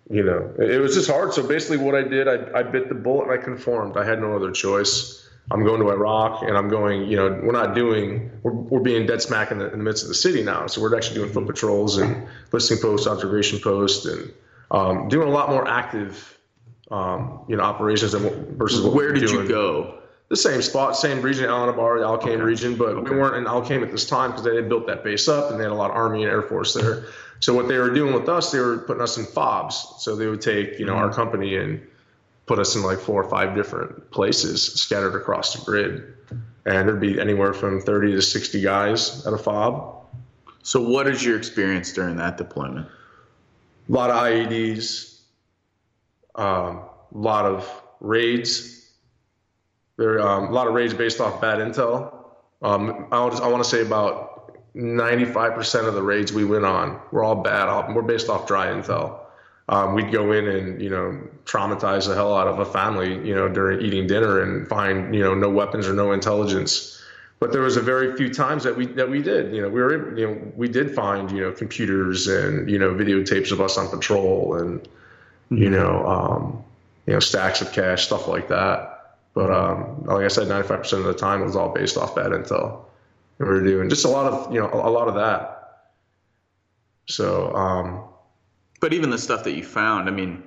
you 0.09 0.23
know, 0.23 0.55
it, 0.61 0.71
it 0.71 0.79
was 0.79 0.95
just 0.95 1.11
hard. 1.11 1.35
So 1.35 1.47
basically, 1.47 1.79
what 1.79 1.97
I 1.97 2.03
did, 2.03 2.29
I, 2.29 2.61
I 2.61 2.63
bit 2.63 2.89
the 2.89 2.95
bullet 2.95 3.25
and 3.25 3.33
I 3.33 3.43
conformed. 3.43 3.97
I 3.97 4.05
had 4.05 4.21
no 4.21 4.37
other 4.37 4.53
choice. 4.53 5.18
I'm 5.51 5.65
going 5.65 5.81
to 5.81 5.89
Iraq, 5.91 6.43
and 6.43 6.57
I'm 6.57 6.69
going. 6.69 7.09
You 7.09 7.17
know, 7.17 7.41
we're 7.43 7.53
not 7.53 7.75
doing. 7.75 8.31
We're, 8.43 8.53
we're 8.53 8.81
being 8.81 9.07
dead 9.07 9.23
smack 9.23 9.51
in 9.51 9.59
the, 9.59 9.73
in 9.73 9.79
the 9.79 9.85
midst 9.85 10.03
of 10.03 10.09
the 10.09 10.15
city 10.15 10.43
now. 10.43 10.67
So 10.67 10.81
we're 10.83 10.95
actually 10.97 11.17
doing 11.17 11.33
foot 11.33 11.47
patrols 11.47 11.97
and 11.97 12.27
listening 12.53 12.81
posts, 12.81 13.07
observation 13.07 13.59
posts, 13.61 14.05
and 14.05 14.33
um, 14.71 15.09
doing 15.09 15.27
a 15.29 15.31
lot 15.31 15.49
more 15.49 15.67
active, 15.67 16.39
um, 16.91 17.41
you 17.49 17.57
know, 17.57 17.63
operations 17.63 18.13
than 18.13 18.25
what, 18.25 18.35
versus 18.59 18.83
what 18.83 18.95
Where 18.95 19.13
did 19.13 19.31
you 19.31 19.49
go? 19.49 19.95
The 20.29 20.37
same 20.37 20.61
spot, 20.61 20.95
same 20.95 21.23
region, 21.23 21.47
Al 21.47 21.73
Anbar, 21.73 22.01
the 22.01 22.05
Al 22.05 22.19
Qaim 22.19 22.35
Okay. 22.35 22.37
region, 22.37 22.75
but 22.77 22.89
Okay. 22.89 23.11
we 23.11 23.17
weren't 23.17 23.37
in 23.37 23.47
Al 23.47 23.63
Qaim 23.63 23.83
at 23.83 23.91
this 23.91 24.05
time 24.07 24.31
because 24.33 24.45
they 24.45 24.55
had 24.57 24.69
built 24.69 24.87
that 24.87 25.03
base 25.03 25.27
up 25.27 25.51
and 25.51 25.59
they 25.59 25.65
had 25.65 25.73
a 25.73 25.75
lot 25.75 25.91
of 25.91 25.97
Army 25.97 26.23
and 26.25 26.31
Air 26.31 26.43
Force 26.43 26.75
there. 26.75 27.07
So 27.41 27.55
what 27.55 27.67
they 27.67 27.79
were 27.79 27.89
doing 27.89 28.13
with 28.13 28.29
us, 28.29 28.53
they 28.53 28.59
were 28.59 28.77
putting 28.77 29.01
us 29.03 29.17
in 29.17 29.25
fobs. 29.25 29.95
So 30.01 30.15
they 30.17 30.27
would 30.27 30.43
take, 30.43 30.79
you 30.79 30.85
know, 30.85 30.93
Mm-hmm. 30.93 31.03
our 31.05 31.15
company 31.15 31.57
and 31.57 31.81
put 32.49 32.59
us 32.59 32.75
in 32.75 32.83
like 32.83 32.99
four 32.99 33.23
or 33.23 33.31
five 33.31 33.55
different 33.55 34.11
places 34.11 34.65
scattered 34.75 35.15
across 35.15 35.55
the 35.55 35.65
grid. 35.65 36.15
And 36.65 36.89
there'd 36.89 37.01
be 37.01 37.21
anywhere 37.21 37.53
from 37.53 37.81
30 37.81 38.13
to 38.13 38.23
60 38.23 38.61
guys 38.61 39.27
at 39.27 39.33
a 39.33 39.39
fob. 39.39 39.95
So, 40.63 40.83
what 40.83 41.07
is 41.07 41.25
your 41.25 41.37
experience 41.37 41.93
during 41.93 42.17
that 42.17 42.37
deployment? 42.37 42.89
A 43.89 43.93
lot 43.93 44.11
of 44.11 44.17
IEDs, 44.17 45.21
um, 46.35 46.83
a 47.15 47.19
lot 47.19 47.47
of 47.47 47.83
raids. 48.01 48.75
There, 49.97 50.21
um, 50.21 50.49
a 50.49 50.51
lot 50.51 50.67
of 50.67 50.75
raids 50.75 50.95
based 50.95 51.21
off 51.21 51.41
bad 51.41 51.59
intel. 51.59 52.15
Um, 52.61 53.07
I'll 53.13 53.31
I 53.43 53.49
want 53.49 53.65
to 53.65 53.69
say 53.69 53.83
about 53.83 54.39
95% 54.75 55.89
of 55.89 55.95
the 55.95 56.03
raids 56.03 56.33
we 56.33 56.45
went 56.45 56.65
on 56.65 57.01
were 57.13 57.25
all 57.25 57.37
bad. 57.37 57.95
We're 57.95 58.03
based 58.03 58.29
off 58.29 58.47
dry 58.47 58.67
intel. 58.67 59.21
Um, 59.69 59.95
we'd 59.95 60.11
go 60.11 60.33
in 60.33 60.49
and 60.49 60.81
you 60.81 60.89
know 60.89 61.21
traumatize 61.45 62.07
the 62.07 62.15
hell 62.15 62.37
out 62.37 62.49
of 62.49 62.59
a 62.59 62.65
family, 62.65 63.15
you 63.27 63.35
know, 63.35 63.49
during 63.49 63.83
eating 63.83 64.07
dinner 64.07 64.41
and 64.41 64.67
find 64.67 65.15
you 65.15 65.23
know 65.23 65.35
no 65.35 65.51
weapons 65.51 65.87
or 65.87 65.93
no 65.93 66.13
intelligence. 66.13 66.95
But 67.41 67.53
there 67.53 67.61
was 67.61 67.77
a 67.77 67.83
very 67.83 68.17
few 68.17 68.33
times 68.33 68.65
that 68.65 68.77
we 68.77 68.87
that 68.87 69.11
we 69.11 69.23
did. 69.23 69.55
You 69.55 69.63
know, 69.63 69.69
we 69.69 69.81
were 69.81 70.19
you 70.19 70.27
know 70.27 70.53
we 70.57 70.69
did 70.69 70.95
find 70.95 71.31
you 71.31 71.43
know 71.43 71.53
computers 71.53 72.27
and 72.29 72.71
you 72.71 72.79
know 72.79 72.95
videotapes 72.95 73.53
of 73.53 73.61
us 73.61 73.77
on 73.77 73.89
patrol 73.89 74.55
and 74.55 74.89
you 75.51 75.71
know 75.71 76.07
um, 76.07 76.65
you 77.07 77.13
know 77.13 77.21
stacks 77.21 77.61
of 77.61 77.73
cash 77.73 78.07
stuff 78.07 78.27
like 78.27 78.49
that. 78.49 79.17
But 79.35 79.53
um, 79.53 80.03
like 80.05 80.25
I 80.25 80.29
said, 80.29 80.49
95% 80.49 80.93
of 80.95 81.05
the 81.05 81.15
time 81.15 81.43
it 81.43 81.45
was 81.45 81.55
all 81.55 81.73
based 81.73 81.97
off 81.97 82.17
bad 82.17 82.33
intel. 82.33 82.81
And 83.39 83.49
we 83.49 83.55
were 83.55 83.63
doing 83.63 83.89
just 83.89 84.05
a 84.05 84.09
lot 84.09 84.33
of 84.33 84.53
you 84.53 84.61
know 84.61 84.69
a, 84.69 84.89
a 84.89 84.91
lot 84.91 85.09
of 85.09 85.15
that. 85.17 85.55
So 87.07 87.55
um, 87.55 88.03
But 88.81 88.93
even 88.93 89.11
the 89.11 89.19
stuff 89.19 89.45
that 89.45 89.53
you 89.53 89.65
found, 89.65 90.09
I 90.09 90.13
mean, 90.13 90.43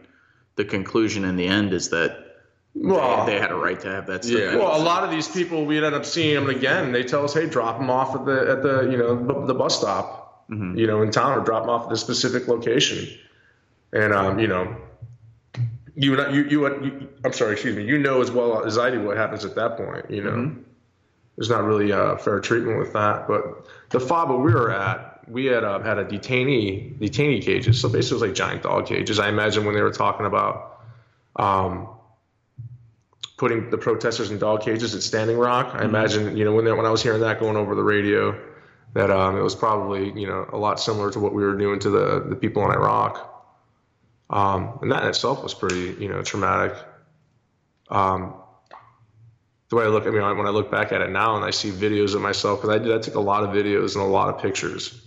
the 0.56 0.66
conclusion 0.66 1.24
in 1.24 1.36
the 1.36 1.48
end 1.48 1.74
is 1.74 1.90
that 1.90 2.32
well, 2.74 3.26
they, 3.26 3.34
they 3.34 3.40
had 3.40 3.52
a 3.52 3.56
right 3.56 3.80
to 3.82 3.90
have 3.90 4.08
that 4.08 4.24
stuff. 4.24 4.40
Yeah. 4.40 4.56
Well, 4.56 4.76
a 4.76 4.84
lot 4.84 5.04
of 5.04 5.12
these 5.12 5.28
people 5.28 5.66
we'd 5.66 5.84
end 5.84 5.96
up 5.96 6.06
seeing 6.06 6.36
them 6.36 6.50
again. 6.50 6.92
They 6.92 7.04
tell 7.04 7.26
us, 7.26 7.34
"Hey, 7.34 7.48
drop 7.48 7.80
them 7.80 7.90
off 7.90 8.16
at 8.16 8.26
the 8.26 8.50
at 8.50 8.64
the 8.64 8.90
you 8.90 8.98
know 8.98 9.16
the, 9.16 9.48
the 9.48 9.54
bus 9.54 9.78
stop, 9.78 10.46
you 10.50 10.88
know, 10.88 11.02
in 11.02 11.12
town, 11.12 11.38
or 11.38 11.44
drop 11.44 11.64
them 11.64 11.70
off 11.70 11.84
at 11.84 11.90
this 11.90 12.02
specific 12.02 12.48
location." 12.48 13.18
And 13.92 14.14
um, 14.14 14.40
you 14.40 14.48
know, 14.48 14.78
you 15.96 16.16
you 16.32 16.48
you, 16.48 16.68
you 16.68 17.10
I'm 17.26 17.34
sorry, 17.34 17.54
excuse 17.54 17.76
me. 17.76 17.84
You 17.84 17.98
know 17.98 18.22
as 18.22 18.32
well 18.32 18.64
as 18.64 18.78
I 18.78 18.90
do 18.90 19.02
what 19.02 19.18
happens 19.18 19.44
at 19.44 19.56
that 19.56 19.76
point. 19.76 20.10
You 20.10 20.24
know, 20.24 20.56
there's 21.36 21.50
not 21.50 21.64
really 21.64 21.92
uh, 21.92 22.16
fair 22.18 22.40
treatment 22.40 22.80
with 22.80 22.94
that. 22.94 23.28
But 23.28 23.66
the 23.90 24.00
fob 24.00 24.30
that 24.30 24.38
we 24.38 24.54
were 24.54 24.72
at, 24.72 25.11
we 25.32 25.46
had 25.46 25.64
uh, 25.64 25.80
had 25.80 25.98
a 25.98 26.06
detainee 26.06 26.98
detainee 27.00 27.42
cages. 27.42 27.80
So 27.80 27.90
basically, 27.90 28.18
it 28.18 28.22
was 28.22 28.30
like 28.30 28.36
giant 28.36 28.64
dog 28.64 28.88
cages. 28.88 29.20
I 29.20 29.30
imagine 29.30 29.66
when 29.66 29.76
they 29.76 29.82
were 29.82 29.92
talking 29.92 30.26
about. 30.26 30.84
Um, 31.36 31.88
putting 33.42 33.72
the 33.72 33.78
protesters 33.78 34.30
in 34.30 34.38
dog 34.38 34.62
cages 34.62 34.94
at 34.94 35.02
Standing 35.02 35.36
Rock. 35.36 35.74
I 35.74 35.84
imagine, 35.84 36.38
you 36.38 36.46
know, 36.46 36.54
when 36.54 36.64
they, 36.64 36.72
when 36.72 36.86
I 36.86 36.92
was 36.92 37.02
hearing 37.02 37.22
that 37.22 37.40
going 37.40 37.58
over 37.58 37.74
the 37.74 37.82
radio, 37.82 38.40
that 38.94 39.10
um, 39.10 39.36
it 39.36 39.42
was 39.42 39.56
probably, 39.56 40.12
you 40.12 40.28
know, 40.28 40.48
a 40.54 40.58
lot 40.58 40.80
similar 40.80 41.10
to 41.10 41.20
what 41.20 41.34
we 41.34 41.42
were 41.42 41.56
doing 41.56 41.80
to 41.80 41.90
the 41.90 42.20
the 42.30 42.36
people 42.36 42.64
in 42.66 42.72
Iraq. 42.72 43.14
Um, 44.30 44.78
and 44.84 44.92
that 44.92 45.02
in 45.02 45.10
itself 45.10 45.42
was 45.42 45.56
pretty, 45.56 45.96
you 46.00 46.08
know, 46.08 46.22
traumatic. 46.22 46.78
Um, 47.90 48.36
the 49.70 49.76
way 49.76 49.86
I 49.86 49.88
look, 49.88 50.06
I 50.06 50.12
mean, 50.12 50.22
when 50.22 50.46
I 50.46 50.52
look 50.52 50.70
back 50.70 50.92
at 50.92 51.02
it 51.02 51.10
now 51.10 51.36
and 51.36 51.44
I 51.44 51.50
see 51.50 51.72
videos 51.72 52.14
of 52.14 52.22
myself, 52.22 52.62
because 52.62 52.76
I 52.76 52.78
did, 52.78 52.94
I 52.94 53.00
took 53.00 53.16
a 53.16 53.20
lot 53.20 53.44
of 53.44 53.50
videos 53.50 53.96
and 53.96 54.04
a 54.04 54.08
lot 54.08 54.30
of 54.30 54.40
pictures 54.40 55.02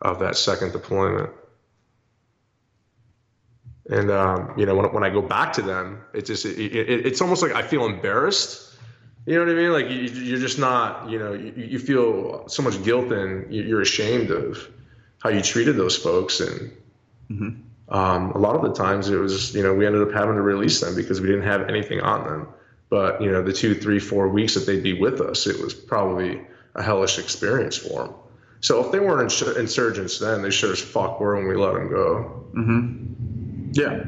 of 0.00 0.20
that 0.20 0.36
second 0.36 0.72
deployment. 0.72 1.30
And 3.88 4.10
um, 4.10 4.54
you 4.56 4.66
know, 4.66 4.76
when, 4.76 4.86
when 4.92 5.04
I 5.04 5.10
go 5.10 5.20
back 5.20 5.52
to 5.54 5.62
them, 5.62 6.02
it's 6.14 6.28
just 6.28 6.46
it, 6.46 6.58
it, 6.58 7.06
it's 7.06 7.20
almost 7.20 7.42
like 7.42 7.52
I 7.52 7.62
feel 7.62 7.86
embarrassed. 7.86 8.68
You 9.26 9.34
know 9.34 9.44
what 9.44 9.52
I 9.52 9.54
mean? 9.54 9.72
Like 9.72 9.90
you, 9.90 10.22
you're 10.22 10.38
just 10.38 10.58
not. 10.58 11.10
You 11.10 11.18
know, 11.18 11.32
you, 11.32 11.52
you 11.56 11.78
feel 11.78 12.48
so 12.48 12.62
much 12.62 12.82
guilt 12.84 13.12
and 13.12 13.52
you're 13.52 13.80
ashamed 13.80 14.30
of 14.30 14.68
how 15.22 15.30
you 15.30 15.42
treated 15.42 15.76
those 15.76 15.96
folks. 15.96 16.40
And 16.40 16.72
um, 17.88 18.30
a 18.30 18.38
lot 18.38 18.54
of 18.54 18.62
the 18.62 18.72
times 18.72 19.08
it 19.08 19.16
was, 19.16 19.54
you 19.54 19.62
know, 19.62 19.74
we 19.74 19.86
ended 19.86 20.02
up 20.02 20.12
having 20.12 20.36
to 20.36 20.42
release 20.42 20.80
them 20.80 20.94
because 20.94 21.20
we 21.20 21.26
didn't 21.26 21.44
have 21.44 21.68
anything 21.68 22.00
on 22.00 22.24
them. 22.24 22.48
But 22.88 23.20
you 23.22 23.30
know, 23.30 23.42
the 23.42 23.52
two, 23.52 23.74
three, 23.74 23.98
four 23.98 24.28
weeks 24.28 24.54
that 24.54 24.66
they'd 24.66 24.82
be 24.82 24.98
with 24.98 25.20
us, 25.20 25.46
it 25.46 25.60
was 25.60 25.74
probably 25.74 26.40
a 26.74 26.82
hellish 26.82 27.18
experience 27.18 27.76
for 27.76 28.04
them. 28.04 28.14
So 28.60 28.84
if 28.84 28.92
they 28.92 29.00
weren't 29.00 29.32
ins- 29.32 29.56
insurgents 29.56 30.18
then, 30.18 30.42
they 30.42 30.50
sure 30.50 30.72
as 30.72 30.80
fuck 30.80 31.18
were 31.20 31.36
when 31.36 31.48
we 31.48 31.56
let 31.56 31.74
them 31.74 31.88
go. 31.88 32.46
Yeah. 33.72 34.04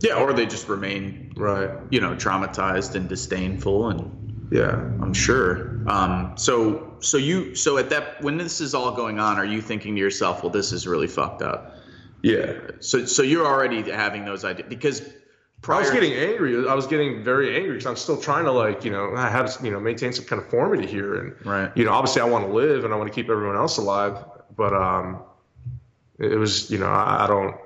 Yeah, 0.00 0.14
or 0.22 0.32
they 0.32 0.44
just 0.46 0.68
remain, 0.68 1.32
Right. 1.36 1.70
you 1.90 2.00
know, 2.00 2.14
traumatized 2.14 2.94
and 2.94 3.08
disdainful 3.08 3.88
and 3.88 4.48
Yeah. 4.52 4.72
I'm 5.00 5.14
sure. 5.14 5.82
Um, 5.86 6.32
so, 6.36 6.94
so 7.00 7.16
you, 7.16 7.54
so 7.54 7.78
at 7.78 7.90
that, 7.90 8.22
when 8.22 8.36
this 8.36 8.60
is 8.60 8.74
all 8.74 8.92
going 8.92 9.18
on, 9.18 9.36
are 9.38 9.44
you 9.44 9.60
thinking 9.62 9.94
to 9.94 10.00
yourself, 10.00 10.42
well, 10.42 10.50
this 10.50 10.72
is 10.72 10.86
really 10.86 11.06
fucked 11.06 11.42
up? 11.42 11.76
Yeah. 12.22 12.52
So, 12.80 13.06
so 13.06 13.22
you're 13.22 13.46
already 13.46 13.82
having 13.90 14.24
those 14.24 14.44
ideas 14.44 14.66
because. 14.68 15.02
I 15.68 15.78
was 15.78 15.90
getting 15.90 16.12
angry. 16.12 16.68
I 16.68 16.74
was 16.74 16.86
getting 16.86 17.22
very 17.22 17.56
angry 17.56 17.72
because 17.72 17.86
I'm 17.86 17.96
still 17.96 18.20
trying 18.20 18.44
to 18.44 18.52
like, 18.52 18.84
you 18.84 18.90
know, 18.90 19.14
I 19.16 19.30
have, 19.30 19.56
you 19.62 19.70
know, 19.70 19.80
maintain 19.80 20.12
some 20.12 20.24
conformity 20.24 20.86
here. 20.86 21.14
And, 21.16 21.46
Right. 21.46 21.70
you 21.74 21.84
know, 21.84 21.92
obviously 21.92 22.22
I 22.22 22.26
want 22.26 22.46
to 22.46 22.52
live 22.52 22.84
and 22.84 22.92
I 22.92 22.96
want 22.96 23.08
to 23.08 23.14
keep 23.14 23.30
everyone 23.30 23.56
else 23.56 23.78
alive. 23.78 24.18
But, 24.56 24.72
um, 24.74 25.22
it 26.18 26.38
was, 26.38 26.70
you 26.70 26.78
know, 26.78 26.86
I, 26.86 27.24
I 27.24 27.26
don't, 27.26 27.56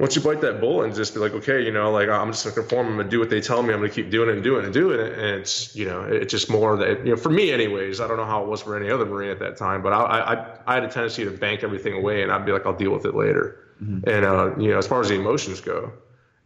once 0.00 0.16
you 0.16 0.22
bite 0.22 0.40
that 0.40 0.60
bullet 0.60 0.86
and 0.86 0.94
just 0.94 1.14
be 1.14 1.20
like, 1.20 1.32
okay, 1.32 1.64
you 1.64 1.70
know, 1.70 1.92
like 1.92 2.08
I'm 2.08 2.32
just 2.32 2.44
gonna 2.44 2.56
conform. 2.56 2.88
I'm 2.88 2.96
gonna 2.96 3.08
do 3.08 3.20
what 3.20 3.30
they 3.30 3.40
tell 3.40 3.62
me. 3.62 3.72
I'm 3.72 3.78
gonna 3.80 3.90
keep 3.92 4.10
doing 4.10 4.28
it 4.28 4.34
and 4.34 4.42
doing 4.42 4.62
it 4.62 4.64
and 4.64 4.74
doing 4.74 4.98
it. 4.98 5.12
And 5.12 5.40
it's, 5.40 5.74
you 5.76 5.84
know, 5.84 6.02
it's 6.02 6.32
just 6.32 6.50
more 6.50 6.76
that, 6.76 7.06
you 7.06 7.12
know, 7.12 7.16
for 7.16 7.30
me, 7.30 7.52
anyways. 7.52 8.00
I 8.00 8.08
don't 8.08 8.16
know 8.16 8.24
how 8.24 8.42
it 8.42 8.48
was 8.48 8.62
for 8.62 8.76
any 8.76 8.90
other 8.90 9.06
Marine 9.06 9.30
at 9.30 9.38
that 9.38 9.56
time, 9.56 9.82
but 9.82 9.92
I, 9.92 10.02
I, 10.02 10.46
I 10.66 10.74
had 10.74 10.84
a 10.84 10.88
tendency 10.88 11.24
to 11.24 11.30
bank 11.30 11.62
everything 11.62 11.94
away, 11.94 12.22
and 12.22 12.32
I'd 12.32 12.44
be 12.44 12.50
like, 12.50 12.66
I'll 12.66 12.76
deal 12.76 12.90
with 12.90 13.04
it 13.04 13.14
later. 13.14 13.60
And 13.80 14.24
uh, 14.24 14.56
you 14.58 14.70
know, 14.70 14.78
as 14.78 14.86
far 14.86 15.00
as 15.00 15.08
the 15.08 15.14
emotions 15.14 15.60
go, 15.60 15.92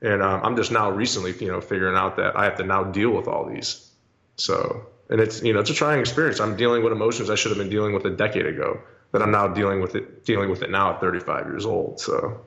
and 0.00 0.22
um, 0.22 0.40
I'm 0.44 0.56
just 0.56 0.70
now 0.70 0.90
recently, 0.90 1.32
you 1.38 1.50
know, 1.50 1.60
figuring 1.60 1.96
out 1.96 2.16
that 2.16 2.36
I 2.36 2.44
have 2.44 2.56
to 2.58 2.64
now 2.64 2.84
deal 2.84 3.10
with 3.10 3.26
all 3.26 3.48
these. 3.48 3.90
So, 4.36 4.86
and 5.10 5.20
it's, 5.20 5.42
you 5.42 5.52
know, 5.52 5.60
it's 5.60 5.70
a 5.70 5.74
trying 5.74 6.00
experience. 6.00 6.40
I'm 6.40 6.56
dealing 6.56 6.84
with 6.84 6.92
emotions 6.92 7.30
I 7.30 7.34
should 7.34 7.50
have 7.50 7.58
been 7.58 7.70
dealing 7.70 7.92
with 7.94 8.04
a 8.04 8.10
decade 8.10 8.46
ago, 8.46 8.80
but 9.10 9.22
I'm 9.22 9.32
now 9.32 9.48
dealing 9.48 9.80
with 9.80 9.96
it, 9.96 10.24
dealing 10.24 10.50
with 10.50 10.62
it 10.62 10.70
now 10.70 10.94
at 10.94 11.00
35 11.00 11.46
years 11.46 11.66
old. 11.66 12.00
So. 12.00 12.40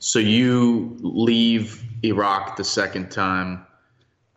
So 0.00 0.18
you 0.18 0.98
leave 1.00 1.82
Iraq 2.02 2.56
the 2.56 2.64
second 2.64 3.10
time. 3.10 3.64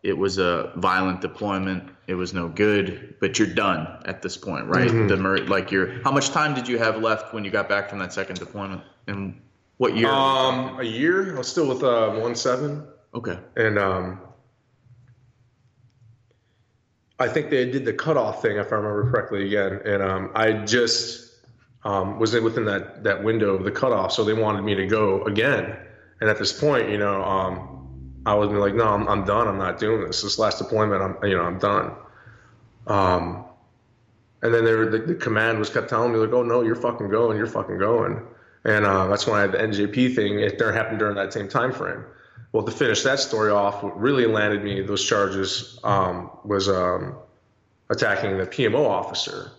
It 0.02 0.16
was 0.16 0.38
a 0.38 0.72
violent 0.76 1.20
deployment. 1.20 1.90
It 2.06 2.14
was 2.14 2.32
no 2.32 2.48
good, 2.48 3.16
but 3.20 3.38
you're 3.38 3.48
done 3.48 3.86
at 4.06 4.22
this 4.22 4.34
point, 4.34 4.66
right? 4.66 4.88
Mm-hmm. 4.88 5.08
The 5.08 5.16
like 5.46 5.70
you're. 5.70 6.00
How 6.04 6.10
much 6.10 6.30
time 6.30 6.54
did 6.54 6.68
you 6.68 6.78
have 6.78 7.02
left 7.02 7.34
when 7.34 7.44
you 7.44 7.50
got 7.50 7.68
back 7.68 7.90
from 7.90 7.98
that 7.98 8.14
second 8.14 8.38
deployment? 8.38 8.80
And 9.08 9.42
what 9.78 9.96
year? 9.96 10.08
Um, 10.08 10.78
a 10.78 10.84
year. 10.84 11.34
I 11.34 11.38
was 11.38 11.48
still 11.48 11.66
with 11.66 11.82
uh, 11.82 12.10
one 12.10 12.34
seven, 12.34 12.86
okay. 13.14 13.38
and 13.56 13.78
um, 13.78 14.20
I 17.18 17.28
think 17.28 17.50
they 17.50 17.70
did 17.70 17.84
the 17.84 17.92
cutoff 17.92 18.42
thing, 18.42 18.58
if 18.58 18.72
I 18.72 18.76
remember 18.76 19.10
correctly, 19.10 19.46
again. 19.46 19.80
And 19.84 20.02
um, 20.02 20.30
I 20.34 20.52
just 20.52 21.32
um, 21.84 22.18
was 22.18 22.32
within 22.34 22.64
that 22.66 23.04
that 23.04 23.24
window 23.24 23.54
of 23.54 23.64
the 23.64 23.70
cutoff, 23.70 24.12
so 24.12 24.24
they 24.24 24.34
wanted 24.34 24.62
me 24.62 24.74
to 24.74 24.86
go 24.86 25.24
again. 25.24 25.76
And 26.20 26.28
at 26.28 26.38
this 26.38 26.52
point, 26.52 26.90
you 26.90 26.98
know, 26.98 27.22
um, 27.22 27.78
I 28.26 28.34
was 28.34 28.50
like, 28.50 28.74
no, 28.74 28.88
I'm, 28.88 29.08
I'm 29.08 29.24
done. 29.24 29.46
I'm 29.46 29.58
not 29.58 29.78
doing 29.78 30.04
this. 30.06 30.22
This 30.22 30.38
last 30.38 30.58
deployment, 30.58 31.00
I'm, 31.00 31.28
you 31.28 31.36
know, 31.36 31.44
I'm 31.44 31.58
done. 31.58 31.92
Um, 32.88 33.44
and 34.42 34.52
then 34.52 34.64
they 34.64 34.74
were, 34.74 34.86
the, 34.86 34.98
the 34.98 35.14
command 35.14 35.58
was 35.58 35.70
kept 35.70 35.88
telling 35.88 36.12
me 36.12 36.18
like, 36.18 36.32
oh 36.32 36.42
no, 36.42 36.62
you're 36.62 36.76
fucking 36.76 37.08
going, 37.08 37.36
you're 37.36 37.46
fucking 37.46 37.78
going. 37.78 38.26
And 38.64 38.84
uh, 38.84 39.06
that's 39.06 39.26
when 39.26 39.36
I 39.36 39.42
had 39.42 39.52
the 39.52 39.58
NJP 39.58 40.14
thing. 40.14 40.40
It 40.40 40.58
there 40.58 40.72
happened 40.72 40.98
during 40.98 41.16
that 41.16 41.32
same 41.32 41.48
time 41.48 41.72
frame. 41.72 42.04
Well, 42.52 42.64
to 42.64 42.72
finish 42.72 43.02
that 43.02 43.20
story 43.20 43.50
off, 43.50 43.82
what 43.82 43.98
really 43.98 44.26
landed 44.26 44.64
me 44.64 44.80
those 44.80 45.04
charges 45.04 45.78
um, 45.84 46.30
was 46.44 46.68
um, 46.68 47.16
attacking 47.90 48.38
the 48.38 48.46
PMO 48.46 48.88
officer. 48.88 49.52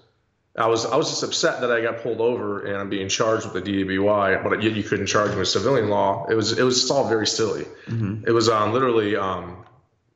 I 0.57 0.67
was 0.67 0.85
I 0.85 0.95
was 0.95 1.09
just 1.09 1.23
upset 1.23 1.61
that 1.61 1.71
I 1.71 1.81
got 1.81 2.01
pulled 2.01 2.19
over 2.19 2.65
and 2.65 2.75
I'm 2.75 2.89
being 2.89 3.07
charged 3.07 3.45
with 3.45 3.63
the 3.63 3.83
DWI, 3.85 4.43
but 4.43 4.61
yet 4.61 4.73
you 4.73 4.83
couldn't 4.83 5.05
charge 5.05 5.31
me 5.31 5.37
with 5.37 5.47
civilian 5.47 5.89
law. 5.89 6.25
It 6.29 6.35
was 6.35 6.57
it 6.57 6.63
was 6.63 6.81
just 6.81 6.91
all 6.91 7.07
very 7.07 7.27
silly. 7.27 7.65
It 8.27 8.31
was 8.31 8.49
um, 8.49 8.73
literally 8.73 9.15
um, 9.15 9.65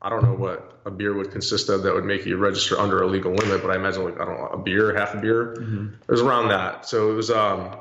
I 0.02 0.10
don't 0.10 0.24
know 0.24 0.34
what 0.34 0.82
a 0.86 0.92
beer 0.92 1.14
would 1.14 1.32
consist 1.32 1.70
of 1.70 1.84
that 1.84 1.94
would 1.94 2.04
make 2.04 2.26
you 2.26 2.36
register 2.36 2.78
under 2.78 3.02
a 3.04 3.08
legal 3.08 3.34
limit, 3.34 3.62
but 3.62 3.72
I 3.72 3.76
imagine 3.76 4.04
like 4.04 4.20
I 4.20 4.26
don't 4.26 4.38
know 4.38 4.48
a 4.48 4.58
beer, 4.58 4.94
half 4.94 5.14
a 5.14 5.18
beer. 5.18 5.54
It 6.02 6.12
was 6.12 6.22
around 6.22 6.50
that. 6.50 6.86
So 6.88 7.12
it 7.12 7.16
was 7.16 7.32
um, 7.32 7.78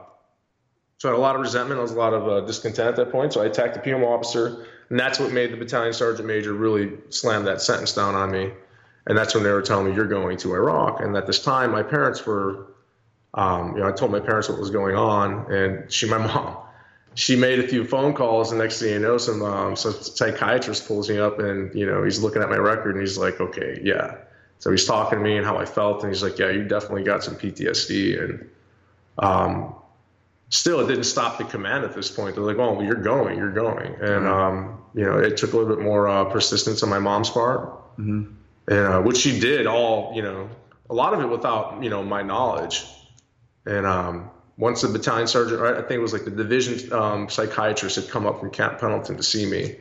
so 1.03 1.09
I 1.09 1.13
had 1.15 1.19
a 1.19 1.21
lot 1.21 1.35
of 1.35 1.41
resentment. 1.41 1.81
I 1.81 1.83
was 1.83 1.91
a 1.91 1.99
lot 1.99 2.15
of 2.15 2.29
uh, 2.29 2.41
discontent 2.43 2.91
at 2.91 2.95
that 2.95 3.11
point. 3.11 3.33
So 3.33 3.43
I 3.43 3.47
attacked 3.47 3.75
the 3.75 3.81
PMO 3.81 4.07
officer, 4.07 4.65
and 4.89 5.01
that's 5.01 5.19
what 5.19 5.33
made 5.33 5.53
the 5.53 5.57
battalion 5.57 5.93
sergeant 5.93 6.29
major 6.29 6.53
really 6.53 6.93
slam 7.09 7.43
that 7.47 7.61
sentence 7.61 7.93
down 7.93 8.15
on 8.15 8.31
me. 8.31 8.53
And 9.09 9.19
that's 9.19 9.35
when 9.35 9.43
they 9.43 9.51
were 9.51 9.63
telling 9.63 9.87
me, 9.87 9.97
"You're 9.97 10.07
going 10.07 10.37
to 10.37 10.55
Iraq." 10.55 11.01
And 11.01 11.17
at 11.17 11.27
this 11.27 11.43
time, 11.43 11.73
my 11.73 11.83
parents 11.83 12.25
were, 12.25 12.67
um, 13.35 13.75
you 13.75 13.81
know, 13.81 13.89
I 13.89 13.91
told 13.91 14.13
my 14.13 14.21
parents 14.21 14.49
what 14.49 14.61
was 14.61 14.71
going 14.71 14.95
on, 14.95 15.53
and 15.53 15.91
she, 15.91 16.07
my 16.07 16.19
mom, 16.25 16.57
she 17.15 17.35
made 17.35 17.59
a 17.59 17.67
few 17.67 17.85
phone 17.85 18.15
calls, 18.15 18.53
and 18.53 18.61
next 18.61 18.79
thing 18.79 18.91
you 18.91 19.01
know, 19.01 19.19
some 19.19 19.43
um, 19.43 19.75
some 19.75 19.95
psychiatrist 19.95 20.87
pulls 20.87 21.11
me 21.11 21.19
up, 21.19 21.41
and 21.41 21.75
you 21.75 21.85
know, 21.85 22.05
he's 22.05 22.23
looking 22.23 22.43
at 22.43 22.49
my 22.49 22.59
record, 22.59 22.95
and 22.95 23.01
he's 23.01 23.19
like, 23.19 23.41
"Okay, 23.41 23.81
yeah." 23.83 24.19
So 24.61 24.71
he's 24.71 24.85
talking 24.85 25.19
to 25.19 25.25
me 25.25 25.37
and 25.37 25.45
how 25.45 25.57
I 25.59 25.65
felt, 25.65 26.05
and 26.05 26.13
he's 26.13 26.23
like, 26.23 26.39
"Yeah, 26.39 26.51
you 26.51 26.63
definitely 26.63 27.03
got 27.03 27.25
some 27.25 27.35
PTSD." 27.35 28.23
And 28.23 28.49
um, 29.19 29.75
still, 30.53 30.81
it 30.81 30.87
didn't 30.87 31.05
stop 31.05 31.39
the 31.39 31.45
command 31.45 31.85
at 31.85 31.95
this 31.95 32.11
point. 32.11 32.37
They're 32.37 32.45
like, 32.45 32.59
"Oh, 32.59 32.75
well, 32.75 32.85
you're 32.85 32.95
going, 32.95 33.37
you're 33.37 33.51
going," 33.53 33.97
and 34.01 34.27
um, 34.29 34.83
you 34.95 35.05
know, 35.05 35.19
it 35.19 35.37
took 35.37 35.53
a 35.53 35.57
little 35.57 35.75
bit 35.75 35.83
more 35.83 36.09
uh, 36.09 36.25
persistence 36.27 36.83
on 36.83 36.89
my 36.89 36.99
mom's 36.99 37.31
part, 37.31 37.73
and 38.69 38.87
uh, 38.87 39.01
which 39.01 39.17
she 39.17 39.41
did 39.41 39.67
all, 39.67 40.13
you 40.15 40.23
know, 40.23 40.49
a 40.89 40.95
lot 40.95 41.15
of 41.15 41.21
it 41.21 41.27
without 41.27 41.83
you 41.83 41.91
know 41.91 42.03
my 42.05 42.23
knowledge. 42.23 42.85
And 43.67 43.87
um, 43.87 44.31
once 44.57 44.83
the 44.83 44.89
battalion 44.89 45.27
sergeant, 45.27 45.63
I 45.63 45.81
think 45.81 45.93
it 45.93 45.99
was 46.01 46.13
like 46.13 46.25
the 46.25 46.31
division 46.31 46.93
um, 46.93 47.29
psychiatrist 47.29 47.97
had 47.97 48.09
come 48.09 48.27
up 48.27 48.41
from 48.41 48.51
Camp 48.51 48.79
Pendleton 48.79 49.17
to 49.17 49.23
see 49.23 49.47
me, 49.47 49.77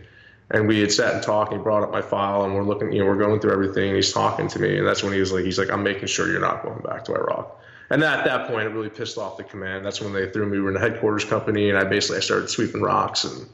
and 0.52 0.68
we 0.68 0.80
had 0.80 0.92
sat 0.92 1.16
and 1.16 1.24
talked. 1.24 1.52
And 1.52 1.60
he 1.60 1.64
brought 1.64 1.84
up 1.84 1.92
my 1.92 2.02
file, 2.02 2.46
and 2.46 2.56
we're 2.56 2.64
looking, 2.64 2.92
you 2.94 3.00
know, 3.00 3.06
we're 3.06 3.18
going 3.18 3.40
through 3.40 3.52
everything. 3.52 3.88
And 3.88 3.96
he's 3.96 4.14
talking 4.14 4.48
to 4.48 4.60
me, 4.60 4.78
and 4.78 4.88
that's 4.88 5.04
when 5.04 5.14
he 5.14 5.20
was 5.20 5.34
like, 5.34 5.44
he's 5.44 5.60
like, 5.60 5.70
I'm 5.70 5.84
making 5.84 6.08
sure 6.08 6.32
you're 6.32 6.40
not 6.40 6.64
going 6.64 6.82
back 6.82 7.04
to 7.06 7.16
Iraq. 7.16 7.60
And 7.92 8.04
at 8.04 8.26
that 8.26 8.48
point, 8.48 8.66
it 8.66 8.70
really 8.70 8.90
pissed 8.90 9.18
off 9.18 9.38
the 9.38 9.44
command. 9.44 9.86
That's 9.86 10.02
when 10.02 10.14
they 10.14 10.30
threw 10.32 10.46
me 10.46 10.52
We 10.58 10.62
were 10.62 10.70
in 10.70 10.74
the 10.76 10.80
headquarters 10.80 11.26
company, 11.26 11.70
and 11.70 11.78
I 11.78 11.84
basically 11.84 12.18
I 12.18 12.22
started 12.22 12.50
sweeping 12.50 12.82
rocks 12.82 13.26
and 13.26 13.48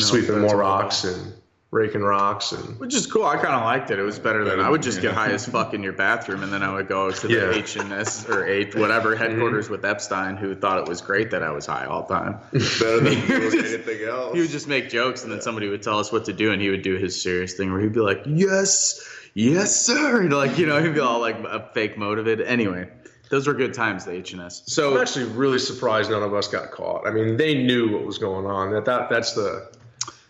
sweeping 0.00 0.40
more 0.40 0.60
a 0.62 0.64
lot. 0.66 0.82
rocks 0.84 1.04
and 1.04 1.32
raking 1.72 2.02
rocks 2.02 2.50
and 2.50 2.78
Which 2.80 2.94
is 2.94 3.06
cool. 3.06 3.24
I 3.24 3.36
kind 3.36 3.54
of 3.54 3.62
liked 3.62 3.90
it. 3.92 3.98
It 3.98 4.02
was 4.02 4.18
better 4.18 4.44
than 4.44 4.58
I 4.60 4.68
would 4.68 4.82
just 4.82 5.00
get 5.00 5.14
high 5.14 5.30
as 5.30 5.46
fuck 5.46 5.72
in 5.72 5.82
your 5.84 5.92
bathroom, 5.92 6.42
and 6.42 6.52
then 6.52 6.62
I 6.64 6.72
would 6.72 6.88
go 6.88 7.10
to 7.12 7.26
the 7.28 7.34
Yeah. 7.34 7.52
H 7.52 7.76
and 7.76 7.92
S 7.92 8.28
or 8.28 8.44
H 8.44 8.74
whatever 8.74 9.14
mm-hmm. 9.14 9.22
headquarters 9.22 9.68
with 9.68 9.84
Epstein, 9.84 10.36
who 10.36 10.54
thought 10.56 10.78
it 10.78 10.88
was 10.88 11.00
great 11.00 11.30
that 11.30 11.42
I 11.44 11.50
was 11.52 11.66
high 11.66 11.86
all 11.86 12.02
the 12.06 12.14
time. 12.14 12.38
Better 12.52 13.00
than 13.00 13.16
He 13.20 13.32
would 13.32 13.52
just- 13.52 13.74
anything 13.74 14.08
else. 14.08 14.34
He 14.34 14.40
would 14.40 14.50
just 14.50 14.66
make 14.68 14.90
jokes, 14.90 15.22
and 15.22 15.30
then 15.32 15.40
somebody 15.40 15.68
would 15.68 15.82
tell 15.82 15.98
us 16.00 16.10
what 16.10 16.24
to 16.24 16.32
do, 16.32 16.50
and 16.52 16.60
he 16.60 16.70
would 16.70 16.82
do 16.82 16.96
his 16.96 17.20
serious 17.20 17.54
thing 17.54 17.70
where 17.72 17.80
he'd 17.80 17.92
be 17.92 18.00
like, 18.00 18.22
"Yes, 18.26 19.00
yes, 19.34 19.80
sir," 19.86 20.22
and 20.22 20.32
like 20.44 20.58
you 20.58 20.66
know, 20.66 20.82
he'd 20.82 20.94
be 20.94 21.00
all 21.00 21.20
like 21.20 21.36
a 21.38 21.68
fake 21.72 21.96
motivated. 21.96 22.46
Anyway, 22.48 22.88
those 23.30 23.46
were 23.46 23.54
good 23.54 23.72
times, 23.72 24.04
the 24.04 24.10
H 24.12 24.32
and 24.34 24.42
S. 24.42 24.60
I'm 24.60 24.68
So 24.68 25.00
actually 25.00 25.24
really 25.26 25.58
surprised 25.58 26.10
none 26.10 26.22
of 26.22 26.34
us 26.34 26.48
got 26.48 26.70
caught. 26.72 27.06
I 27.06 27.10
mean, 27.10 27.36
they 27.36 27.54
knew 27.54 27.90
what 27.92 28.04
was 28.04 28.18
going 28.18 28.44
on. 28.44 28.72
That 28.72 28.84
that 28.84 29.08
that's 29.08 29.32
the 29.32 29.70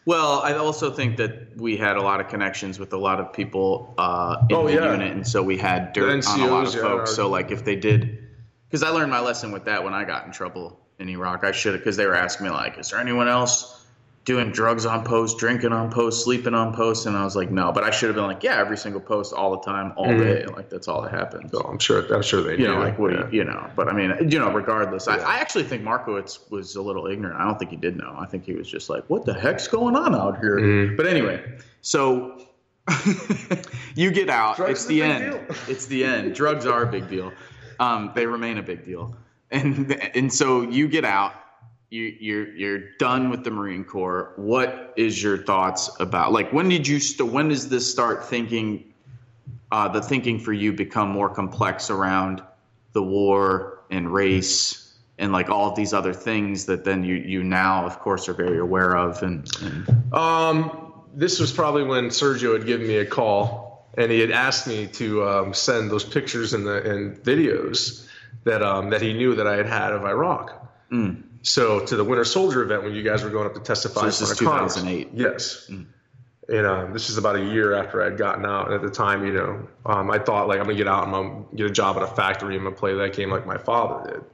Well, 0.04 0.40
I 0.40 0.54
also 0.54 0.90
think 0.90 1.16
that 1.16 1.56
we 1.56 1.76
had 1.76 1.96
a 1.96 2.02
lot 2.02 2.20
of 2.20 2.28
connections 2.28 2.78
with 2.78 2.92
a 2.92 2.96
lot 2.98 3.18
of 3.20 3.32
people 3.32 3.94
uh, 3.98 4.36
in 4.50 4.56
Oh, 4.56 4.66
the 4.66 4.74
yeah. 4.74 4.92
unit, 4.92 5.12
and 5.12 5.26
so 5.26 5.42
we 5.42 5.56
had 5.58 5.92
dirt 5.92 6.22
The 6.22 6.28
on 6.30 6.40
a 6.40 6.46
lot 6.46 6.66
of 6.68 6.74
yeah, 6.74 6.80
folks. 6.80 7.10
are- 7.10 7.14
So, 7.14 7.28
like, 7.28 7.50
if 7.50 7.64
they 7.64 7.76
did, 7.76 8.18
because 8.68 8.82
I 8.82 8.90
learned 8.90 9.10
my 9.10 9.20
lesson 9.20 9.50
with 9.52 9.64
that 9.64 9.82
when 9.82 9.94
I 9.94 10.04
got 10.04 10.26
in 10.26 10.32
trouble 10.32 10.78
in 10.98 11.08
Iraq, 11.08 11.42
I 11.44 11.52
should 11.52 11.72
have, 11.74 11.80
because 11.80 11.96
they 11.96 12.06
were 12.06 12.14
asking 12.14 12.46
me 12.46 12.52
like, 12.52 12.78
"Is 12.78 12.90
there 12.90 13.00
anyone 13.00 13.28
else 13.28 13.79
doing 14.26 14.50
drugs 14.52 14.84
on 14.86 15.02
post, 15.04 15.38
drinking 15.38 15.72
on 15.72 15.90
post, 15.90 16.24
sleeping 16.24 16.54
on 16.54 16.74
post?" 16.74 17.06
And 17.06 17.16
I 17.16 17.24
was 17.24 17.34
like, 17.36 17.50
"No," 17.50 17.72
but 17.72 17.84
I 17.84 17.90
should 17.90 18.08
have 18.08 18.16
been 18.16 18.26
like, 18.26 18.42
"Yeah, 18.42 18.56
every 18.58 18.76
single 18.76 19.00
post, 19.00 19.32
all 19.32 19.50
the 19.52 19.62
time, 19.62 19.92
all 19.96 20.06
Mhm. 20.08 20.18
day, 20.18 20.46
like 20.54 20.68
that's 20.68 20.88
all 20.88 21.02
that 21.02 21.10
happens." 21.12 21.50
So 21.52 21.60
I'm 21.60 21.78
sure. 21.78 22.04
I'm 22.14 22.22
sure 22.22 22.42
they 22.42 22.52
you 22.52 22.58
knew. 22.58 22.74
know, 22.74 22.78
like 22.80 22.98
what 22.98 23.12
yeah. 23.12 23.26
you, 23.30 23.38
you 23.38 23.44
know, 23.44 23.66
but 23.76 23.88
I 23.88 23.92
mean, 23.92 24.30
you 24.30 24.38
know, 24.38 24.50
regardless, 24.52 25.08
I, 25.08 25.16
Yeah. 25.16 25.26
I 25.28 25.36
actually 25.38 25.64
think 25.64 25.82
Markowitz 25.82 26.50
was 26.50 26.76
a 26.76 26.82
little 26.82 27.06
ignorant. 27.06 27.40
I 27.40 27.44
don't 27.44 27.58
think 27.58 27.70
he 27.70 27.76
did 27.76 27.96
know. 27.96 28.14
I 28.18 28.26
think 28.26 28.44
he 28.44 28.52
was 28.54 28.68
just 28.70 28.90
like, 28.90 29.04
what 29.08 29.24
the 29.24 29.34
heck's 29.34 29.66
going 29.68 29.96
on 29.96 30.14
out 30.14 30.38
here? 30.40 30.58
Mhm. 30.58 30.96
But 30.96 31.06
anyway, 31.06 31.42
so 31.80 32.36
you 33.94 34.10
get 34.10 34.28
out. 34.28 34.56
Drugs 34.56 34.72
it's 34.72 34.86
the 34.86 35.02
end. 35.02 35.32
deal. 35.32 35.56
It's 35.68 35.86
the 35.86 36.04
end. 36.04 36.34
Drugs 36.34 36.66
are 36.66 36.82
a 36.82 36.86
big 36.86 37.08
deal. 37.08 37.32
Um, 37.78 38.12
they 38.14 38.26
remain 38.26 38.58
a 38.58 38.62
big 38.62 38.84
deal. 38.84 39.16
And, 39.50 39.92
and 40.14 40.32
so 40.32 40.62
you 40.62 40.86
get 40.88 41.04
out 41.04 41.32
you, 41.90 42.16
you're 42.20 42.48
you're 42.54 42.78
done 42.98 43.30
with 43.30 43.44
the 43.44 43.50
Marine 43.50 43.84
Corps. 43.84 44.32
What 44.36 44.94
is 44.96 45.22
your 45.22 45.38
thoughts 45.38 45.90
about 46.00 46.32
like 46.32 46.52
when 46.52 46.68
did 46.68 46.86
you 46.86 47.00
st- 47.00 47.30
when 47.30 47.48
does 47.48 47.68
this 47.68 47.90
start 47.90 48.24
thinking? 48.24 48.84
Uh, 49.72 49.86
the 49.86 50.02
thinking 50.02 50.40
for 50.40 50.52
you 50.52 50.72
become 50.72 51.08
more 51.08 51.28
complex 51.28 51.90
around 51.90 52.42
the 52.92 53.02
war 53.02 53.84
and 53.88 54.12
race 54.12 54.98
and 55.16 55.32
like 55.32 55.48
all 55.48 55.70
of 55.70 55.76
these 55.76 55.92
other 55.92 56.12
things 56.12 56.66
that 56.66 56.84
then 56.84 57.04
you 57.04 57.14
you 57.14 57.44
now 57.44 57.86
of 57.86 58.00
course 58.00 58.28
are 58.28 58.32
very 58.34 58.58
aware 58.58 58.96
of 58.96 59.22
and, 59.22 59.48
and 59.62 60.12
Um, 60.12 60.92
this 61.14 61.38
was 61.38 61.52
probably 61.52 61.84
when 61.84 62.06
Sergio 62.06 62.52
had 62.56 62.66
given 62.66 62.86
me 62.86 62.96
a 62.98 63.06
call, 63.06 63.88
and 63.96 64.10
he 64.10 64.20
had 64.20 64.30
asked 64.30 64.66
me 64.66 64.86
to 64.88 65.24
um, 65.24 65.54
send 65.54 65.90
those 65.90 66.04
pictures 66.04 66.52
and 66.52 66.66
the 66.66 66.88
and 66.88 67.16
videos 67.16 68.06
that 68.44 68.62
um, 68.62 68.90
that 68.90 69.02
he 69.02 69.12
knew 69.12 69.34
that 69.34 69.46
I 69.46 69.56
had 69.56 69.66
had 69.66 69.92
of 69.92 70.04
Iraq. 70.04 70.68
So 71.42 71.80
to 71.86 71.96
the 71.96 72.04
Winter 72.04 72.24
Soldier 72.24 72.62
event 72.62 72.82
when 72.84 72.94
you 72.94 73.02
guys 73.02 73.22
were 73.22 73.30
going 73.30 73.46
up 73.46 73.54
to 73.54 73.60
testify 73.60 74.00
So 74.02 74.06
this 74.06 74.20
is 74.20 74.38
front 74.38 74.40
of 74.40 74.72
Congress. 74.72 74.74
2008. 74.76 75.08
Yes. 75.14 75.70
And 76.48 76.66
um, 76.66 76.92
this 76.92 77.08
is 77.10 77.16
about 77.16 77.36
a 77.36 77.44
year 77.44 77.74
after 77.74 78.02
I'd 78.02 78.18
gotten 78.18 78.44
out. 78.44 78.66
And 78.66 78.74
at 78.74 78.82
the 78.82 78.90
time, 78.90 79.24
you 79.24 79.32
know, 79.32 79.68
um, 79.86 80.10
I 80.10 80.18
thought 80.18 80.48
like 80.48 80.58
I'm 80.58 80.64
gonna 80.66 80.76
get 80.76 80.88
out 80.88 81.06
and 81.06 81.14
I'm 81.14 81.28
gonna 81.32 81.44
get 81.54 81.66
a 81.66 81.70
job 81.70 81.96
at 81.96 82.02
a 82.02 82.08
factory. 82.08 82.56
I'm 82.56 82.64
gonna 82.64 82.74
play 82.74 82.94
that 82.94 83.14
game 83.14 83.30
like 83.30 83.46
my 83.46 83.56
father 83.58 84.10
did. 84.10 84.24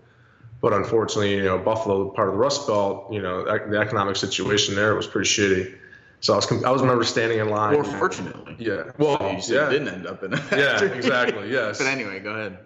But 0.63 0.73
unfortunately, 0.73 1.35
you 1.37 1.45
know, 1.45 1.59
Buffalo, 1.59 2.09
part 2.09 2.29
of 2.29 2.35
the 2.35 2.39
Rust 2.41 2.67
Belt, 2.67 3.13
you 3.13 3.21
know, 3.21 3.41
ec- 3.41 3.69
the 3.71 3.79
economic 3.79 4.17
situation 4.17 4.75
there 4.75 4.95
was 4.95 5.07
pretty 5.07 5.29
shitty. 5.29 5.77
So 6.21 6.33
I 6.33 6.37
was, 6.37 6.47
com- 6.47 6.65
I 6.65 6.71
was 6.71 6.81
remember 6.81 7.05
standing 7.05 7.39
in 7.39 7.51
line. 7.51 7.75
or 7.75 7.85
fortunately 7.85 8.57
Yeah. 8.59 8.85
Well, 8.97 9.19
you 9.35 9.43
said 9.43 9.55
yeah. 9.55 9.67
it 9.69 9.71
didn't 9.73 9.89
end 9.89 10.07
up 10.07 10.23
in 10.25 10.33
a 10.33 10.43
Yeah, 10.51 10.83
exactly. 10.83 11.51
Yes. 11.53 11.77
but 11.79 11.87
anyway 11.87 12.19
go 12.21 12.31
ahead 12.31 12.59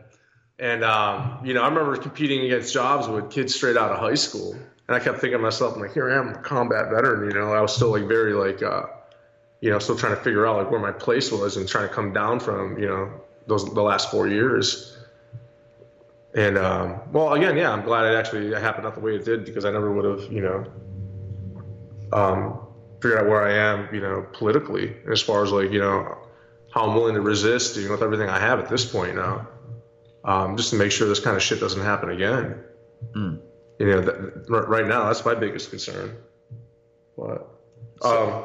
And 0.61 0.84
um, 0.84 1.40
you 1.42 1.54
know, 1.54 1.62
I 1.62 1.68
remember 1.68 1.96
competing 1.96 2.42
against 2.44 2.72
jobs 2.72 3.08
with 3.08 3.30
kids 3.30 3.54
straight 3.54 3.78
out 3.78 3.90
of 3.90 3.98
high 3.98 4.14
school, 4.14 4.52
and 4.52 4.94
I 4.96 5.00
kept 5.00 5.18
thinking 5.18 5.38
to 5.38 5.42
myself, 5.42 5.74
I'm 5.74 5.80
like, 5.80 5.94
here 5.94 6.11
I 6.11 6.18
am, 6.18 6.28
a 6.28 6.38
combat 6.38 6.90
veteran. 6.90 7.30
You 7.30 7.40
know, 7.40 7.54
I 7.54 7.62
was 7.62 7.74
still 7.74 7.90
like 7.90 8.06
very 8.06 8.34
like, 8.34 8.62
uh, 8.62 8.82
you 9.62 9.70
know, 9.70 9.78
still 9.78 9.96
trying 9.96 10.14
to 10.14 10.22
figure 10.22 10.46
out 10.46 10.58
like 10.58 10.70
where 10.70 10.78
my 10.78 10.92
place 10.92 11.32
was 11.32 11.56
and 11.56 11.66
trying 11.66 11.88
to 11.88 11.94
come 11.94 12.12
down 12.12 12.40
from, 12.40 12.78
you 12.78 12.86
know, 12.86 13.11
those 13.46 13.64
the 13.72 13.80
last 13.80 14.11
four 14.11 14.28
years. 14.28 14.98
And 16.34 16.58
um, 16.58 17.00
well, 17.11 17.32
again, 17.32 17.56
yeah, 17.56 17.72
I'm 17.72 17.82
glad 17.82 18.12
it 18.12 18.14
actually 18.14 18.52
happened 18.52 18.86
out 18.86 18.94
the 18.94 19.00
way 19.00 19.16
it 19.16 19.24
did 19.24 19.46
because 19.46 19.64
I 19.64 19.70
never 19.70 19.90
would 19.90 20.04
have, 20.04 20.30
you 20.30 20.42
know, 20.42 20.66
um, 22.12 22.61
figured 23.00 23.18
out 23.18 23.28
where 23.28 23.46
I 23.46 23.52
am, 23.54 23.94
you 23.94 24.02
know, 24.02 24.26
politically 24.34 24.94
as 25.11 25.22
far 25.22 25.42
as 25.42 25.52
like, 25.52 25.70
you 25.70 25.80
know, 25.80 26.18
how 26.70 26.86
I'm 26.86 26.94
willing 26.94 27.14
to 27.14 27.22
resist, 27.22 27.78
you 27.78 27.86
know, 27.86 27.92
with 27.92 28.02
everything 28.02 28.28
I 28.28 28.38
have 28.38 28.58
at 28.58 28.68
this 28.68 28.84
point 28.84 29.16
now 29.16 29.48
um, 30.24 30.56
just 30.56 30.70
to 30.70 30.76
make 30.76 30.92
sure 30.92 31.08
this 31.08 31.20
kind 31.20 31.36
of 31.36 31.42
shit 31.42 31.60
doesn't 31.60 31.82
happen 31.82 32.10
again. 32.10 32.62
Mm. 33.14 33.40
You 33.78 33.86
know, 33.86 34.00
that, 34.02 34.44
right 34.48 34.86
now 34.86 35.06
that's 35.06 35.24
my 35.24 35.34
biggest 35.34 35.70
concern. 35.70 36.16
What? 37.16 37.48
Um, 38.02 38.44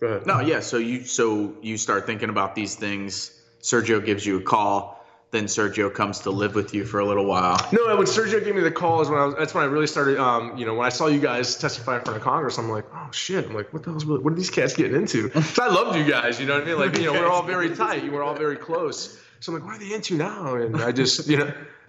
go 0.00 0.06
ahead. 0.06 0.26
no 0.26 0.40
yeah 0.40 0.58
so 0.58 0.76
you 0.76 1.04
so 1.04 1.54
you 1.62 1.76
start 1.76 2.04
thinking 2.04 2.28
about 2.28 2.56
these 2.56 2.74
things 2.74 3.40
sergio 3.62 4.04
gives 4.04 4.26
you 4.26 4.38
a 4.38 4.42
call 4.42 4.93
then 5.34 5.44
sergio 5.44 5.92
comes 5.92 6.20
to 6.20 6.30
live 6.30 6.54
with 6.54 6.72
you 6.72 6.84
for 6.84 7.00
a 7.00 7.04
little 7.06 7.24
while 7.24 7.58
No, 7.72 7.96
when 7.96 8.06
Sergio 8.06 8.44
gave 8.44 8.54
me 8.54 8.60
the 8.60 8.70
call 8.70 9.00
is 9.00 9.08
when 9.08 9.18
I 9.18 9.26
was. 9.26 9.34
That's 9.34 9.54
when 9.54 9.64
I 9.64 9.66
really 9.66 9.86
started. 9.86 10.18
Um, 10.18 10.56
you 10.56 10.66
know, 10.66 10.74
when 10.74 10.86
I 10.86 10.90
saw 10.90 11.06
you 11.06 11.20
guys 11.20 11.56
testify 11.56 11.98
in 11.98 12.04
front 12.04 12.16
of 12.16 12.22
Congress, 12.22 12.58
I'm 12.58 12.70
like, 12.70 12.84
oh 12.92 13.08
shit! 13.10 13.46
I'm 13.46 13.54
like, 13.54 13.72
what 13.72 13.82
the 13.82 13.90
hell's 13.90 14.04
what 14.04 14.24
are 14.24 14.36
these 14.36 14.50
cats 14.50 14.74
getting 14.74 14.96
into? 14.96 15.30
I 15.60 15.68
loved 15.68 15.96
you 15.96 16.04
guys. 16.04 16.40
You 16.40 16.46
know 16.46 16.54
what 16.54 16.62
I 16.62 16.66
mean? 16.66 16.78
Like, 16.78 16.98
you 16.98 17.06
know, 17.06 17.12
we're 17.12 17.28
all 17.28 17.42
very 17.42 17.74
tight. 17.74 18.10
We're 18.10 18.22
all 18.22 18.34
very 18.34 18.56
close. 18.56 19.18
So 19.40 19.52
I'm 19.52 19.58
like, 19.58 19.66
what 19.66 19.76
are 19.76 19.78
they 19.78 19.94
into 19.94 20.16
now? 20.16 20.54
And 20.54 20.76
I 20.76 20.92
just, 20.92 21.28
you 21.28 21.36
know, 21.36 21.52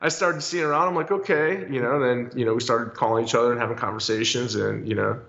I 0.00 0.08
started 0.08 0.42
seeing 0.42 0.64
around. 0.64 0.88
I'm 0.88 0.94
like, 0.94 1.10
okay, 1.10 1.66
you 1.70 1.80
know. 1.80 2.00
Then 2.00 2.30
you 2.38 2.44
know, 2.44 2.54
we 2.54 2.60
started 2.60 2.94
calling 2.94 3.24
each 3.24 3.34
other 3.34 3.52
and 3.52 3.60
having 3.60 3.76
conversations, 3.76 4.54
and 4.54 4.88
you 4.88 4.94
know, 4.94 5.20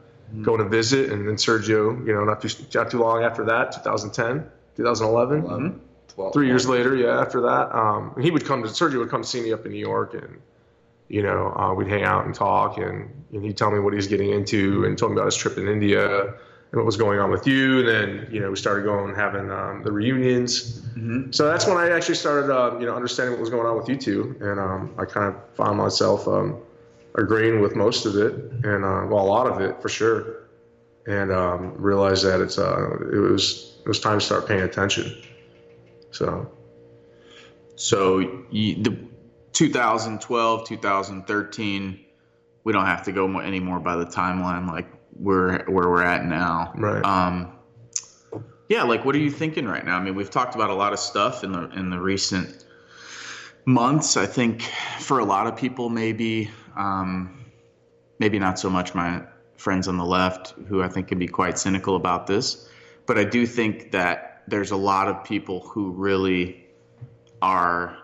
going 0.41 0.59
to 0.59 0.69
visit. 0.69 1.11
And 1.11 1.27
then 1.27 1.35
Sergio, 1.35 2.05
you 2.05 2.13
know, 2.13 2.23
not 2.23 2.41
too 2.41 2.49
not 2.73 2.91
too 2.91 2.99
long 2.99 3.23
after 3.23 3.45
that, 3.45 3.71
2010, 3.71 4.49
2011 4.77 5.45
11, 5.45 5.81
12, 6.15 6.33
three 6.33 6.47
years 6.47 6.67
later, 6.67 6.95
yeah, 6.95 7.19
after 7.19 7.41
that, 7.41 7.75
um, 7.75 8.13
and 8.15 8.23
he 8.23 8.31
would 8.31 8.45
come 8.45 8.63
to 8.63 8.69
Sergio 8.69 8.99
would 8.99 9.09
come 9.09 9.23
see 9.23 9.41
me 9.41 9.53
up 9.53 9.65
in 9.65 9.71
New 9.71 9.79
York, 9.79 10.13
and 10.13 10.41
you 11.07 11.23
know, 11.23 11.53
uh, 11.55 11.73
we'd 11.73 11.87
hang 11.87 12.03
out 12.03 12.25
and 12.25 12.35
talk, 12.35 12.77
and, 12.77 13.09
and 13.33 13.43
he'd 13.43 13.57
tell 13.57 13.71
me 13.71 13.79
what 13.79 13.93
he's 13.93 14.07
getting 14.07 14.31
into, 14.31 14.85
and 14.85 14.97
told 14.97 15.11
me 15.11 15.17
about 15.17 15.25
his 15.25 15.35
trip 15.35 15.57
in 15.57 15.67
India 15.67 16.35
and 16.71 16.77
what 16.77 16.85
was 16.85 16.97
going 16.97 17.19
on 17.19 17.31
with 17.31 17.47
you, 17.47 17.79
and 17.79 17.87
then 17.87 18.27
you 18.31 18.39
know, 18.39 18.51
we 18.51 18.55
started 18.55 18.83
going 18.85 19.09
and 19.09 19.17
having 19.17 19.49
um, 19.49 19.81
the 19.83 19.91
reunions. 19.91 20.83
So 21.35 21.45
that's 21.45 21.65
when 21.65 21.77
I 21.77 21.89
actually 21.89 22.15
started, 22.15 22.53
uh, 22.53 22.77
you 22.79 22.85
know, 22.85 22.95
understanding 22.95 23.33
what 23.33 23.41
was 23.41 23.49
going 23.49 23.65
on 23.65 23.75
with 23.75 23.89
you 23.89 23.95
two, 23.95 24.35
and 24.39 24.59
um, 24.59 24.93
I 24.97 25.05
kind 25.05 25.33
of 25.33 25.55
found 25.55 25.77
myself 25.77 26.27
um, 26.27 26.57
agreeing 27.15 27.59
with 27.59 27.75
most 27.75 28.05
of 28.05 28.15
it, 28.15 28.33
and 28.63 28.85
uh, 28.85 29.05
well, 29.07 29.19
a 29.19 29.29
lot 29.29 29.47
of 29.47 29.61
it 29.61 29.81
for 29.81 29.89
sure, 29.89 30.47
and 31.07 31.31
um, 31.31 31.73
realized 31.75 32.23
that 32.23 32.39
it's 32.39 32.59
uh, 32.59 32.97
it 33.11 33.17
was 33.17 33.77
it 33.83 33.87
was 33.87 33.99
time 33.99 34.19
to 34.19 34.25
start 34.25 34.47
paying 34.47 34.61
attention. 34.61 35.23
So. 36.11 36.51
So 37.75 38.43
you, 38.51 38.83
the 38.83 38.97
2012, 39.53 40.67
2013, 40.67 42.05
we 42.63 42.73
don't 42.73 42.85
have 42.85 43.03
to 43.03 43.11
go 43.11 43.27
mo- 43.27 43.39
anymore 43.39 43.79
by 43.79 43.95
the 43.95 44.05
timeline 44.05 44.67
like 44.67 44.87
we're 45.13 45.63
where 45.65 45.89
we're 45.89 46.03
at 46.03 46.25
now. 46.25 46.73
Right. 46.75 47.03
Um, 47.03 47.53
yeah, 48.67 48.83
like 48.83 49.05
what 49.05 49.15
are 49.15 49.19
you 49.19 49.31
thinking 49.31 49.65
right 49.65 49.83
now? 49.83 49.97
I 49.97 50.03
mean, 50.03 50.15
we've 50.15 50.29
talked 50.29 50.55
about 50.55 50.69
a 50.69 50.75
lot 50.75 50.93
of 50.93 50.99
stuff 50.99 51.43
in 51.43 51.51
the 51.51 51.69
in 51.69 51.89
the 51.89 51.99
recent 51.99 52.65
months. 53.65 54.17
I 54.17 54.25
think 54.25 54.61
for 54.99 55.19
a 55.19 55.25
lot 55.25 55.47
of 55.47 55.55
people, 55.55 55.89
maybe 55.89 56.51
um, 56.77 57.45
maybe 58.19 58.39
not 58.39 58.59
so 58.59 58.69
much 58.69 58.93
my 58.93 59.23
friends 59.57 59.87
on 59.87 59.97
the 59.97 60.05
left, 60.05 60.53
who 60.67 60.81
I 60.81 60.87
think 60.87 61.07
can 61.07 61.19
be 61.19 61.27
quite 61.27 61.57
cynical 61.57 61.95
about 61.95 62.27
this, 62.27 62.69
but 63.05 63.17
I 63.17 63.23
do 63.23 63.45
think 63.45 63.91
that 63.91 64.28
there's 64.49 64.71
a 64.71 64.77
lot 64.77 65.07
of 65.07 65.23
people 65.23 65.61
who 65.61 65.91
really 65.91 66.55
are 67.41 67.97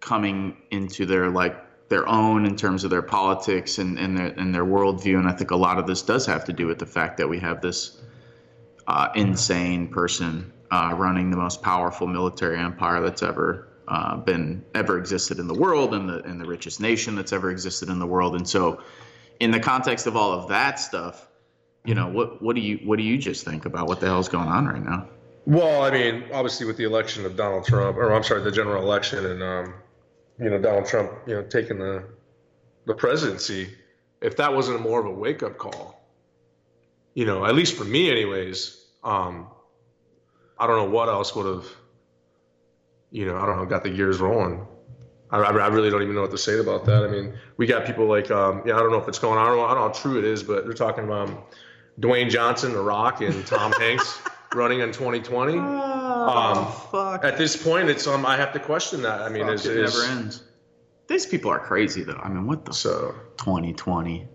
coming 0.00 0.56
into 0.70 1.06
their 1.06 1.30
like 1.30 1.54
their 1.88 2.08
own 2.08 2.46
in 2.46 2.56
terms 2.56 2.84
of 2.84 2.90
their 2.90 3.02
politics 3.02 3.78
and, 3.78 3.98
and 3.98 4.16
their 4.16 4.32
and 4.38 4.54
their 4.54 4.64
worldview. 4.64 5.18
And 5.18 5.28
I 5.28 5.32
think 5.32 5.50
a 5.50 5.56
lot 5.56 5.78
of 5.78 5.86
this 5.86 6.02
does 6.02 6.26
have 6.26 6.44
to 6.44 6.52
do 6.52 6.66
with 6.66 6.78
the 6.78 6.86
fact 6.86 7.16
that 7.18 7.28
we 7.28 7.38
have 7.38 7.60
this 7.60 8.02
uh, 8.86 9.08
insane 9.14 9.88
person 9.88 10.52
uh, 10.70 10.92
running 10.96 11.30
the 11.30 11.36
most 11.36 11.62
powerful 11.62 12.06
military 12.06 12.58
empire 12.58 13.00
that's 13.02 13.22
ever 13.22 13.68
uh, 13.88 14.16
been 14.16 14.64
ever 14.74 14.98
existed 14.98 15.38
in 15.38 15.46
the 15.46 15.54
world 15.54 15.94
and 15.94 16.08
the 16.08 16.22
and 16.24 16.40
the 16.40 16.46
richest 16.46 16.80
nation 16.80 17.14
that's 17.14 17.32
ever 17.32 17.50
existed 17.50 17.88
in 17.88 17.98
the 17.98 18.06
world. 18.06 18.34
And 18.34 18.48
so, 18.48 18.80
in 19.38 19.50
the 19.50 19.60
context 19.60 20.06
of 20.06 20.16
all 20.16 20.32
of 20.32 20.48
that 20.48 20.80
stuff, 20.80 21.28
you 21.84 21.94
know, 21.94 22.08
what 22.08 22.42
what 22.42 22.56
do 22.56 22.62
you 22.62 22.80
what 22.84 22.96
do 22.96 23.02
you 23.04 23.18
just 23.18 23.44
think 23.44 23.66
about 23.66 23.86
what 23.86 24.00
the 24.00 24.06
hell's 24.06 24.28
going 24.28 24.48
on 24.48 24.66
right 24.66 24.82
now? 24.82 25.08
Well, 25.44 25.82
I 25.82 25.90
mean, 25.90 26.24
obviously 26.32 26.66
with 26.66 26.76
the 26.76 26.84
election 26.84 27.26
of 27.26 27.36
Donald 27.36 27.64
Trump, 27.64 27.96
or 27.96 28.12
I'm 28.12 28.22
sorry, 28.22 28.42
the 28.42 28.52
general 28.52 28.82
election, 28.82 29.26
and 29.26 29.42
um, 29.42 29.74
you 30.38 30.50
know 30.50 30.58
Donald 30.58 30.86
Trump, 30.86 31.10
you 31.26 31.34
know, 31.34 31.42
taking 31.42 31.78
the 31.78 32.04
the 32.86 32.94
presidency, 32.94 33.70
if 34.20 34.36
that 34.36 34.54
wasn't 34.54 34.80
more 34.80 35.00
of 35.00 35.06
a 35.06 35.10
wake 35.10 35.42
up 35.42 35.58
call, 35.58 36.00
you 37.14 37.26
know, 37.26 37.44
at 37.44 37.54
least 37.54 37.76
for 37.76 37.84
me, 37.84 38.10
anyways, 38.10 38.84
um, 39.02 39.48
I 40.58 40.66
don't 40.66 40.76
know 40.76 40.90
what 40.90 41.08
else 41.08 41.34
would 41.34 41.46
have, 41.46 41.66
you 43.10 43.26
know, 43.26 43.36
I 43.36 43.46
don't 43.46 43.56
know, 43.56 43.66
got 43.66 43.82
the 43.82 43.90
gears 43.90 44.20
rolling. 44.20 44.66
I, 45.30 45.38
I 45.38 45.66
really 45.68 45.90
don't 45.90 46.02
even 46.02 46.14
know 46.14 46.22
what 46.22 46.30
to 46.32 46.38
say 46.38 46.58
about 46.58 46.84
that. 46.84 47.04
I 47.04 47.08
mean, 47.08 47.34
we 47.56 47.66
got 47.66 47.86
people 47.86 48.06
like, 48.06 48.30
um, 48.30 48.62
yeah, 48.66 48.76
I 48.76 48.80
don't 48.80 48.92
know 48.92 48.98
if 48.98 49.08
it's 49.08 49.18
going 49.18 49.38
on. 49.38 49.46
I 49.46 49.48
don't 49.48 49.56
know, 49.56 49.64
I 49.64 49.68
don't 49.68 49.76
know 49.76 49.88
how 49.88 49.94
true 49.94 50.18
it 50.18 50.24
is, 50.24 50.42
but 50.42 50.64
they're 50.64 50.74
talking 50.74 51.04
about 51.04 51.30
um, 51.30 51.38
Dwayne 52.00 52.28
Johnson, 52.30 52.72
The 52.72 52.82
Rock, 52.82 53.22
and 53.22 53.46
Tom 53.46 53.72
Hanks 53.80 54.20
running 54.54 54.80
in 54.80 54.92
2020. 54.92 55.58
Um, 55.58 56.72
fuck. 56.90 57.24
At 57.24 57.36
this 57.38 57.56
point, 57.60 57.88
it's 57.90 58.06
um, 58.06 58.24
I 58.26 58.36
have 58.36 58.52
to 58.52 58.60
question 58.60 59.02
that. 59.02 59.22
I 59.22 59.28
mean, 59.28 59.44
Fuck, 59.44 59.54
is, 59.54 59.66
it 59.66 59.76
is 59.76 59.94
never 59.98 60.12
ends. 60.12 60.42
These 61.08 61.26
people 61.26 61.50
are 61.50 61.58
crazy, 61.58 62.02
though. 62.04 62.20
I 62.22 62.28
mean, 62.28 62.46
what 62.46 62.64
the 62.64 62.72
so 62.72 63.14
2020? 63.38 64.28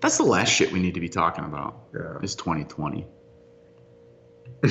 That's 0.00 0.16
the 0.16 0.24
last 0.24 0.48
shit 0.50 0.72
we 0.72 0.80
need 0.80 0.94
to 0.94 1.00
be 1.00 1.08
talking 1.08 1.44
about. 1.44 1.88
yeah. 1.94 2.18
Is 2.22 2.34
2020. 2.34 3.06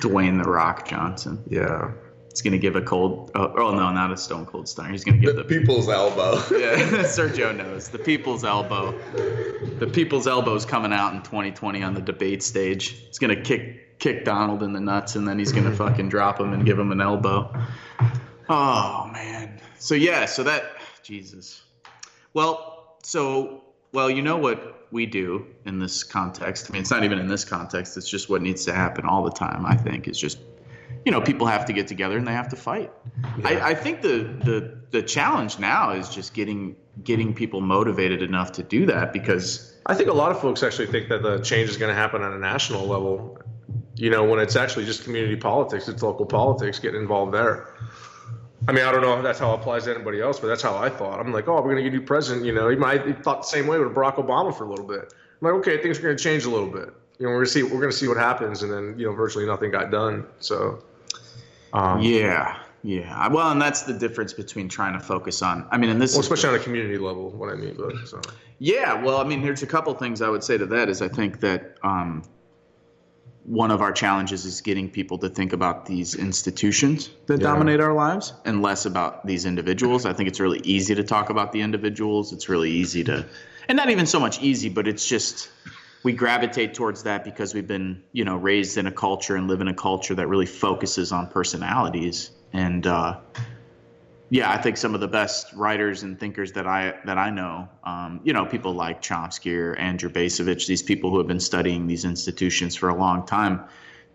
Dwayne 0.00 0.42
the 0.42 0.48
Rock 0.50 0.86
Johnson. 0.88 1.44
Yeah. 1.48 1.92
He's 2.34 2.42
gonna 2.42 2.58
give 2.58 2.74
a 2.74 2.82
cold. 2.82 3.30
Oh, 3.36 3.52
oh 3.56 3.70
no, 3.70 3.92
not 3.92 4.10
a 4.10 4.16
Stone 4.16 4.46
Cold 4.46 4.68
Stunner. 4.68 4.90
He's 4.90 5.04
gonna 5.04 5.18
give 5.18 5.36
The 5.36 5.44
the. 5.44 5.48
people's 5.48 5.88
elbow. 5.88 6.32
yeah, 6.58 6.74
Sergio 7.04 7.56
knows 7.56 7.88
the 7.88 7.98
people's 8.00 8.42
elbow. 8.42 8.90
The 9.78 9.86
people's 9.86 10.26
elbow's 10.26 10.66
coming 10.66 10.92
out 10.92 11.14
in 11.14 11.22
2020 11.22 11.84
on 11.84 11.94
the 11.94 12.00
debate 12.00 12.42
stage. 12.42 12.88
He's 13.06 13.20
gonna 13.20 13.40
kick 13.40 14.00
kick 14.00 14.24
Donald 14.24 14.64
in 14.64 14.72
the 14.72 14.80
nuts, 14.80 15.14
and 15.14 15.28
then 15.28 15.38
he's 15.38 15.52
gonna 15.52 15.72
fucking 15.76 16.08
drop 16.08 16.40
him 16.40 16.52
and 16.52 16.66
give 16.66 16.76
him 16.76 16.90
an 16.90 17.00
elbow. 17.00 17.52
Oh 18.48 19.08
man. 19.12 19.60
So 19.78 19.94
yeah. 19.94 20.24
So 20.26 20.42
that 20.42 20.72
Jesus. 21.04 21.62
Well, 22.32 22.96
so 23.04 23.62
well, 23.92 24.10
you 24.10 24.22
know 24.22 24.38
what 24.38 24.88
we 24.90 25.06
do 25.06 25.46
in 25.66 25.78
this 25.78 26.02
context. 26.02 26.66
I 26.68 26.72
mean, 26.72 26.82
it's 26.82 26.90
not 26.90 27.04
even 27.04 27.20
in 27.20 27.28
this 27.28 27.44
context. 27.44 27.96
It's 27.96 28.08
just 28.08 28.28
what 28.28 28.42
needs 28.42 28.64
to 28.64 28.74
happen 28.74 29.04
all 29.04 29.22
the 29.22 29.30
time. 29.30 29.64
I 29.64 29.76
think 29.76 30.08
is 30.08 30.18
just 30.18 30.38
you 31.04 31.12
know, 31.12 31.20
people 31.20 31.46
have 31.46 31.66
to 31.66 31.72
get 31.72 31.86
together 31.86 32.16
and 32.16 32.26
they 32.26 32.32
have 32.32 32.48
to 32.48 32.56
fight. 32.56 32.92
I, 33.44 33.70
I 33.70 33.74
think 33.74 34.02
the, 34.02 34.18
the 34.44 34.78
the 34.90 35.02
challenge 35.02 35.58
now 35.58 35.90
is 35.90 36.08
just 36.08 36.34
getting 36.34 36.76
getting 37.02 37.34
people 37.34 37.60
motivated 37.60 38.22
enough 38.22 38.52
to 38.52 38.62
do 38.62 38.86
that 38.86 39.12
because 39.12 39.74
I 39.86 39.94
think 39.94 40.08
a 40.08 40.12
lot 40.12 40.30
of 40.30 40.40
folks 40.40 40.62
actually 40.62 40.86
think 40.86 41.08
that 41.08 41.22
the 41.22 41.38
change 41.38 41.68
is 41.68 41.76
going 41.76 41.90
to 41.90 42.00
happen 42.00 42.22
on 42.22 42.32
a 42.32 42.38
national 42.38 42.86
level. 42.86 43.38
You 43.96 44.10
know, 44.10 44.24
when 44.24 44.38
it's 44.40 44.56
actually 44.56 44.86
just 44.86 45.04
community 45.04 45.36
politics, 45.36 45.88
it's 45.88 46.02
local 46.02 46.26
politics, 46.26 46.78
getting 46.78 47.00
involved 47.00 47.34
there. 47.34 47.68
I 48.66 48.72
mean, 48.72 48.84
I 48.84 48.92
don't 48.92 49.02
know 49.02 49.16
if 49.16 49.22
that's 49.22 49.38
how 49.38 49.52
it 49.52 49.60
applies 49.60 49.84
to 49.84 49.94
anybody 49.94 50.20
else, 50.20 50.40
but 50.40 50.46
that's 50.46 50.62
how 50.62 50.76
I 50.76 50.88
thought. 50.88 51.20
I'm 51.20 51.32
like, 51.32 51.48
oh, 51.48 51.56
we're 51.56 51.74
going 51.74 51.76
to 51.76 51.82
get 51.82 51.92
a 51.92 51.98
new 51.98 52.06
president. 52.06 52.46
You 52.46 52.54
know, 52.54 52.70
even 52.70 52.82
I 52.82 53.12
thought 53.12 53.42
the 53.42 53.48
same 53.48 53.66
way 53.66 53.78
with 53.78 53.94
Barack 53.94 54.14
Obama 54.14 54.56
for 54.56 54.64
a 54.64 54.70
little 54.70 54.86
bit. 54.86 55.12
I'm 55.12 55.48
like, 55.48 55.54
okay, 55.54 55.82
things 55.82 55.98
are 55.98 56.02
going 56.02 56.16
to 56.16 56.22
change 56.22 56.44
a 56.44 56.50
little 56.50 56.70
bit. 56.70 56.90
You 57.18 57.26
know, 57.26 57.30
we're 57.30 57.36
going 57.36 57.46
to 57.46 57.50
see 57.50 57.62
we're 57.62 57.86
to 57.86 57.92
see 57.92 58.08
what 58.08 58.16
happens, 58.16 58.62
and 58.62 58.72
then 58.72 58.94
you 58.98 59.06
know, 59.06 59.12
virtually 59.12 59.46
nothing 59.46 59.70
got 59.70 59.90
done. 59.90 60.26
So, 60.40 60.78
um, 61.72 62.00
yeah, 62.00 62.56
yeah. 62.82 63.28
Well, 63.28 63.50
and 63.50 63.60
that's 63.62 63.82
the 63.82 63.92
difference 63.92 64.32
between 64.32 64.68
trying 64.68 64.94
to 64.94 65.00
focus 65.00 65.40
on. 65.40 65.64
I 65.70 65.78
mean, 65.78 65.90
and 65.90 66.00
this 66.02 66.12
well, 66.14 66.20
especially 66.20 66.48
on 66.50 66.54
a 66.56 66.58
community 66.58 66.98
level, 66.98 67.30
what 67.30 67.50
I 67.50 67.54
mean. 67.54 67.74
But 67.76 67.94
so, 68.06 68.20
Yeah, 68.58 68.94
well, 68.94 69.18
I 69.18 69.24
mean, 69.24 69.42
there's 69.42 69.62
a 69.62 69.66
couple 69.66 69.94
things 69.94 70.22
I 70.22 70.28
would 70.28 70.42
say 70.42 70.58
to 70.58 70.66
that. 70.66 70.88
Is 70.88 71.00
I 71.02 71.08
think 71.08 71.40
that 71.40 71.76
um, 71.82 72.24
one 73.44 73.70
of 73.70 73.80
our 73.82 73.92
challenges 73.92 74.44
is 74.44 74.60
getting 74.60 74.88
people 74.88 75.18
to 75.18 75.28
think 75.28 75.52
about 75.52 75.86
these 75.86 76.14
institutions 76.14 77.10
that 77.26 77.40
Yeah. 77.40 77.44
dominate 77.44 77.80
our 77.80 77.92
lives 77.92 78.32
and 78.44 78.62
less 78.62 78.86
about 78.86 79.24
these 79.26 79.44
individuals. 79.44 80.06
I 80.06 80.12
think 80.14 80.28
it's 80.28 80.40
really 80.40 80.60
easy 80.64 80.94
to 80.94 81.04
talk 81.04 81.30
about 81.30 81.52
the 81.52 81.60
individuals. 81.60 82.32
It's 82.32 82.48
really 82.48 82.70
easy 82.70 83.04
to, 83.04 83.24
and 83.68 83.76
not 83.76 83.90
even 83.90 84.06
so 84.06 84.18
much 84.18 84.40
easy, 84.40 84.68
but 84.68 84.88
it's 84.88 85.06
just 85.06 85.50
we 86.04 86.12
gravitate 86.12 86.74
towards 86.74 87.02
that 87.02 87.24
because 87.24 87.54
we've 87.54 87.66
been, 87.66 88.04
you 88.12 88.24
know, 88.24 88.36
raised 88.36 88.78
in 88.78 88.86
a 88.86 88.92
culture 88.92 89.34
and 89.34 89.48
live 89.48 89.60
in 89.60 89.68
a 89.68 89.74
culture 89.74 90.14
that 90.14 90.28
really 90.28 90.46
focuses 90.46 91.10
on 91.10 91.26
personalities 91.26 92.30
and. 92.52 92.86
Uh, 92.86 93.18
yeah, 94.30 94.50
I 94.50 94.60
think 94.60 94.78
some 94.78 94.94
of 94.94 95.00
the 95.00 95.06
best 95.06 95.52
writers 95.52 96.02
and 96.02 96.18
thinkers 96.18 96.50
that 96.52 96.66
I 96.66 96.94
that 97.04 97.18
I 97.18 97.30
know, 97.30 97.68
um, 97.84 98.20
you 98.24 98.32
know, 98.32 98.44
people 98.44 98.74
like 98.74 99.00
Chomsky 99.00 99.56
or 99.56 99.76
Andrew 99.76 100.10
Bacevich, 100.10 100.66
these 100.66 100.82
people 100.82 101.10
who 101.10 101.18
have 101.18 101.28
been 101.28 101.38
studying 101.38 101.86
these 101.86 102.04
institutions 102.04 102.74
for 102.74 102.88
a 102.88 102.96
long 102.96 103.26
time, 103.26 103.64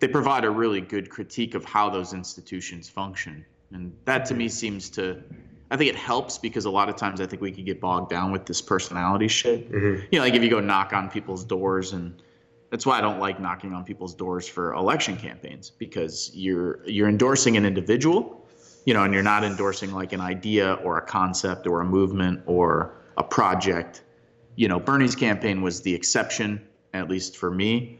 they 0.00 0.08
provide 0.08 0.44
a 0.44 0.50
really 0.50 0.80
good 0.80 1.08
critique 1.08 1.54
of 1.54 1.64
how 1.64 1.88
those 1.88 2.12
institutions 2.12 2.88
function, 2.88 3.46
and 3.72 3.96
that 4.04 4.26
to 4.26 4.34
me 4.34 4.48
seems 4.48 4.90
to, 4.90 5.22
I 5.70 5.76
think 5.76 5.90
it 5.90 5.96
helps 5.96 6.38
because 6.38 6.64
a 6.64 6.70
lot 6.70 6.88
of 6.88 6.96
times 6.96 7.20
I 7.20 7.26
think 7.26 7.40
we 7.42 7.52
could 7.52 7.64
get 7.64 7.80
bogged 7.80 8.10
down 8.10 8.32
with 8.32 8.46
this 8.46 8.60
personality 8.60 9.28
shit. 9.28 9.68
You 10.10 10.18
know, 10.18 10.20
like 10.20 10.34
if 10.34 10.42
you 10.42 10.50
go 10.50 10.60
knock 10.60 10.92
on 10.92 11.10
people's 11.10 11.44
doors 11.44 11.92
and. 11.92 12.22
That's 12.70 12.86
why 12.86 12.98
I 12.98 13.00
don't 13.00 13.18
like 13.18 13.40
knocking 13.40 13.72
on 13.72 13.82
people's 13.82 14.14
doors 14.14 14.46
for 14.46 14.74
election 14.74 15.16
campaigns 15.16 15.70
because 15.70 16.30
you're 16.34 16.78
you're 16.86 17.08
endorsing 17.08 17.56
an 17.56 17.66
individual, 17.66 18.46
you 18.84 18.94
know, 18.94 19.02
and 19.02 19.12
you're 19.12 19.24
not 19.24 19.42
endorsing 19.42 19.90
like 19.90 20.12
an 20.12 20.20
idea 20.20 20.74
or 20.84 20.96
a 20.96 21.02
concept 21.02 21.66
or 21.66 21.80
a 21.80 21.84
movement 21.84 22.42
or 22.46 22.94
a 23.16 23.24
project. 23.24 24.02
You 24.54 24.68
know, 24.68 24.78
Bernie's 24.78 25.16
campaign 25.16 25.62
was 25.62 25.82
the 25.82 25.92
exception, 25.92 26.64
at 26.94 27.10
least 27.10 27.36
for 27.36 27.50
me. 27.50 27.98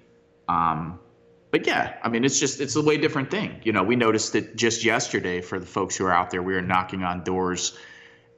Um, 0.49 1.01
but 1.51 1.67
yeah, 1.67 1.97
I 2.03 2.09
mean, 2.09 2.25
it's 2.25 2.39
just 2.39 2.61
it's 2.61 2.77
a 2.77 2.83
way 2.83 2.97
different 2.97 3.31
thing. 3.31 3.61
You 3.65 3.73
know, 3.73 3.83
we 3.83 3.97
noticed 3.97 4.35
it 4.35 4.57
just 4.57 4.85
yesterday 4.85 5.41
for 5.41 5.59
the 5.59 5.67
folks 5.67 5.97
who 5.97 6.07
are 6.07 6.13
out 6.13 6.31
there. 6.31 6.43
We 6.43 6.55
were 6.55 6.63
knocking 6.63 7.03
on 7.03 7.25
doors 7.25 7.77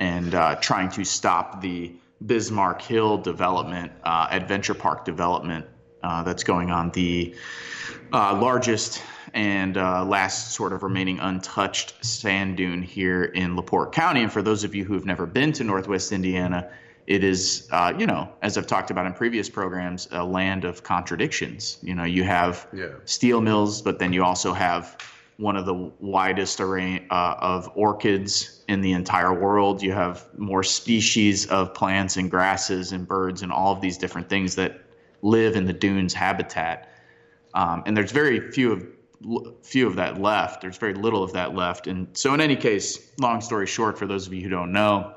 and 0.01 0.35
uh, 0.35 0.57
trying 0.57 0.91
to 0.91 1.05
stop 1.05 1.61
the 1.61 1.95
Bismarck 2.25 2.83
Hill 2.83 3.19
development, 3.19 3.93
uh, 4.03 4.29
Adventure 4.31 4.75
Park 4.75 5.05
development 5.05 5.67
uh, 6.03 6.23
that's 6.23 6.45
going 6.45 6.71
on, 6.71 6.91
the 6.91 7.35
uh, 8.13 8.39
largest 8.41 9.03
and 9.35 9.77
uh, 9.77 10.05
last 10.05 10.53
sort 10.53 10.73
of 10.73 10.83
remaining 10.83 11.19
untouched 11.19 12.05
sand 12.05 12.57
dune 12.57 12.83
here 12.83 13.25
in 13.25 13.57
LaPorte 13.57 13.93
County. 13.93 14.23
And 14.23 14.33
for 14.33 14.43
those 14.43 14.65
of 14.65 14.75
you 14.75 14.85
who 14.85 14.95
have 14.95 15.07
never 15.07 15.27
been 15.27 15.53
to 15.53 15.65
Northwest 15.65 16.13
Indiana, 16.13 16.71
it 17.13 17.23
is, 17.23 17.69
uh, 17.71 17.93
you 17.99 18.07
know, 18.07 18.27
as 18.41 18.57
I've 18.57 18.67
talked 18.67 18.91
about 18.91 19.05
in 19.05 19.13
previous 19.13 19.51
programs, 19.51 20.09
a 20.13 20.25
land 20.25 20.65
of 20.65 20.83
contradictions. 20.83 21.77
You 21.83 21.95
know, 21.95 22.05
you 22.05 22.25
have 22.25 22.67
Yeah. 22.73 22.87
steel 23.05 23.43
mills, 23.43 23.83
but 23.83 23.99
then 23.99 24.15
you 24.15 24.25
also 24.25 24.55
have 24.55 24.97
one 25.37 25.57
of 25.57 25.67
the 25.67 25.75
widest 26.01 26.59
array 26.59 27.07
uh, 27.11 27.35
of 27.39 27.71
orchids 27.75 28.65
in 28.67 28.81
the 28.81 28.93
entire 28.93 29.35
world. 29.35 29.83
You 29.83 29.93
have 29.93 30.25
more 30.39 30.63
species 30.63 31.47
of 31.49 31.75
plants 31.75 32.17
and 32.17 32.31
grasses 32.31 32.93
and 32.93 33.07
birds 33.07 33.43
and 33.43 33.53
all 33.53 33.75
of 33.75 33.83
these 33.83 33.99
different 33.99 34.31
things 34.31 34.55
that 34.55 34.81
live 35.21 35.55
in 35.55 35.67
the 35.67 35.73
dunes 35.75 36.15
habitat. 36.15 36.89
Um, 37.53 37.83
and 37.85 37.95
there's 37.95 38.13
very 38.13 38.51
few 38.53 38.73
of 38.73 38.87
few 39.63 39.87
of 39.87 39.97
that 39.97 40.21
left. 40.21 40.63
There's 40.63 40.79
very 40.79 40.95
little 40.95 41.23
of 41.23 41.33
that 41.35 41.55
left. 41.55 41.87
And 41.87 42.09
so, 42.13 42.33
in 42.35 42.41
any 42.41 42.57
case, 42.57 43.13
long 43.21 43.41
story 43.41 43.67
short, 43.67 43.99
for 43.99 44.07
those 44.07 44.27
of 44.27 44.33
you 44.33 44.43
who 44.43 44.49
don't 44.49 44.73
know, 44.73 45.15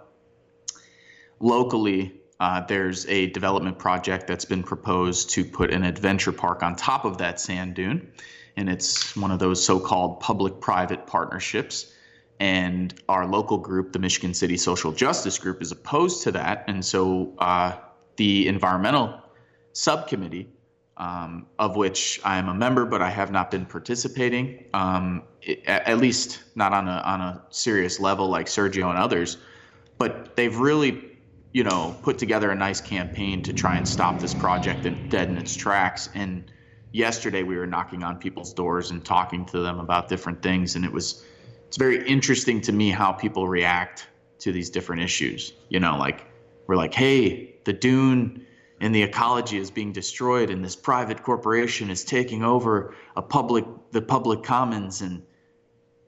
locally, 1.45 2.11
uh, 2.39 2.59
there's 2.65 3.05
a 3.07 3.27
development 3.27 3.77
project 3.77 4.27
that's 4.27 4.45
been 4.45 4.63
proposed 4.63 5.29
to 5.29 5.45
put 5.45 5.71
an 5.71 5.83
adventure 5.83 6.31
park 6.31 6.63
on 6.63 6.75
top 6.75 7.05
of 7.05 7.19
that 7.19 7.39
sand 7.39 7.75
dune. 7.75 8.11
And 8.57 8.67
it's 8.67 9.15
one 9.15 9.31
of 9.31 9.39
those 9.39 9.63
so 9.63 9.79
called 9.79 10.19
public 10.19 10.59
private 10.59 11.05
partnerships. 11.05 11.93
And 12.39 12.93
our 13.07 13.27
local 13.27 13.59
group, 13.59 13.93
the 13.93 13.99
Michigan 13.99 14.33
City 14.33 14.57
Social 14.57 14.91
Justice 14.91 15.37
Group, 15.37 15.61
is 15.61 15.71
opposed 15.71 16.23
to 16.23 16.31
that. 16.31 16.65
And 16.67 16.83
so 16.83 17.33
uh, 17.37 17.73
the 18.17 18.47
environmental 18.47 19.21
subcommittee, 19.73 20.49
um, 20.97 21.45
of 21.59 21.75
which 21.75 22.19
I 22.25 22.37
am 22.37 22.49
a 22.49 22.53
member, 22.53 22.85
but 22.85 23.01
I 23.01 23.09
have 23.09 23.31
not 23.31 23.51
been 23.51 23.65
participating, 23.65 24.65
um, 24.73 25.23
at, 25.67 25.87
at 25.89 25.97
least 25.99 26.43
not 26.55 26.73
on 26.73 26.87
a, 26.87 27.01
on 27.05 27.21
a 27.21 27.43
serious 27.51 27.99
level 27.99 28.29
like 28.29 28.47
Sergio 28.47 28.89
and 28.89 28.97
others. 28.97 29.37
But 29.97 30.35
they've 30.35 30.57
really 30.57 31.14
you 31.55 31.63
know, 31.63 31.95
put 32.01 32.17
together 32.17 32.51
a 32.51 32.55
nice 32.55 32.81
campaign 32.81 33.41
to 33.41 33.53
try 33.53 33.77
and 33.77 33.87
stop 33.87 34.19
this 34.19 34.33
project 34.33 34.83
dead 35.09 35.29
in 35.29 35.37
its 35.37 35.55
tracks. 35.55 36.09
And 36.13 36.51
yesterday 36.91 37.43
we 37.43 37.55
were 37.55 37.65
knocking 37.65 38.03
on 38.03 38.17
people's 38.17 38.53
doors 38.53 38.91
and 38.91 39.05
talking 39.05 39.45
to 39.45 39.59
them 39.59 39.79
about 39.79 40.09
different 40.09 40.43
things, 40.43 40.75
and 40.75 40.83
it 40.83 40.91
was 40.91 41.23
it's 41.65 41.77
very 41.77 42.05
interesting 42.05 42.59
to 42.59 42.73
me 42.73 42.89
how 42.89 43.13
people 43.13 43.47
react 43.47 44.05
to 44.39 44.51
these 44.51 44.69
different 44.69 45.01
issues. 45.01 45.53
You 45.69 45.79
know, 45.79 45.97
like 45.97 46.25
we're 46.67 46.75
like, 46.75 46.93
hey, 46.93 47.55
the 47.63 47.71
dune 47.71 48.45
and 48.81 48.93
the 48.93 49.03
ecology 49.03 49.57
is 49.57 49.71
being 49.71 49.93
destroyed, 49.93 50.49
and 50.49 50.61
this 50.61 50.75
private 50.75 51.23
corporation 51.23 51.89
is 51.89 52.03
taking 52.03 52.43
over 52.43 52.93
a 53.15 53.21
public 53.21 53.63
the 53.91 54.01
public 54.01 54.43
commons, 54.43 54.99
and 54.99 55.23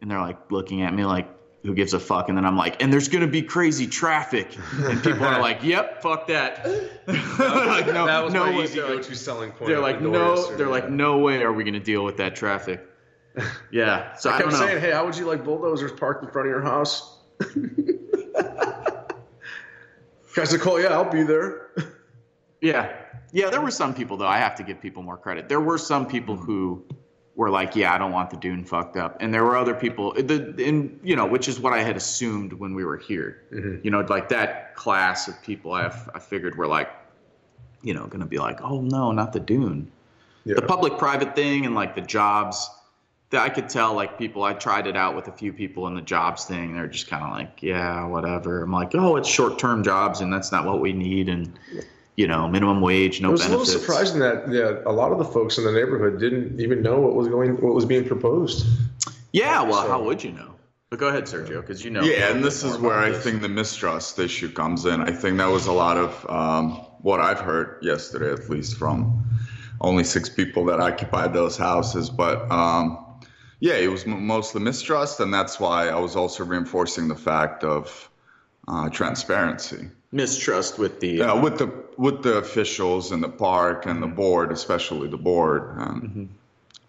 and 0.02 0.12
they're 0.12 0.20
like 0.20 0.52
looking 0.52 0.82
at 0.82 0.94
me 0.94 1.06
like 1.06 1.37
who 1.64 1.74
gives 1.74 1.94
a 1.94 2.00
fuck 2.00 2.30
and 2.30 2.38
then 2.38 2.46
i'm 2.46 2.56
like 2.56 2.82
and 2.82 2.92
there's 2.94 3.08
gonna 3.08 3.28
be 3.28 3.42
crazy 3.42 3.88
traffic 3.88 4.58
and 4.80 5.04
people 5.04 5.26
are 5.26 5.42
like 5.42 5.60
yep 5.64 6.02
fuck 6.02 6.28
that 6.28 6.66
like 7.08 7.88
no 7.88 8.06
that 8.06 8.24
was 8.24 8.34
no 8.34 8.46
my 8.46 8.58
way. 8.58 8.64
easy 8.64 8.76
go-to 8.76 9.16
selling 9.16 9.52
point. 9.52 9.68
they're 9.68 9.80
like 9.80 10.02
no 10.02 10.38
or- 10.38 10.56
they're 10.56 10.70
like 10.70 10.90
no 10.90 11.18
way 11.18 11.42
are 11.44 11.52
we 11.52 11.64
gonna 11.64 11.80
deal 11.80 12.04
with 12.04 12.18
that 12.18 12.36
traffic 12.36 12.86
yeah 13.72 14.16
so 14.16 14.30
i, 14.30 14.36
I 14.36 14.40
don't 14.40 14.50
kept 14.50 14.62
know 14.62 14.68
saying, 14.68 14.82
hey, 14.82 14.92
how 14.92 15.06
would 15.06 15.18
you 15.18 15.26
like 15.26 15.44
bulldozers 15.44 15.92
parked 15.92 16.24
in 16.24 16.32
front 16.32 16.48
of 16.48 16.52
your 16.52 16.62
house? 16.62 17.18
Guys 20.36 20.52
like, 20.52 20.68
oh 20.68 20.78
yeah, 20.78 20.90
I'll 20.90 21.10
be 21.10 21.24
there. 21.24 21.72
Yeah. 22.62 22.94
Yeah, 23.32 23.50
there 23.50 23.62
were 23.62 23.72
some 23.72 23.94
people 23.96 24.18
though. 24.18 24.28
I 24.28 24.38
have 24.38 24.56
to 24.56 24.64
give 24.64 24.80
people 24.82 25.04
more 25.04 25.18
credit. 25.18 25.50
There 25.50 25.62
were 25.62 25.78
some 25.78 26.08
people 26.08 26.36
mm-hmm. 26.36 26.46
who 26.46 26.86
were 27.38 27.50
like, 27.50 27.74
"Yeah, 27.74 27.94
I 27.94 27.98
don't 27.98 28.12
want 28.12 28.30
the 28.30 28.36
dune 28.36 28.66
fucked 28.66 28.98
up," 28.98 29.16
and 29.22 29.34
there 29.34 29.46
were 29.46 29.56
other 29.56 29.74
people, 29.74 30.12
the, 30.12 30.54
in 30.58 31.00
you 31.04 31.16
know, 31.16 31.26
which 31.26 31.48
is 31.48 31.60
what 31.62 31.72
I 31.72 31.82
had 31.84 31.96
assumed 31.96 32.52
when 32.52 32.76
we 32.76 32.84
were 32.84 32.98
here. 32.98 33.44
Mm-hmm. 33.54 33.78
You 33.84 33.92
know, 33.92 34.02
like 34.02 34.28
that 34.30 34.76
class 34.76 35.30
of 35.30 35.42
people, 35.42 35.72
I 35.72 35.86
I 36.14 36.20
figured 36.20 36.58
were 36.58 36.68
like, 36.68 36.90
you 37.82 37.94
know, 37.94 38.08
going 38.08 38.20
to 38.20 38.26
be 38.26 38.40
like, 38.40 38.60
"Oh 38.62 38.82
no, 38.82 39.14
not 39.14 39.32
the 39.32 39.40
dune." 39.40 39.90
Yeah. 40.44 40.56
The 40.56 40.64
public-private 40.64 41.36
thing 41.36 41.66
and 41.66 41.74
like 41.76 41.96
the 41.96 42.02
jobs. 42.02 42.70
That 43.30 43.42
I 43.42 43.50
could 43.50 43.68
tell, 43.68 43.94
like 43.94 44.18
people, 44.18 44.44
I 44.44 44.54
tried 44.54 44.88
it 44.88 44.96
out 44.96 45.14
with 45.14 45.28
a 45.28 45.34
few 45.34 45.52
people 45.52 45.86
in 45.88 45.96
the 45.96 46.02
jobs 46.02 46.46
thing. 46.46 46.74
They're 46.74 46.88
just 46.88 47.10
kind 47.10 47.26
of 47.26 47.32
like, 47.32 47.62
yeah, 47.62 48.06
whatever. 48.06 48.64
I'm 48.64 48.72
like, 48.72 48.96
oh, 48.96 49.18
it's 49.18 49.28
short-term 49.28 49.84
jobs, 49.84 50.22
and 50.22 50.32
that's 50.32 50.50
not 50.50 50.64
what 50.64 50.80
we 50.80 50.94
need. 50.94 51.28
And 51.28 51.60
you 52.18 52.28
know, 52.28 52.48
minimum 52.48 52.82
wage, 52.82 53.22
no 53.22 53.30
it 53.30 53.32
was 53.34 53.42
benefits. 53.42 53.70
a 53.70 53.72
little 53.74 53.82
surprising 53.82 54.20
that 54.20 54.52
yeah, 54.52 54.82
a 54.86 54.92
lot 54.92 55.12
of 55.12 55.20
the 55.20 55.26
folks 55.26 55.58
in 55.58 55.64
the 55.64 55.72
neighborhood 55.72 56.20
didn't 56.20 56.60
even 56.60 56.82
know 56.82 57.00
what 57.00 57.16
was 57.16 57.28
going, 57.30 57.52
what 57.62 57.74
was 57.74 57.86
being 57.86 58.06
proposed. 58.06 58.66
Yeah, 59.32 59.62
well, 59.62 59.84
So- 59.84 59.88
how 59.90 60.04
would 60.04 60.24
you 60.24 60.32
know? 60.32 60.56
But 60.90 61.00
go 61.00 61.10
ahead, 61.10 61.26
Sergio, 61.26 61.60
because 61.60 61.84
you 61.84 61.92
know. 61.92 62.02
Yeah, 62.02 62.32
and 62.32 62.42
this 62.42 62.64
is 62.64 62.78
where 62.78 62.98
I 62.98 63.12
think 63.12 63.42
the 63.42 63.50
mistrust 63.50 64.18
issue 64.20 64.50
comes 64.50 64.86
in. 64.86 65.02
I 65.02 65.12
think 65.12 65.38
that 65.38 65.48
was 65.52 65.66
a 65.68 65.74
lot 65.74 65.98
of 65.98 66.26
um, 66.30 66.72
what 67.02 67.20
I've 67.20 67.42
heard 67.42 67.78
yesterday, 67.82 68.32
at 68.32 68.50
least 68.50 68.78
from 68.78 69.22
only 69.82 70.06
six 70.06 70.30
people 70.30 70.64
that 70.66 70.80
occupied 70.80 71.34
those 71.34 71.58
houses. 71.58 72.10
But 72.10 72.50
um, 72.50 72.98
yeah, 73.60 73.74
it 73.74 73.92
was 73.92 74.06
m- 74.06 74.26
mostly 74.26 74.62
mistrust, 74.62 75.20
and 75.20 75.34
that's 75.34 75.60
why 75.60 75.90
I 75.90 76.00
was 76.00 76.16
also 76.16 76.46
reinforcing 76.46 77.10
the 77.10 77.16
fact 77.18 77.66
of 77.66 78.10
uh, 78.70 78.88
transparency. 78.90 79.90
mistrust 80.14 80.80
with 80.80 81.02
the. 81.02 81.10
Yeah, 81.10 81.34
with 81.34 81.58
the 81.58 81.68
with 81.98 82.24
the 82.24 82.38
officials 82.38 83.12
in 83.12 83.22
the 83.22 83.30
park 83.30 83.86
and 83.86 84.02
the 84.02 84.08
board, 84.08 84.52
especially 84.52 85.08
the 85.08 85.18
board. 85.18 85.80
Um, 85.80 86.30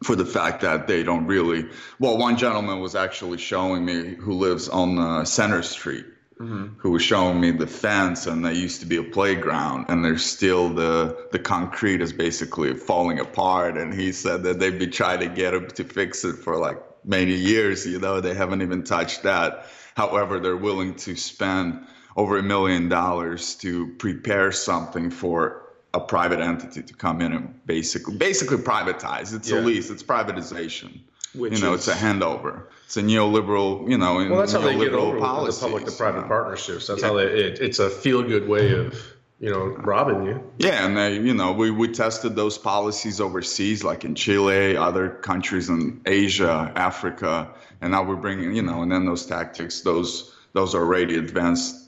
for 0.03 0.15
the 0.15 0.25
fact 0.25 0.61
that 0.61 0.87
they 0.87 1.03
don't 1.03 1.27
really. 1.27 1.67
Well, 1.99 2.19
one 2.19 2.37
gentleman 2.37 2.81
was 2.81 2.95
actually 2.95 3.39
showing 3.39 3.85
me 3.85 4.15
who 4.15 4.35
lives 4.35 4.69
on 4.69 4.99
uh, 4.99 5.25
Center 5.25 5.63
Street, 5.63 6.07
mm-hmm. 6.39 6.75
who 6.79 6.93
was 6.93 7.03
showing 7.03 7.41
me 7.41 7.51
the 7.51 7.67
fence, 7.67 8.27
and 8.27 8.45
there 8.45 8.53
used 8.53 8.81
to 8.81 8.87
be 8.87 8.97
a 8.97 9.03
playground, 9.03 9.87
and 9.89 10.05
there's 10.05 10.25
still 10.25 10.69
the 10.69 11.29
the 11.33 11.39
concrete 11.39 12.01
is 12.01 12.13
basically 12.13 12.75
falling 12.75 13.19
apart. 13.19 13.77
And 13.77 13.93
he 13.93 14.13
said 14.13 14.45
that 14.45 14.61
they've 14.61 14.79
been 14.79 14.93
trying 14.93 15.21
to 15.21 15.29
get 15.29 15.55
him 15.55 15.69
to 15.69 15.85
fix 15.85 16.25
it 16.25 16.37
for 16.37 16.57
like 16.57 16.81
many 17.05 17.35
years. 17.35 17.87
You 17.87 17.99
know, 17.99 18.21
they 18.21 18.35
haven't 18.35 18.63
even 18.63 18.85
touched 18.85 19.25
that. 19.25 19.67
However, 19.97 20.39
they're 20.39 20.57
willing 20.57 20.95
to 20.95 21.17
spend 21.17 21.85
over 22.19 22.37
a 22.37 22.43
million 22.43 22.89
dollars 22.89 23.55
to 23.55 23.87
prepare 23.95 24.51
something 24.51 25.09
for 25.09 25.63
a 25.95 26.01
private 26.01 26.41
entity 26.41 26.83
to 26.83 26.93
come 26.93 27.23
in 27.23 27.33
and 27.33 27.65
basically 27.65 28.17
basically 28.17 28.57
privatize. 28.57 29.33
It's 29.33 29.49
yeah. 29.49 29.59
a 29.59 29.61
lease. 29.61 29.89
It's 29.89 30.03
privatization. 30.03 30.99
Which 31.35 31.55
you 31.55 31.65
know, 31.65 31.75
is, 31.75 31.87
it's 31.87 31.97
a 31.97 32.05
handover. 32.05 32.65
It's 32.87 32.97
a 32.97 33.03
neoliberal, 33.03 33.89
you 33.89 33.99
know, 33.99 34.17
well, 34.17 34.41
that's 34.41 34.53
how 34.53 34.61
they 34.61 34.77
get 34.77 34.95
over 34.95 35.19
policies, 35.19 35.61
the 35.61 35.67
public 35.67 35.85
to 35.85 35.93
private 35.93 36.27
partnerships. 36.27 36.89
That's 36.89 37.03
yeah. 37.03 37.07
how 37.07 37.15
they. 37.15 37.27
It, 37.27 37.61
it's 37.61 37.79
a 37.79 37.89
feel 37.89 38.23
good 38.23 38.49
way 38.49 38.73
of 38.73 39.01
you 39.39 39.51
know 39.53 39.67
robbing 39.67 40.25
you. 40.27 40.43
Yeah, 40.59 40.85
and 40.85 40.97
they, 40.97 41.15
you 41.15 41.35
know, 41.35 41.53
we 41.53 41.71
we 41.71 41.87
tested 41.87 42.35
those 42.35 42.59
policies 42.59 43.21
overseas, 43.21 43.85
like 43.85 44.05
in 44.05 44.17
Chile, 44.17 44.77
other 44.77 45.11
countries 45.11 45.69
in 45.69 46.01
Asia, 46.05 46.73
Africa, 46.75 47.55
and 47.81 47.93
now 47.93 48.03
we're 48.03 48.17
bringing, 48.17 48.57
you 48.57 48.63
know, 48.63 48.83
and 48.83 48.91
then 48.91 49.05
those 49.05 49.25
tactics, 49.27 49.83
those 49.83 50.35
those 50.55 50.75
are 50.75 50.83
already 50.83 51.17
advanced 51.17 51.88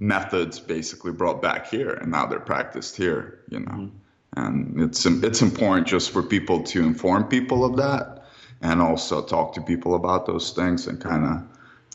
methods 0.00 0.60
basically 0.60 1.12
brought 1.12 1.42
back 1.42 1.66
here 1.66 1.90
and 1.90 2.10
now 2.10 2.26
they're 2.26 2.40
practiced 2.40 2.96
here 2.96 3.40
you 3.48 3.60
know. 3.60 3.72
Mm-hmm. 3.72 3.96
and 4.36 4.80
it's 4.80 5.04
it's 5.06 5.42
important 5.42 5.86
just 5.86 6.10
for 6.10 6.22
people 6.22 6.62
to 6.62 6.84
inform 6.84 7.24
people 7.24 7.64
of 7.64 7.76
that 7.76 8.24
and 8.60 8.80
also 8.80 9.22
talk 9.22 9.54
to 9.54 9.60
people 9.60 9.94
about 9.94 10.26
those 10.26 10.52
things 10.52 10.86
and 10.86 11.00
kind 11.00 11.24
of 11.24 11.42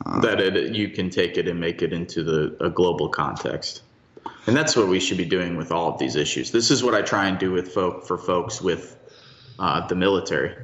uh, 0.05 0.19
that 0.21 0.39
it, 0.39 0.73
you 0.73 0.89
can 0.89 1.09
take 1.09 1.37
it 1.37 1.47
and 1.47 1.59
make 1.59 1.81
it 1.81 1.93
into 1.93 2.23
the 2.23 2.55
a 2.59 2.69
global 2.69 3.07
context. 3.07 3.83
And 4.47 4.55
that's 4.55 4.75
what 4.75 4.87
we 4.87 4.99
should 4.99 5.17
be 5.17 5.25
doing 5.25 5.55
with 5.55 5.71
all 5.71 5.93
of 5.93 5.99
these 5.99 6.15
issues. 6.15 6.51
This 6.51 6.71
is 6.71 6.83
what 6.83 6.95
i 6.95 7.01
try 7.01 7.27
and 7.27 7.37
do 7.37 7.51
with 7.51 7.73
folk 7.73 8.07
for 8.07 8.17
folks 8.17 8.61
with 8.61 8.97
uh, 9.59 9.85
the 9.87 9.95
military. 9.95 10.55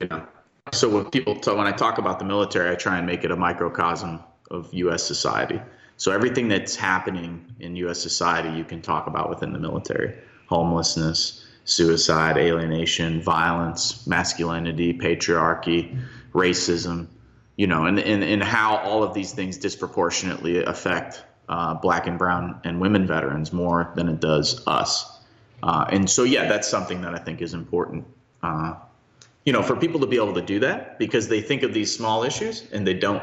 You 0.00 0.08
know 0.08 0.26
so 0.70 0.88
when 0.88 1.10
people 1.10 1.42
so 1.42 1.56
when 1.56 1.66
i 1.66 1.72
talk 1.72 1.98
about 1.98 2.18
the 2.18 2.24
military 2.24 2.70
i 2.70 2.74
try 2.74 2.96
and 2.98 3.06
make 3.06 3.24
it 3.24 3.30
a 3.30 3.36
microcosm 3.36 4.20
of 4.50 4.72
us 4.74 5.02
society 5.02 5.60
so 6.02 6.10
everything 6.10 6.48
that's 6.48 6.74
happening 6.74 7.46
in 7.60 7.76
U.S. 7.76 8.00
society, 8.00 8.48
you 8.58 8.64
can 8.64 8.82
talk 8.82 9.06
about 9.06 9.30
within 9.30 9.52
the 9.52 9.58
military: 9.60 10.12
homelessness, 10.46 11.46
suicide, 11.64 12.36
alienation, 12.36 13.22
violence, 13.22 14.04
masculinity, 14.04 14.92
patriarchy, 14.98 15.96
racism. 16.32 17.06
You 17.54 17.68
know, 17.68 17.86
and 17.86 18.00
and, 18.00 18.24
and 18.24 18.42
how 18.42 18.78
all 18.78 19.04
of 19.04 19.14
these 19.14 19.30
things 19.30 19.58
disproportionately 19.58 20.64
affect 20.64 21.22
uh, 21.48 21.74
black 21.74 22.08
and 22.08 22.18
brown 22.18 22.60
and 22.64 22.80
women 22.80 23.06
veterans 23.06 23.52
more 23.52 23.92
than 23.94 24.08
it 24.08 24.18
does 24.18 24.66
us. 24.66 25.20
Uh, 25.62 25.84
and 25.88 26.10
so, 26.10 26.24
yeah, 26.24 26.48
that's 26.48 26.66
something 26.66 27.02
that 27.02 27.14
I 27.14 27.18
think 27.18 27.40
is 27.40 27.54
important. 27.54 28.04
Uh, 28.42 28.74
you 29.44 29.52
know, 29.52 29.62
for 29.62 29.76
people 29.76 30.00
to 30.00 30.08
be 30.08 30.16
able 30.16 30.34
to 30.34 30.42
do 30.42 30.58
that 30.58 30.98
because 30.98 31.28
they 31.28 31.40
think 31.40 31.62
of 31.62 31.72
these 31.72 31.94
small 31.94 32.24
issues 32.24 32.64
and 32.72 32.84
they 32.84 32.94
don't 32.94 33.22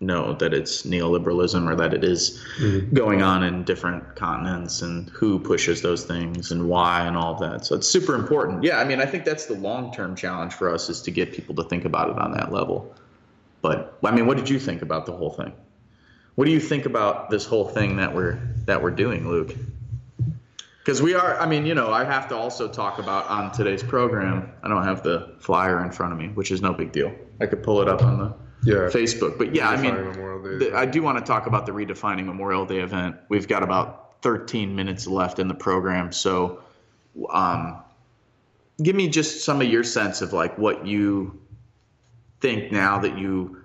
know 0.00 0.34
that 0.34 0.52
it's 0.52 0.82
neoliberalism 0.82 1.70
or 1.70 1.74
that 1.74 1.94
it 1.94 2.04
is 2.04 2.42
mm-hmm. 2.58 2.94
going 2.94 3.22
on 3.22 3.42
in 3.42 3.64
different 3.64 4.14
continents 4.14 4.82
and 4.82 5.08
who 5.10 5.38
pushes 5.38 5.80
those 5.80 6.04
things 6.04 6.52
and 6.52 6.68
why 6.68 7.06
and 7.06 7.16
all 7.16 7.34
of 7.34 7.40
that. 7.40 7.64
So 7.64 7.74
it's 7.74 7.88
super 7.88 8.14
important. 8.14 8.62
Yeah, 8.62 8.78
I 8.78 8.84
mean, 8.84 9.00
I 9.00 9.06
think 9.06 9.24
that's 9.24 9.46
the 9.46 9.54
long 9.54 9.92
term 9.92 10.14
challenge 10.14 10.52
for 10.52 10.72
us 10.72 10.90
is 10.90 11.00
to 11.02 11.10
get 11.10 11.32
people 11.32 11.54
to 11.54 11.64
think 11.64 11.86
about 11.86 12.10
it 12.10 12.18
on 12.18 12.32
that 12.32 12.52
level. 12.52 12.94
But 13.62 13.98
I 14.04 14.10
mean, 14.10 14.26
what 14.26 14.36
did 14.36 14.50
you 14.50 14.58
think 14.58 14.82
about 14.82 15.06
the 15.06 15.12
whole 15.12 15.30
thing? 15.30 15.52
What 16.34 16.44
do 16.44 16.50
you 16.50 16.60
think 16.60 16.84
about 16.84 17.30
this 17.30 17.46
whole 17.46 17.66
thing 17.66 17.96
that 17.96 18.14
we're 18.14 18.38
that 18.66 18.82
we're 18.82 18.90
doing, 18.90 19.28
Luke? 19.28 19.54
Because 20.84 21.02
we 21.02 21.14
are, 21.14 21.36
I 21.40 21.46
mean, 21.46 21.66
you 21.66 21.74
know, 21.74 21.92
I 21.92 22.04
have 22.04 22.28
to 22.28 22.36
also 22.36 22.68
talk 22.68 23.00
about 23.00 23.28
on 23.28 23.50
today's 23.50 23.82
program. 23.82 24.52
I 24.62 24.68
don't 24.68 24.84
have 24.84 25.02
the 25.02 25.34
flyer 25.40 25.82
in 25.82 25.90
front 25.90 26.12
of 26.12 26.18
me, 26.18 26.28
which 26.28 26.52
is 26.52 26.62
no 26.62 26.72
big 26.72 26.92
deal. 26.92 27.12
I 27.40 27.46
could 27.46 27.64
pull 27.64 27.82
it 27.82 27.88
up 27.88 28.04
on 28.04 28.18
the 28.18 28.34
yeah. 28.66 28.88
Facebook. 28.90 29.38
But 29.38 29.54
yeah, 29.54 29.68
I 29.68 29.76
mean, 29.80 30.74
I 30.74 30.86
do 30.86 31.02
want 31.02 31.18
to 31.18 31.24
talk 31.24 31.46
about 31.46 31.66
the 31.66 31.72
redefining 31.72 32.26
Memorial 32.26 32.66
Day 32.66 32.80
event. 32.80 33.16
We've 33.28 33.48
got 33.48 33.62
about 33.62 34.22
13 34.22 34.74
minutes 34.74 35.06
left 35.06 35.38
in 35.38 35.48
the 35.48 35.54
program, 35.54 36.12
so 36.12 36.62
um, 37.30 37.82
give 38.82 38.96
me 38.96 39.08
just 39.08 39.44
some 39.44 39.60
of 39.60 39.68
your 39.68 39.84
sense 39.84 40.20
of 40.20 40.32
like 40.32 40.58
what 40.58 40.86
you 40.86 41.40
think 42.40 42.72
now 42.72 42.98
that 42.98 43.16
you 43.18 43.62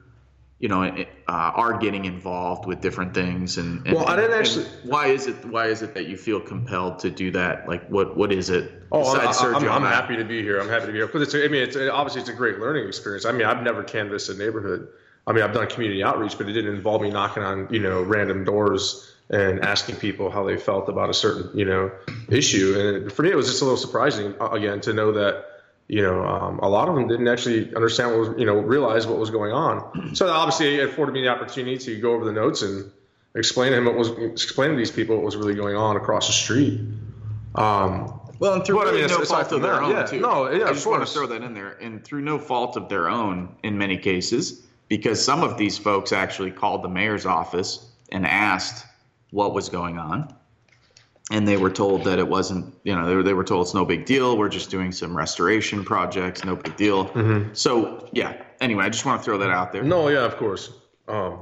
you 0.62 0.70
know 0.70 0.84
uh, 0.84 1.06
are 1.28 1.78
getting 1.80 2.06
involved 2.06 2.68
with 2.68 2.82
different 2.82 3.14
things 3.14 3.58
and, 3.58 3.86
and 3.86 3.96
well 3.96 4.08
i 4.08 4.16
didn't 4.16 4.38
actually 4.38 4.66
why 4.84 5.08
is 5.08 5.28
it 5.28 5.44
why 5.46 5.68
is 5.68 5.82
it 5.82 5.96
that 5.96 6.08
you 6.08 6.16
feel 6.16 6.40
compelled 6.40 7.00
to 7.00 7.10
do 7.10 7.32
that? 7.32 7.68
Like 7.68 7.88
what 7.88 8.16
what 8.16 8.32
is 8.32 8.50
it 8.50 8.72
oh 8.92 9.16
I'm, 9.16 9.56
I'm, 9.56 9.70
I'm 9.70 9.82
happy 9.84 10.18
to 10.18 10.24
be 10.24 10.42
here. 10.42 10.60
I'm 10.60 10.70
happy 10.70 10.88
to 10.88 10.92
be 10.92 11.00
here. 11.00 11.08
Because 11.08 11.24
it's 11.24 11.36
i 11.36 11.48
mean 11.48 11.64
it's 11.64 11.76
obviously 11.76 12.22
it's 12.22 12.30
a 12.30 12.34
great 12.34 12.60
learning 12.60 12.88
experience. 12.88 13.26
I 13.26 13.32
mean 13.32 13.46
i've 13.46 13.64
never 13.64 13.84
canvassed 13.84 14.30
a 14.30 14.36
neighborhood. 14.36 14.88
I 15.28 15.34
mean 15.34 15.44
i've 15.44 15.54
done 15.54 15.68
community 15.68 16.04
outreach 16.04 16.38
but 16.38 16.48
it 16.48 16.54
didn't 16.54 16.76
involve 16.76 17.02
me 17.02 17.10
knocking 17.10 17.44
on 17.44 17.68
you 17.72 17.80
know 17.80 18.02
random 18.02 18.44
doors 18.44 19.12
and 19.30 19.62
asking 19.62 19.96
people 19.96 20.30
how 20.30 20.44
they 20.44 20.58
felt 20.58 20.90
about 20.90 21.10
a 21.10 21.14
certain 21.14 21.58
you 21.58 21.66
know 21.66 21.92
issue. 22.30 22.76
And 22.78 23.12
for 23.12 23.24
me 23.24 23.32
it 23.32 23.36
was 23.36 23.48
just 23.48 23.62
a 23.62 23.66
little 23.66 23.78
surprising 23.78 24.36
again 24.40 24.82
to 24.82 24.94
know 24.94 25.14
that 25.14 25.46
you 25.92 26.02
know, 26.02 26.26
um, 26.26 26.58
a 26.60 26.70
lot 26.70 26.88
of 26.88 26.96
them 26.96 27.10
didn't 27.10 27.28
actually 27.28 27.76
understand 27.76 28.12
what 28.12 28.20
was, 28.20 28.40
you 28.40 28.46
know, 28.46 28.56
realize 28.56 29.06
what 29.06 29.20
was 29.20 29.30
going 29.30 29.52
on. 29.52 30.14
So 30.16 30.30
obviously 30.30 30.76
it 30.76 30.88
afforded 30.88 31.12
me 31.12 31.22
the 31.22 31.28
opportunity 31.28 31.78
to 31.78 32.00
go 32.00 32.14
over 32.14 32.24
the 32.24 32.32
notes 32.32 32.62
and 32.62 32.90
explain 33.36 33.72
to 33.72 33.78
him 33.78 33.86
what 33.86 33.96
was, 33.96 34.10
explain 34.12 34.70
to 34.70 34.78
these 34.78 34.90
people 34.90 35.18
what 35.18 35.26
was 35.26 35.36
really 35.36 35.54
going 35.54 35.76
on 35.76 35.98
across 35.98 36.28
the 36.28 36.34
street. 36.34 36.80
Um, 37.56 38.22
well, 38.40 38.54
and 38.54 38.66
through 38.66 38.82
really 38.82 39.04
I 39.04 39.08
mean, 39.08 39.18
no 39.18 39.26
fault 39.26 39.52
of 39.52 39.62
their 39.62 39.74
that, 39.74 39.84
own, 39.84 39.92
yeah, 39.92 40.04
too. 40.04 40.20
No, 40.22 40.50
yeah, 40.50 40.66
I 40.66 40.74
just 40.74 40.88
want 40.88 41.06
to 41.06 41.14
throw 41.14 41.28
that 41.28 41.44
in 41.44 41.54
there, 41.54 41.72
and 41.82 42.02
through 42.04 42.22
no 42.22 42.40
fault 42.40 42.78
of 42.78 42.88
their 42.88 43.10
own 43.10 43.54
in 43.64 43.78
many 43.78 43.98
cases, 43.98 44.66
because 44.88 45.24
some 45.24 45.44
of 45.44 45.58
these 45.58 45.78
folks 45.78 46.14
actually 46.14 46.52
called 46.52 46.84
the 46.84 46.90
mayor's 46.90 47.26
office 47.26 47.86
and 48.14 48.26
asked 48.26 48.86
what 49.32 49.54
was 49.54 49.68
going 49.68 49.98
on 49.98 50.34
and 51.32 51.48
they 51.48 51.58
were 51.58 51.72
told 51.72 52.04
that 52.04 52.20
it 52.20 52.28
wasn't 52.28 52.76
you 52.84 52.94
know 52.94 53.08
they 53.08 53.16
were, 53.16 53.24
they 53.24 53.34
were 53.34 53.44
told 53.44 53.66
it's 53.66 53.74
no 53.74 53.86
big 53.86 54.06
deal. 54.06 54.38
We're 54.38 54.50
just 54.50 54.70
doing 54.70 54.92
some 54.92 55.16
restoration 55.16 55.84
projects. 55.84 56.44
No 56.44 56.56
big 56.56 56.76
deal. 56.76 57.06
Mm-hmm. 57.08 57.54
so 57.54 58.08
yeah. 58.12 58.44
Anyway 58.60 58.86
i 58.86 58.90
just 58.90 59.06
want 59.06 59.20
to 59.20 59.26
throw 59.26 59.38
that 59.40 59.50
out 59.50 59.72
there. 59.72 59.84
No 59.84 60.10
yeah 60.10 60.26
of 60.26 60.38
course. 60.38 60.70
Um. 61.08 61.40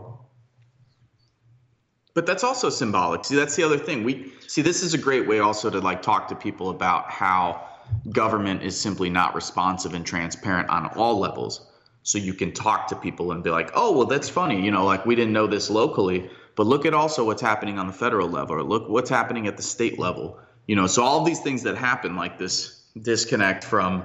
but 2.14 2.26
that's 2.26 2.44
also 2.44 2.70
symbolic. 2.70 3.26
See 3.26 3.36
that's 3.36 3.56
the 3.56 3.64
other 3.64 3.78
thing. 3.78 4.04
We 4.04 4.32
see 4.48 4.62
this 4.62 4.84
is 4.84 4.94
a 4.94 4.98
great 4.98 5.28
way 5.28 5.40
also 5.40 5.70
to 5.70 5.80
like 5.80 6.02
talk 6.02 6.28
to 6.30 6.36
people 6.36 6.70
about 6.70 7.10
how 7.12 7.68
government 8.12 8.62
is 8.62 8.80
simply 8.80 9.10
not 9.10 9.34
responsive 9.34 9.96
and 9.96 10.06
transparent 10.06 10.70
on 10.70 10.86
all 10.96 11.20
levels. 11.20 11.66
So 12.04 12.18
you 12.18 12.34
can 12.34 12.54
talk 12.54 12.88
to 12.88 12.96
people 12.96 13.32
and 13.32 13.44
be 13.44 13.50
like 13.50 13.72
oh 13.74 13.92
well 13.92 14.06
that's 14.06 14.30
funny. 14.30 14.64
You 14.64 14.72
know 14.72 14.86
like 14.86 15.06
we 15.06 15.16
didn't 15.16 15.34
know 15.34 15.48
this 15.48 15.70
locally 15.70 16.30
but 16.60 16.68
look 16.68 16.86
at 16.86 16.94
also 16.94 17.24
what's 17.24 17.42
happening 17.42 17.80
on 17.80 17.88
the 17.88 17.94
federal 17.94 18.28
level, 18.28 18.58
or 18.58 18.64
look 18.64 18.90
what's 18.90 19.10
happening 19.10 19.48
at 19.48 19.56
the 19.56 19.64
state 19.64 19.98
level. 19.98 20.38
You 20.68 20.76
know, 20.76 20.88
so 20.88 21.02
all 21.02 21.24
these 21.24 21.40
things 21.40 21.64
that 21.64 21.78
happen, 21.78 22.18
like 22.18 22.38
this 22.38 22.84
disconnect 23.02 23.64
from 23.64 24.04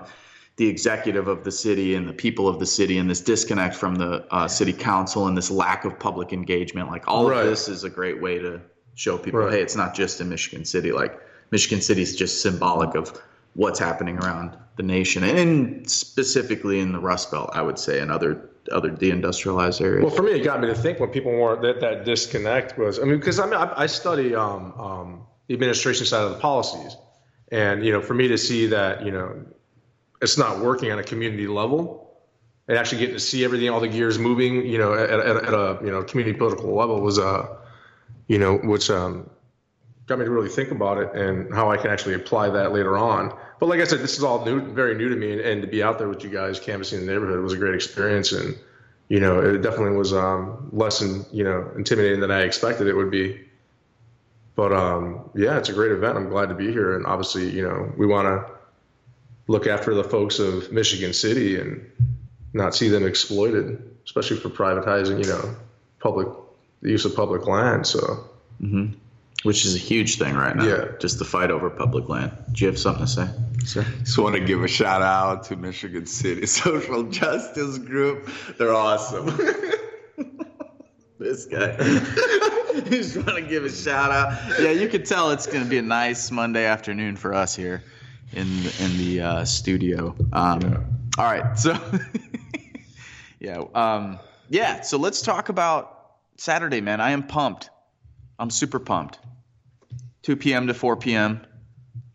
the 0.55 0.69
executive 0.69 1.27
of 1.27 1.43
the 1.43 1.51
city 1.51 1.97
and 1.97 2.09
the 2.09 2.13
people 2.13 2.47
of 2.47 2.61
the 2.61 2.67
city, 2.67 2.99
and 2.99 3.11
this 3.11 3.21
disconnect 3.21 3.75
from 3.75 3.97
the 3.97 4.25
uh, 4.33 4.47
city 4.47 4.73
council, 4.73 5.27
and 5.27 5.37
this 5.37 5.51
lack 5.51 5.85
of 5.85 5.99
public 5.99 6.33
engagement, 6.33 6.89
like 6.89 7.03
all 7.09 7.29
right. 7.29 7.41
of 7.41 7.47
this 7.47 7.67
is 7.67 7.83
a 7.83 7.91
great 7.91 8.23
way 8.23 8.39
to 8.39 8.61
show 8.95 9.19
people, 9.19 9.41
right. 9.41 9.55
hey, 9.55 9.61
it's 9.61 9.75
not 9.75 9.93
just 9.93 10.21
in 10.21 10.29
Michigan 10.29 10.65
City. 10.65 10.93
Like 10.93 11.21
Michigan 11.51 11.81
City 11.81 12.03
is 12.03 12.15
just 12.15 12.41
symbolic 12.41 12.95
of 12.95 13.21
what's 13.55 13.81
happening 13.81 14.17
around 14.19 14.57
the 14.77 14.85
nation, 14.85 15.25
and 15.25 15.91
specifically 15.91 16.79
in 16.79 16.93
the 16.93 17.01
Rust 17.01 17.33
Belt, 17.33 17.51
I 17.53 17.63
would 17.63 17.81
say, 17.81 17.99
and 17.99 18.13
other 18.13 18.49
other 18.73 18.91
deindustrialized 18.91 19.81
areas. 19.81 20.05
Well, 20.05 20.15
for 20.15 20.23
me, 20.23 20.33
it 20.33 20.45
got 20.45 20.61
me 20.61 20.67
to 20.69 20.75
think 20.75 21.01
when 21.01 21.11
people 21.11 21.33
were 21.33 21.61
that 21.63 21.81
that 21.81 22.05
disconnect 22.05 22.79
was. 22.79 22.99
I 22.99 23.05
mean, 23.05 23.19
because 23.19 23.39
I 23.39 23.45
mean, 23.45 23.55
I, 23.55 23.73
I 23.77 23.87
study 23.87 24.35
um, 24.35 24.73
um, 24.79 25.27
the 25.47 25.55
administration 25.55 26.07
side 26.07 26.23
of 26.25 26.31
the 26.31 26.39
policies, 26.39 26.97
and 27.51 27.85
you 27.85 27.93
know, 27.93 28.01
for 28.01 28.15
me 28.15 28.29
to 28.29 28.39
see 28.39 28.67
that 28.67 29.05
you 29.05 29.11
know, 29.11 29.45
it's 30.23 30.39
not 30.39 30.61
working 30.61 30.91
on 30.93 30.99
a 30.99 31.05
community 31.05 31.47
level, 31.47 32.05
and 32.69 32.79
actually 32.79 32.99
getting 32.99 33.15
to 33.15 33.21
see 33.21 33.45
everything, 33.45 33.69
all 33.69 33.81
the 33.81 33.89
gears 33.89 34.19
moving, 34.19 34.67
you 34.67 34.79
know, 34.79 34.95
at, 34.95 35.11
at, 35.11 35.21
at 35.21 35.55
a 35.55 35.79
you 35.83 35.91
know 35.91 36.03
community 36.03 36.37
political 36.37 36.75
level 36.75 37.01
was 37.01 37.19
a, 37.19 37.27
uh, 37.27 37.57
you 38.29 38.39
know, 38.39 38.57
which 38.57 38.91
um, 38.91 39.29
got 40.07 40.19
me 40.19 40.25
to 40.25 40.31
really 40.31 40.49
think 40.49 40.71
about 40.71 40.99
it 40.99 41.15
and 41.15 41.53
how 41.55 41.71
I 41.71 41.77
can 41.77 41.91
actually 41.91 42.15
apply 42.15 42.51
that 42.51 42.73
later 42.73 42.97
on. 42.97 43.37
But 43.65 43.71
like 43.71 43.81
I 43.81 43.85
said, 43.85 44.01
this 44.01 44.19
is 44.19 44.23
all 44.23 44.45
new, 44.45 44.61
very 44.61 44.95
new 44.95 45.09
to 45.09 45.17
me, 45.17 45.33
and, 45.33 45.41
and 45.41 45.63
to 45.63 45.67
be 45.67 45.83
out 45.83 45.99
there 45.99 46.07
with 46.07 46.23
you 46.23 46.29
guys 46.29 46.61
canvassing 46.61 47.01
the 47.01 47.11
neighborhood 47.11 47.43
was 47.43 47.55
a 47.55 47.57
great 47.57 47.75
experience, 47.75 48.31
and 48.33 48.59
you 49.09 49.21
know, 49.21 49.41
it 49.41 49.63
definitely 49.63 49.97
was 49.97 50.13
um, 50.13 50.69
less, 50.71 51.01
in, 51.01 51.25
you 51.33 51.45
know, 51.45 51.71
intimidating 51.75 52.21
than 52.21 52.31
I 52.31 52.43
expected 52.43 52.89
it 52.89 52.93
would 52.95 53.11
be. 53.11 53.41
But 54.55 54.75
um, 54.75 55.31
yeah, 55.35 55.57
it's 55.57 55.71
a 55.71 55.73
great 55.73 55.93
event. 55.93 56.19
I'm 56.19 56.29
glad 56.29 56.51
to 56.51 56.55
be 56.55 56.73
here, 56.73 56.95
and 56.95 57.07
obviously, 57.07 57.49
you 57.49 57.63
know, 57.63 57.91
we 57.97 58.07
want 58.07 58.27
to 58.27 58.53
look 59.47 59.67
after 59.67 59.95
the 59.95 60.05
folks 60.05 60.41
of 60.41 60.71
Michigan 60.71 61.15
City 61.15 61.59
and 61.59 61.91
not 62.53 62.75
see 62.75 62.91
them 62.91 63.07
exploited, 63.07 63.83
especially 64.05 64.37
for 64.37 64.51
privatizing, 64.51 65.25
you 65.25 65.31
know, 65.31 65.57
public 66.01 66.29
the 66.83 66.91
use 66.91 67.07
of 67.07 67.17
public 67.17 67.47
land. 67.47 67.87
So, 67.87 68.29
mm-hmm. 68.61 68.93
Which 69.45 69.67
is 69.67 69.75
a 69.75 69.79
huge 69.79 70.19
thing 70.19 70.35
right 70.35 70.57
now. 70.57 70.65
Yeah, 70.65 70.85
just 70.99 71.19
the 71.19 71.25
fight 71.25 71.51
over 71.51 71.71
public 71.71 72.09
land. 72.09 72.33
Do 72.53 72.65
you 72.65 72.71
have 72.71 72.79
something 72.79 73.05
to 73.05 73.11
say, 73.11 73.29
sir? 73.65 73.87
Just 74.01 74.19
want 74.19 74.35
to 74.35 74.41
give 74.41 74.65
a 74.65 74.69
shout 74.69 75.03
out 75.03 75.45
to 75.45 75.57
Michigan 75.57 76.07
City 76.07 76.47
Social 76.63 77.05
Justice 77.05 77.79
Group. 77.79 78.31
They're 78.59 78.75
awesome. 78.75 79.27
this 81.19 81.45
guy. 81.45 81.77
just 82.89 83.17
want 83.17 83.37
to 83.37 83.43
give 83.43 83.65
a 83.65 83.71
shout 83.71 84.11
out. 84.11 84.61
Yeah, 84.61 84.71
you 84.71 84.89
can 84.89 85.05
tell 85.05 85.31
it's 85.31 85.47
going 85.47 85.63
to 85.63 85.69
be 85.69 85.79
a 85.79 85.83
nice 85.83 86.31
Monday 86.31 86.65
afternoon 86.65 87.17
for 87.17 87.35
us 87.35 87.55
here 87.55 87.85
in 88.33 88.49
in 88.81 88.97
the 88.97 89.21
uh, 89.21 89.45
studio. 89.45 90.17
Um, 90.33 90.61
yeah. 90.63 90.79
All 91.19 91.25
right, 91.25 91.59
so 91.59 91.79
yeah, 93.41 93.63
um, 93.75 94.19
yeah. 94.49 94.81
So 94.81 94.97
let's 94.97 95.21
talk 95.21 95.51
about 95.51 96.13
Saturday, 96.39 96.81
man. 96.81 97.03
I 97.03 97.11
am 97.11 97.25
pumped. 97.25 97.69
I'm 98.39 98.51
super 98.51 98.79
pumped. 98.79 99.19
2 100.25 100.37
p.m. 100.37 100.67
to 100.67 100.75
4 100.75 100.97
p.m. 100.97 101.47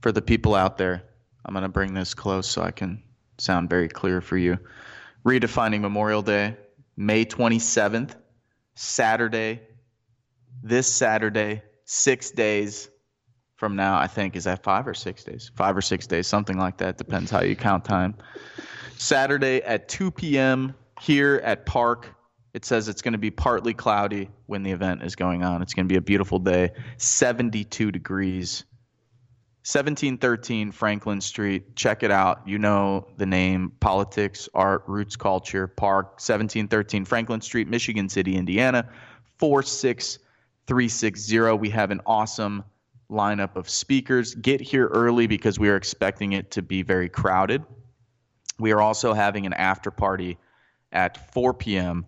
for 0.01 0.11
the 0.11 0.21
people 0.21 0.55
out 0.55 0.77
there. 0.77 1.03
I'm 1.45 1.53
gonna 1.53 1.69
bring 1.69 1.93
this 1.93 2.13
close 2.13 2.47
so 2.47 2.61
I 2.61 2.71
can 2.71 3.03
sound 3.37 3.69
very 3.69 3.87
clear 3.87 4.19
for 4.19 4.35
you. 4.35 4.57
Redefining 5.25 5.81
Memorial 5.81 6.23
Day, 6.23 6.57
May 6.97 7.25
27th, 7.25 8.15
Saturday. 8.75 9.61
This 10.63 10.91
Saturday, 10.91 11.61
six 11.85 12.31
days 12.31 12.89
from 13.55 13.75
now, 13.75 13.97
I 13.97 14.07
think. 14.07 14.35
Is 14.35 14.45
that 14.45 14.63
five 14.63 14.87
or 14.87 14.93
six 14.93 15.23
days? 15.23 15.51
Five 15.55 15.77
or 15.77 15.81
six 15.81 16.07
days, 16.07 16.27
something 16.27 16.57
like 16.57 16.77
that. 16.77 16.97
Depends 16.97 17.29
how 17.29 17.41
you 17.41 17.55
count 17.55 17.85
time. 17.85 18.15
Saturday 18.97 19.61
at 19.61 19.87
2 19.87 20.11
p.m. 20.11 20.73
here 20.99 21.41
at 21.43 21.65
Park. 21.65 22.15
It 22.53 22.65
says 22.65 22.87
it's 22.87 23.01
going 23.01 23.13
to 23.13 23.19
be 23.19 23.31
partly 23.31 23.73
cloudy 23.73 24.29
when 24.47 24.63
the 24.63 24.71
event 24.71 25.03
is 25.03 25.15
going 25.15 25.43
on. 25.43 25.61
It's 25.61 25.73
going 25.73 25.87
to 25.87 25.91
be 25.91 25.97
a 25.97 26.01
beautiful 26.01 26.39
day, 26.39 26.71
72 26.97 27.91
degrees. 27.91 28.65
1713 29.65 30.71
Franklin 30.71 31.21
Street. 31.21 31.75
Check 31.75 32.01
it 32.01 32.09
out. 32.09 32.47
You 32.47 32.57
know 32.57 33.07
the 33.17 33.25
name 33.25 33.73
Politics, 33.79 34.49
Art, 34.53 34.83
Roots 34.87 35.15
Culture, 35.15 35.67
P.A.R.C., 35.67 36.07
1713 36.07 37.05
Franklin 37.05 37.41
Street, 37.41 37.67
Michigan 37.67 38.09
City, 38.09 38.35
Indiana, 38.35 38.89
46360. 39.37 41.57
We 41.57 41.69
have 41.69 41.91
an 41.91 42.01
awesome 42.05 42.63
lineup 43.11 43.57
of 43.57 43.69
speakers. 43.69 44.33
Get 44.35 44.61
here 44.61 44.87
early 44.87 45.27
because 45.27 45.59
we 45.59 45.69
are 45.69 45.75
expecting 45.75 46.31
it 46.31 46.49
to 46.51 46.63
be 46.63 46.81
very 46.81 47.09
crowded. 47.09 47.63
We 48.57 48.71
are 48.71 48.81
also 48.81 49.13
having 49.13 49.45
an 49.45 49.53
after 49.53 49.91
party 49.91 50.39
at 50.91 51.31
4 51.33 51.53
p.m. 51.53 52.05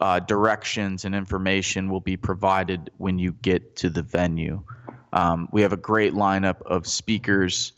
Uh, 0.00 0.18
directions 0.18 1.04
and 1.04 1.14
information 1.14 1.90
will 1.90 2.00
be 2.00 2.16
provided 2.16 2.90
when 2.96 3.18
you 3.18 3.32
get 3.42 3.76
to 3.76 3.90
the 3.90 4.02
venue. 4.02 4.62
Um, 5.12 5.48
we 5.52 5.62
have 5.62 5.72
a 5.72 5.76
great 5.76 6.14
lineup 6.14 6.62
of 6.62 6.86
speakers. 6.86 7.72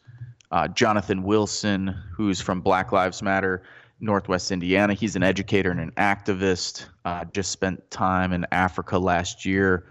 Uh, 0.50 0.68
Jonathan 0.68 1.22
Wilson, 1.22 1.88
who's 2.14 2.40
from 2.40 2.60
Black 2.60 2.92
Lives 2.92 3.22
Matter, 3.22 3.62
Northwest 4.00 4.52
Indiana. 4.52 4.94
He's 4.94 5.16
an 5.16 5.22
educator 5.22 5.70
and 5.70 5.80
an 5.80 5.92
activist. 5.92 6.86
Uh, 7.04 7.24
just 7.32 7.50
spent 7.50 7.90
time 7.90 8.32
in 8.32 8.46
Africa 8.52 8.98
last 8.98 9.44
year 9.44 9.86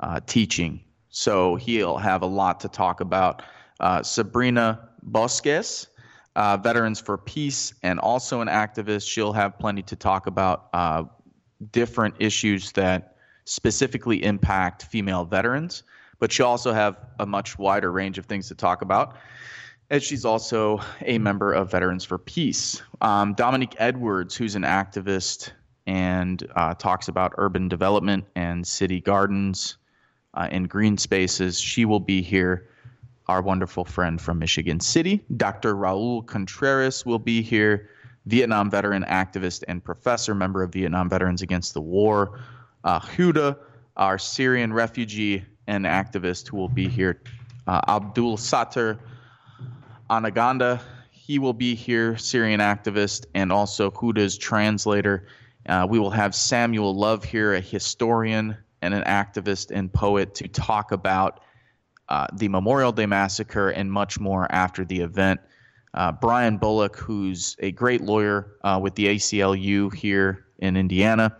uh, 0.00 0.20
teaching 0.26 0.80
so 1.10 1.56
he'll 1.56 1.96
have 1.96 2.22
a 2.22 2.26
lot 2.26 2.60
to 2.60 2.68
talk 2.68 3.00
about. 3.00 3.42
Uh, 3.80 4.02
Sabrina 4.02 4.88
Bosques, 5.02 5.86
uh, 6.36 6.56
Veterans 6.56 7.00
for 7.00 7.18
Peace, 7.18 7.74
and 7.82 7.98
also 7.98 8.40
an 8.40 8.48
activist. 8.48 9.08
She'll 9.08 9.32
have 9.32 9.58
plenty 9.58 9.82
to 9.82 9.96
talk 9.96 10.26
about 10.26 10.68
uh, 10.72 11.04
different 11.72 12.14
issues 12.18 12.72
that 12.72 13.16
specifically 13.44 14.22
impact 14.22 14.84
female 14.84 15.24
veterans, 15.24 15.82
but 16.18 16.30
she'll 16.30 16.46
also 16.46 16.72
have 16.72 16.96
a 17.18 17.26
much 17.26 17.58
wider 17.58 17.90
range 17.90 18.18
of 18.18 18.26
things 18.26 18.48
to 18.48 18.54
talk 18.54 18.82
about. 18.82 19.16
As 19.90 20.02
she's 20.04 20.24
also 20.26 20.80
a 21.00 21.16
member 21.16 21.52
of 21.52 21.70
Veterans 21.70 22.04
for 22.04 22.18
Peace. 22.18 22.82
Um, 23.00 23.32
Dominique 23.32 23.74
Edwards, 23.78 24.36
who's 24.36 24.54
an 24.54 24.62
activist 24.62 25.52
and 25.86 26.46
uh, 26.54 26.74
talks 26.74 27.08
about 27.08 27.32
urban 27.38 27.68
development 27.68 28.26
and 28.36 28.66
city 28.66 29.00
gardens 29.00 29.78
uh, 30.34 30.46
in 30.52 30.64
green 30.64 30.98
spaces. 30.98 31.58
She 31.58 31.86
will 31.86 32.00
be 32.00 32.20
here. 32.20 32.68
Our 33.26 33.40
wonderful 33.40 33.84
friend 33.84 34.20
from 34.20 34.38
Michigan 34.38 34.80
City, 34.80 35.24
Dr. 35.36 35.74
Raul 35.74 36.26
Contreras, 36.26 37.04
will 37.04 37.18
be 37.18 37.42
here. 37.42 37.88
Vietnam 38.28 38.70
veteran, 38.70 39.04
activist, 39.04 39.64
and 39.68 39.82
professor, 39.82 40.34
member 40.34 40.62
of 40.62 40.70
Vietnam 40.70 41.08
Veterans 41.08 41.40
Against 41.40 41.72
the 41.72 41.80
War. 41.80 42.38
Uh, 42.84 43.00
Huda, 43.00 43.56
our 43.96 44.18
Syrian 44.18 44.72
refugee 44.72 45.44
and 45.66 45.86
activist, 45.86 46.48
who 46.48 46.58
will 46.58 46.68
be 46.68 46.88
here. 46.88 47.22
Uh, 47.66 47.80
Abdul 47.88 48.36
Sattar 48.36 48.98
Anaganda, 50.10 50.80
he 51.10 51.38
will 51.38 51.54
be 51.54 51.74
here, 51.74 52.18
Syrian 52.18 52.60
activist, 52.60 53.24
and 53.34 53.50
also 53.50 53.90
Huda's 53.90 54.36
translator. 54.36 55.26
Uh, 55.66 55.86
we 55.88 55.98
will 55.98 56.10
have 56.10 56.34
Samuel 56.34 56.94
Love 56.94 57.24
here, 57.24 57.54
a 57.54 57.60
historian 57.60 58.58
and 58.82 58.92
an 58.92 59.04
activist 59.04 59.70
and 59.70 59.90
poet 59.90 60.34
to 60.36 60.48
talk 60.48 60.92
about 60.92 61.40
uh, 62.10 62.26
the 62.34 62.48
Memorial 62.48 62.92
Day 62.92 63.06
Massacre 63.06 63.70
and 63.70 63.90
much 63.90 64.20
more 64.20 64.50
after 64.52 64.84
the 64.84 65.00
event. 65.00 65.40
Uh, 65.94 66.12
Brian 66.12 66.58
Bullock, 66.58 66.96
who's 66.96 67.56
a 67.58 67.72
great 67.72 68.02
lawyer 68.02 68.56
uh, 68.62 68.78
with 68.82 68.94
the 68.94 69.06
ACLU 69.06 69.92
here 69.94 70.46
in 70.58 70.76
Indiana. 70.76 71.36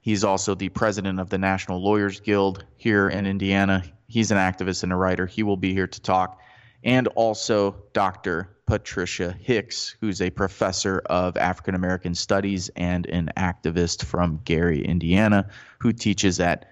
He's 0.00 0.24
also 0.24 0.54
the 0.54 0.68
president 0.68 1.20
of 1.20 1.30
the 1.30 1.38
National 1.38 1.82
Lawyers 1.82 2.20
Guild 2.20 2.64
here 2.76 3.08
in 3.08 3.26
Indiana. 3.26 3.84
He's 4.08 4.30
an 4.30 4.38
activist 4.38 4.82
and 4.82 4.92
a 4.92 4.96
writer. 4.96 5.26
He 5.26 5.42
will 5.42 5.56
be 5.56 5.72
here 5.72 5.86
to 5.86 6.00
talk. 6.00 6.40
And 6.82 7.06
also 7.08 7.76
Dr. 7.92 8.48
Patricia 8.66 9.32
Hicks, 9.32 9.94
who's 10.00 10.20
a 10.20 10.30
professor 10.30 10.98
of 11.06 11.36
African 11.36 11.74
American 11.74 12.14
Studies 12.14 12.70
and 12.74 13.06
an 13.06 13.30
activist 13.36 14.04
from 14.04 14.40
Gary, 14.44 14.84
Indiana, 14.84 15.48
who 15.78 15.92
teaches 15.92 16.40
at 16.40 16.68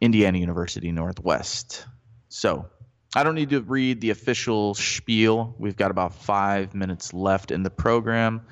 Indiana 0.00 0.38
University 0.38 0.92
Northwest. 0.92 1.86
So 2.28 2.70
I 3.14 3.24
don't 3.24 3.34
need 3.34 3.50
to 3.50 3.60
read 3.60 4.00
the 4.00 4.10
official 4.10 4.74
spiel. 4.74 5.54
We've 5.58 5.76
got 5.76 5.90
about 5.90 6.14
five 6.14 6.74
minutes 6.74 7.12
left 7.12 7.50
in 7.50 7.62
the 7.62 7.70
program. 7.70 8.42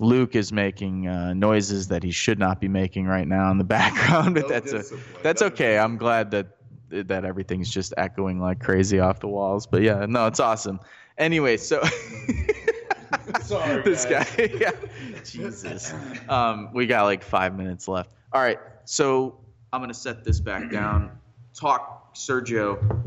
Luke 0.00 0.34
is 0.34 0.52
making 0.52 1.06
uh, 1.06 1.34
noises 1.34 1.88
that 1.88 2.02
he 2.02 2.10
should 2.10 2.38
not 2.38 2.60
be 2.60 2.68
making 2.68 3.06
right 3.06 3.28
now 3.28 3.50
in 3.50 3.58
the 3.58 3.64
background, 3.78 4.34
but 4.34 4.48
that's 4.48 4.72
a, 4.72 4.82
that's 5.22 5.42
okay. 5.42 5.78
I'm 5.78 5.96
glad 5.96 6.30
that 6.32 6.48
that 6.90 7.24
everything's 7.24 7.70
just 7.70 7.92
echoing 7.96 8.40
like 8.40 8.60
crazy 8.60 9.00
off 9.00 9.20
the 9.20 9.28
walls. 9.28 9.66
But 9.66 9.82
yeah, 9.82 10.06
no, 10.08 10.26
it's 10.26 10.40
awesome. 10.40 10.80
Anyway, 11.18 11.56
so 11.56 11.82
Sorry, 13.42 13.82
this 13.82 14.04
guy, 14.04 14.26
yeah, 14.60 14.72
Jesus. 15.24 15.92
Um, 16.28 16.70
we 16.72 16.86
got 16.86 17.04
like 17.04 17.22
five 17.22 17.56
minutes 17.56 17.88
left. 17.88 18.10
All 18.32 18.42
right, 18.42 18.58
so 18.84 19.38
I'm 19.72 19.80
going 19.80 19.88
to 19.88 19.94
set 19.94 20.24
this 20.24 20.40
back 20.40 20.70
down. 20.70 21.10
Talk, 21.54 22.14
Sergio. 22.14 23.02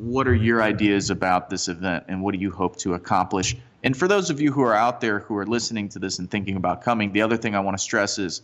What 0.00 0.26
are 0.26 0.34
your 0.34 0.62
ideas 0.62 1.10
about 1.10 1.50
this 1.50 1.68
event, 1.68 2.04
and 2.08 2.22
what 2.22 2.32
do 2.32 2.40
you 2.40 2.50
hope 2.50 2.76
to 2.78 2.94
accomplish? 2.94 3.54
And 3.84 3.94
for 3.94 4.08
those 4.08 4.30
of 4.30 4.40
you 4.40 4.50
who 4.50 4.62
are 4.62 4.74
out 4.74 5.02
there 5.02 5.18
who 5.18 5.36
are 5.36 5.46
listening 5.46 5.90
to 5.90 5.98
this 5.98 6.18
and 6.18 6.30
thinking 6.30 6.56
about 6.56 6.82
coming, 6.82 7.12
the 7.12 7.20
other 7.20 7.36
thing 7.36 7.54
I 7.54 7.60
want 7.60 7.76
to 7.76 7.82
stress 7.82 8.18
is, 8.18 8.40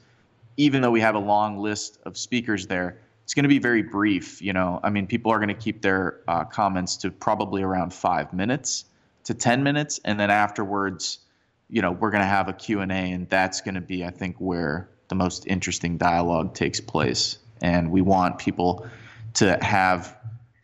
even 0.58 0.82
though 0.82 0.90
we 0.90 1.00
have 1.00 1.14
a 1.14 1.18
long 1.18 1.56
list 1.56 1.98
of 2.04 2.18
speakers 2.18 2.66
there, 2.66 2.98
it's 3.24 3.32
going 3.32 3.44
to 3.44 3.48
be 3.48 3.58
very 3.58 3.82
brief. 3.82 4.42
You 4.42 4.52
know, 4.52 4.80
I 4.82 4.90
mean, 4.90 5.06
people 5.06 5.32
are 5.32 5.38
going 5.38 5.48
to 5.48 5.54
keep 5.54 5.80
their 5.80 6.20
uh, 6.28 6.44
comments 6.44 6.98
to 6.98 7.10
probably 7.10 7.62
around 7.62 7.94
five 7.94 8.34
minutes 8.34 8.84
to 9.24 9.32
ten 9.32 9.62
minutes, 9.62 9.98
and 10.04 10.20
then 10.20 10.30
afterwards, 10.30 11.20
you 11.70 11.80
know, 11.80 11.90
we're 11.90 12.10
going 12.10 12.22
to 12.22 12.28
have 12.28 12.48
a 12.48 12.52
Q 12.52 12.80
and 12.80 12.92
A, 12.92 13.12
and 13.12 13.30
that's 13.30 13.62
going 13.62 13.76
to 13.76 13.80
be, 13.80 14.04
I 14.04 14.10
think, 14.10 14.36
where 14.38 14.90
the 15.08 15.14
most 15.14 15.46
interesting 15.46 15.96
dialogue 15.96 16.54
takes 16.54 16.80
place 16.80 17.38
and 17.62 17.90
we 17.90 18.02
want 18.02 18.38
people 18.38 18.86
to 19.34 19.58
have 19.62 20.15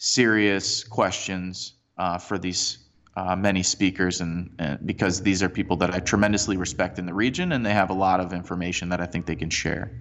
serious 0.02 0.82
questions 0.82 1.74
uh, 1.96 2.18
for 2.18 2.36
these 2.36 2.78
uh, 3.14 3.36
many 3.36 3.62
speakers, 3.62 4.20
and, 4.20 4.52
and, 4.58 4.84
because 4.84 5.22
these 5.22 5.44
are 5.44 5.48
people 5.48 5.76
that 5.76 5.94
I 5.94 6.00
tremendously 6.00 6.56
respect 6.56 6.98
in 6.98 7.06
the 7.06 7.14
region, 7.14 7.52
and 7.52 7.64
they 7.64 7.72
have 7.72 7.90
a 7.90 7.94
lot 7.94 8.18
of 8.18 8.32
information 8.32 8.88
that 8.88 9.00
I 9.00 9.06
think 9.06 9.26
they 9.26 9.36
can 9.36 9.48
share. 9.48 9.92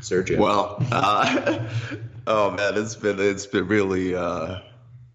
Sergio. 0.00 0.38
Well, 0.38 0.76
uh, 0.92 1.66
oh 2.26 2.50
man, 2.50 2.76
it's 2.76 2.96
been 2.96 3.18
it's 3.18 3.46
been 3.46 3.66
really 3.66 4.14
uh, 4.14 4.58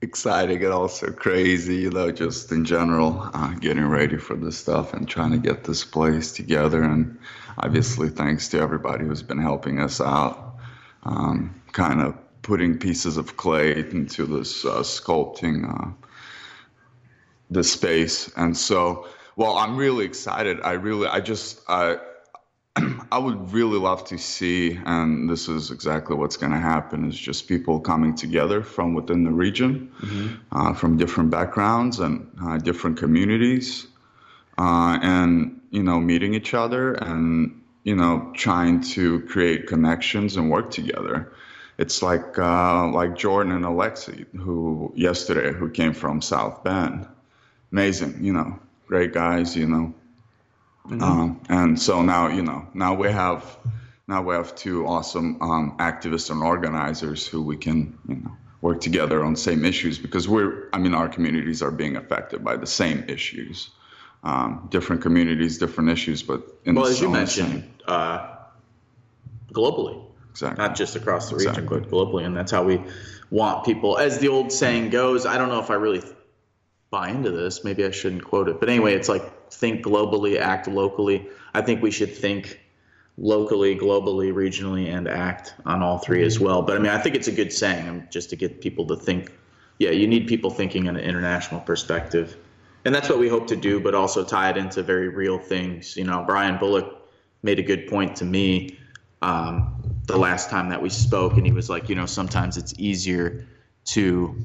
exciting 0.02 0.64
and 0.64 0.74
also 0.74 1.12
crazy, 1.12 1.76
you 1.76 1.92
know, 1.92 2.12
just 2.12 2.52
in 2.52 2.66
general, 2.66 3.30
uh, 3.32 3.54
getting 3.54 3.86
ready 3.86 4.18
for 4.18 4.36
this 4.36 4.58
stuff 4.58 4.94
and 4.94 5.08
trying 5.08 5.32
to 5.32 5.38
get 5.38 5.66
this 5.66 5.86
place 5.86 6.32
together. 6.32 6.82
And 6.82 7.20
obviously, 7.60 8.10
thanks 8.10 8.50
to 8.50 8.60
everybody 8.60 9.06
who's 9.06 9.22
been 9.22 9.38
helping 9.38 9.80
us 9.80 10.02
out, 10.02 10.51
um, 11.04 11.62
kind 11.72 12.02
of 12.02 12.16
putting 12.42 12.78
pieces 12.78 13.18
of 13.18 13.38
clay 13.38 13.78
into 13.78 14.26
this 14.26 14.66
uh, 14.66 14.80
sculpting 14.80 15.70
uh, 15.70 15.92
the 17.50 17.64
space. 17.64 18.32
And 18.36 18.56
so, 18.56 19.08
well, 19.36 19.58
I'm 19.58 19.78
really 19.78 20.06
excited. 20.06 20.60
I 20.64 20.74
really, 20.74 21.08
I 21.08 21.20
just, 21.20 21.62
I, 21.68 21.98
I 23.12 23.18
would 23.18 23.52
really 23.52 23.78
love 23.78 24.06
to 24.06 24.18
see, 24.18 24.80
and 24.86 25.30
this 25.30 25.50
is 25.50 25.72
exactly 25.72 26.16
what's 26.16 26.38
going 26.38 26.54
to 26.54 26.60
happen, 26.60 27.08
is 27.08 27.18
just 27.18 27.48
people 27.48 27.80
coming 27.80 28.16
together 28.16 28.64
from 28.64 28.94
within 28.94 29.24
the 29.24 29.32
region, 29.32 29.92
mm-hmm. 30.00 30.36
uh, 30.52 30.74
from 30.74 30.98
different 30.98 31.30
backgrounds 31.30 32.00
and 32.00 32.30
uh, 32.42 32.58
different 32.58 32.98
communities, 32.98 33.88
uh, 34.58 34.98
and 35.02 35.60
you 35.72 35.84
know, 35.84 36.00
meeting 36.00 36.34
each 36.34 36.54
other 36.54 36.94
and 36.94 37.61
you 37.84 37.96
know, 37.96 38.32
trying 38.36 38.82
to 38.82 39.22
create 39.22 39.68
connections 39.68 40.38
and 40.38 40.50
work 40.50 40.72
together. 40.72 41.34
It's 41.78 42.02
like 42.04 42.38
uh, 42.38 42.88
like 42.90 43.16
Jordan 43.16 43.54
and 43.54 43.66
Alexi, 43.66 44.26
who 44.38 44.94
yesterday 44.96 45.52
who 45.52 45.70
came 45.70 45.94
from 45.94 46.22
South 46.22 46.64
Bend, 46.64 47.08
amazing, 47.72 48.24
you 48.24 48.34
know, 48.34 48.60
great 48.88 49.14
guys, 49.14 49.56
you 49.56 49.66
know, 49.66 49.94
mm-hmm. 50.86 51.02
um, 51.02 51.42
and 51.50 51.80
so 51.80 52.02
now 52.04 52.28
you 52.28 52.44
know 52.44 52.68
now 52.74 52.94
we 52.94 53.10
have 53.12 53.58
now 54.08 54.22
we 54.22 54.36
have 54.36 54.54
two 54.56 54.86
awesome 54.86 55.42
um, 55.42 55.76
activists 55.80 56.30
and 56.30 56.44
organizers 56.44 57.26
who 57.26 57.42
we 57.42 57.58
can 57.58 57.98
you 58.08 58.16
know 58.16 58.32
work 58.62 58.80
together 58.80 59.24
on 59.24 59.36
same 59.36 59.66
issues 59.66 59.98
because 59.98 60.28
we're 60.28 60.70
I 60.74 60.78
mean 60.78 60.94
our 60.94 61.10
communities 61.10 61.64
are 61.64 61.72
being 61.72 61.96
affected 61.96 62.44
by 62.44 62.58
the 62.58 62.68
same 62.68 63.06
issues 63.08 63.72
um, 64.24 64.68
different 64.70 65.02
communities, 65.02 65.58
different 65.58 65.90
issues, 65.90 66.22
but 66.24 66.42
well, 66.66 66.86
as 66.86 67.02
you 67.02 67.10
mentioned, 67.10 67.68
uh, 67.88 68.36
globally, 69.52 70.04
exactly, 70.30 70.64
not 70.64 70.76
just 70.76 70.96
across 70.96 71.30
the 71.30 71.36
region, 71.36 71.52
exactly. 71.52 71.80
but 71.80 71.90
globally, 71.90 72.26
and 72.26 72.36
that's 72.36 72.52
how 72.52 72.64
we 72.64 72.82
want 73.32 73.66
people. 73.66 73.98
As 73.98 74.20
the 74.20 74.28
old 74.28 74.52
saying 74.52 74.90
goes, 74.90 75.26
I 75.26 75.38
don't 75.38 75.50
know 75.50 75.60
if 75.60 75.72
I 75.72 75.76
really 75.76 76.04
buy 76.92 77.10
into 77.10 77.32
this. 77.32 77.64
Maybe 77.64 77.84
I 77.86 77.92
shouldn't 77.92 78.24
quote 78.24 78.48
it, 78.48 78.60
but 78.60 78.70
anyway, 78.70 78.94
it's 78.94 79.10
like 79.10 79.52
think 79.52 79.84
globally, 79.84 80.40
act 80.40 80.68
locally. 80.68 81.28
I 81.54 81.62
think 81.62 81.82
we 81.82 81.92
should 81.92 82.16
think 82.16 82.60
locally, 83.18 83.76
globally, 83.76 84.32
regionally, 84.32 84.94
and 84.94 85.08
act 85.08 85.56
on 85.66 85.82
all 85.82 85.98
three 85.98 86.24
as 86.24 86.40
well. 86.40 86.62
But 86.62 86.76
I 86.76 86.80
mean, 86.80 86.92
I 86.92 87.00
think 87.00 87.16
it's 87.16 87.28
a 87.28 87.32
good 87.32 87.52
saying, 87.52 88.08
just 88.12 88.30
to 88.30 88.36
get 88.36 88.62
people 88.62 88.86
to 88.88 88.96
think. 88.96 89.32
Yeah, 89.80 89.90
you 89.90 90.06
need 90.06 90.28
people 90.28 90.52
thinking 90.52 90.86
in 90.86 90.96
an 90.96 91.04
international 91.04 91.60
perspective 91.62 92.38
and 92.86 92.94
that's 92.94 93.10
what 93.10 93.20
we 93.20 93.30
hope 93.30 93.48
to 93.48 93.56
do, 93.56 93.80
but 93.80 93.94
also 93.94 94.24
tie 94.24 94.50
it 94.50 94.58
into 94.58 94.84
very 94.84 95.10
real 95.10 95.38
things. 95.38 95.96
You 95.96 96.04
know, 96.04 96.24
Brian 96.26 96.58
Bullock 96.58 97.10
made 97.44 97.60
a 97.60 97.64
good 97.64 97.88
point 97.88 98.16
to 98.18 98.26
me 98.26 98.78
um, 99.22 99.82
the 100.08 100.18
last 100.18 100.50
time 100.50 100.70
that 100.70 100.82
we 100.82 100.90
spoke, 100.90 101.34
and 101.38 101.46
he 101.46 101.52
was 101.52 101.70
like, 101.70 101.90
you 101.90 101.96
know, 101.96 102.06
sometimes 102.06 102.58
it's 102.58 102.74
easier 102.78 103.48
to 103.86 104.36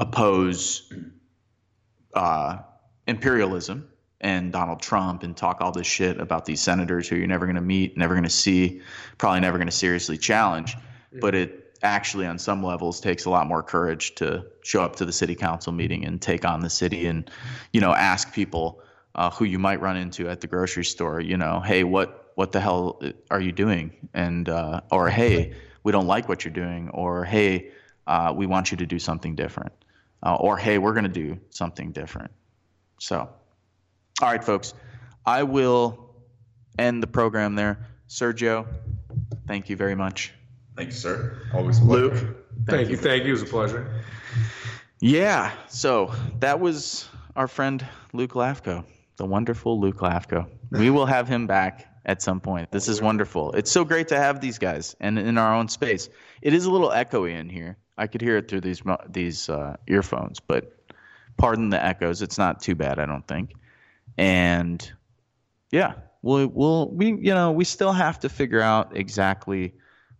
oppose 0.00 0.92
uh, 2.14 2.58
imperialism 3.06 3.88
and 4.20 4.52
Donald 4.52 4.80
Trump 4.80 5.22
and 5.22 5.36
talk 5.36 5.60
all 5.60 5.70
this 5.70 5.86
shit 5.86 6.18
about 6.18 6.44
these 6.44 6.60
senators 6.60 7.08
who 7.08 7.16
you're 7.16 7.26
never 7.26 7.46
going 7.46 7.56
to 7.56 7.60
meet, 7.62 7.96
never 7.96 8.14
going 8.14 8.24
to 8.24 8.30
see, 8.30 8.80
probably 9.18 9.40
never 9.40 9.58
going 9.58 9.68
to 9.68 9.72
seriously 9.72 10.16
challenge. 10.16 10.76
But 11.20 11.34
it 11.34 11.63
actually 11.84 12.26
on 12.26 12.38
some 12.38 12.64
levels 12.64 13.00
takes 13.00 13.26
a 13.26 13.30
lot 13.30 13.46
more 13.46 13.62
courage 13.62 14.14
to 14.16 14.44
show 14.62 14.82
up 14.82 14.96
to 14.96 15.04
the 15.04 15.12
city 15.12 15.34
council 15.34 15.72
meeting 15.72 16.04
and 16.04 16.20
take 16.20 16.44
on 16.44 16.60
the 16.60 16.70
city 16.70 17.06
and 17.06 17.30
you 17.72 17.80
know 17.80 17.94
ask 17.94 18.32
people 18.32 18.80
uh, 19.14 19.30
who 19.30 19.44
you 19.44 19.58
might 19.58 19.80
run 19.80 19.96
into 19.96 20.28
at 20.28 20.40
the 20.40 20.46
grocery 20.46 20.84
store 20.84 21.20
you 21.20 21.36
know 21.36 21.60
hey 21.60 21.84
what 21.84 22.24
what 22.34 22.52
the 22.52 22.60
hell 22.60 23.00
are 23.30 23.40
you 23.40 23.52
doing? 23.52 23.92
And 24.12 24.48
uh, 24.48 24.80
or 24.90 25.08
hey 25.08 25.54
we 25.82 25.92
don't 25.92 26.06
like 26.06 26.28
what 26.28 26.44
you're 26.44 26.54
doing 26.54 26.88
or 26.90 27.24
hey 27.24 27.70
uh, 28.06 28.32
we 28.34 28.46
want 28.46 28.70
you 28.70 28.76
to 28.78 28.86
do 28.86 28.98
something 28.98 29.34
different 29.34 29.72
uh, 30.22 30.36
or 30.36 30.56
hey 30.56 30.78
we're 30.78 30.92
going 30.92 31.04
to 31.04 31.08
do 31.08 31.38
something 31.50 31.92
different. 31.92 32.30
So 32.98 33.28
all 34.22 34.30
right 34.30 34.44
folks 34.44 34.74
i 35.26 35.42
will 35.42 36.14
end 36.78 37.02
the 37.02 37.06
program 37.06 37.54
there. 37.54 37.86
Sergio 38.08 38.66
thank 39.46 39.68
you 39.68 39.76
very 39.76 39.94
much 39.94 40.32
Thank 40.76 40.88
you, 40.88 40.94
sir. 40.94 41.38
Always 41.52 41.78
a 41.78 41.84
Luke. 41.84 42.14
Thank, 42.14 42.34
thank 42.68 42.88
you. 42.90 42.96
Thank 42.96 43.24
you. 43.24 43.30
It 43.30 43.32
was 43.32 43.42
a 43.42 43.46
pleasure. 43.46 44.02
Yeah. 45.00 45.52
So 45.68 46.12
that 46.40 46.60
was 46.60 47.08
our 47.36 47.48
friend 47.48 47.86
Luke 48.12 48.32
Lafko, 48.32 48.84
the 49.16 49.26
wonderful 49.26 49.80
Luke 49.80 49.98
Lafko. 49.98 50.48
We 50.70 50.90
will 50.90 51.06
have 51.06 51.28
him 51.28 51.46
back 51.46 51.86
at 52.04 52.22
some 52.22 52.40
point. 52.40 52.70
This 52.70 52.88
is 52.88 53.00
wonderful. 53.00 53.52
It's 53.52 53.70
so 53.70 53.84
great 53.84 54.08
to 54.08 54.16
have 54.16 54.40
these 54.40 54.58
guys 54.58 54.96
and 55.00 55.18
in 55.18 55.38
our 55.38 55.54
own 55.54 55.68
space. 55.68 56.08
It 56.42 56.54
is 56.54 56.66
a 56.66 56.70
little 56.70 56.90
echoey 56.90 57.38
in 57.38 57.48
here. 57.48 57.76
I 57.96 58.06
could 58.08 58.20
hear 58.20 58.36
it 58.38 58.48
through 58.48 58.62
these 58.62 58.82
these 59.08 59.48
uh, 59.48 59.76
earphones, 59.86 60.40
but 60.40 60.76
pardon 61.36 61.70
the 61.70 61.84
echoes. 61.84 62.22
It's 62.22 62.38
not 62.38 62.60
too 62.60 62.74
bad, 62.74 62.98
I 62.98 63.06
don't 63.06 63.26
think. 63.26 63.52
And 64.18 64.92
yeah, 65.70 65.94
we'll 66.22 66.48
we'll 66.48 66.90
we 66.90 67.06
you 67.06 67.34
know 67.34 67.52
we 67.52 67.64
still 67.64 67.92
have 67.92 68.20
to 68.20 68.28
figure 68.28 68.60
out 68.60 68.96
exactly 68.96 69.74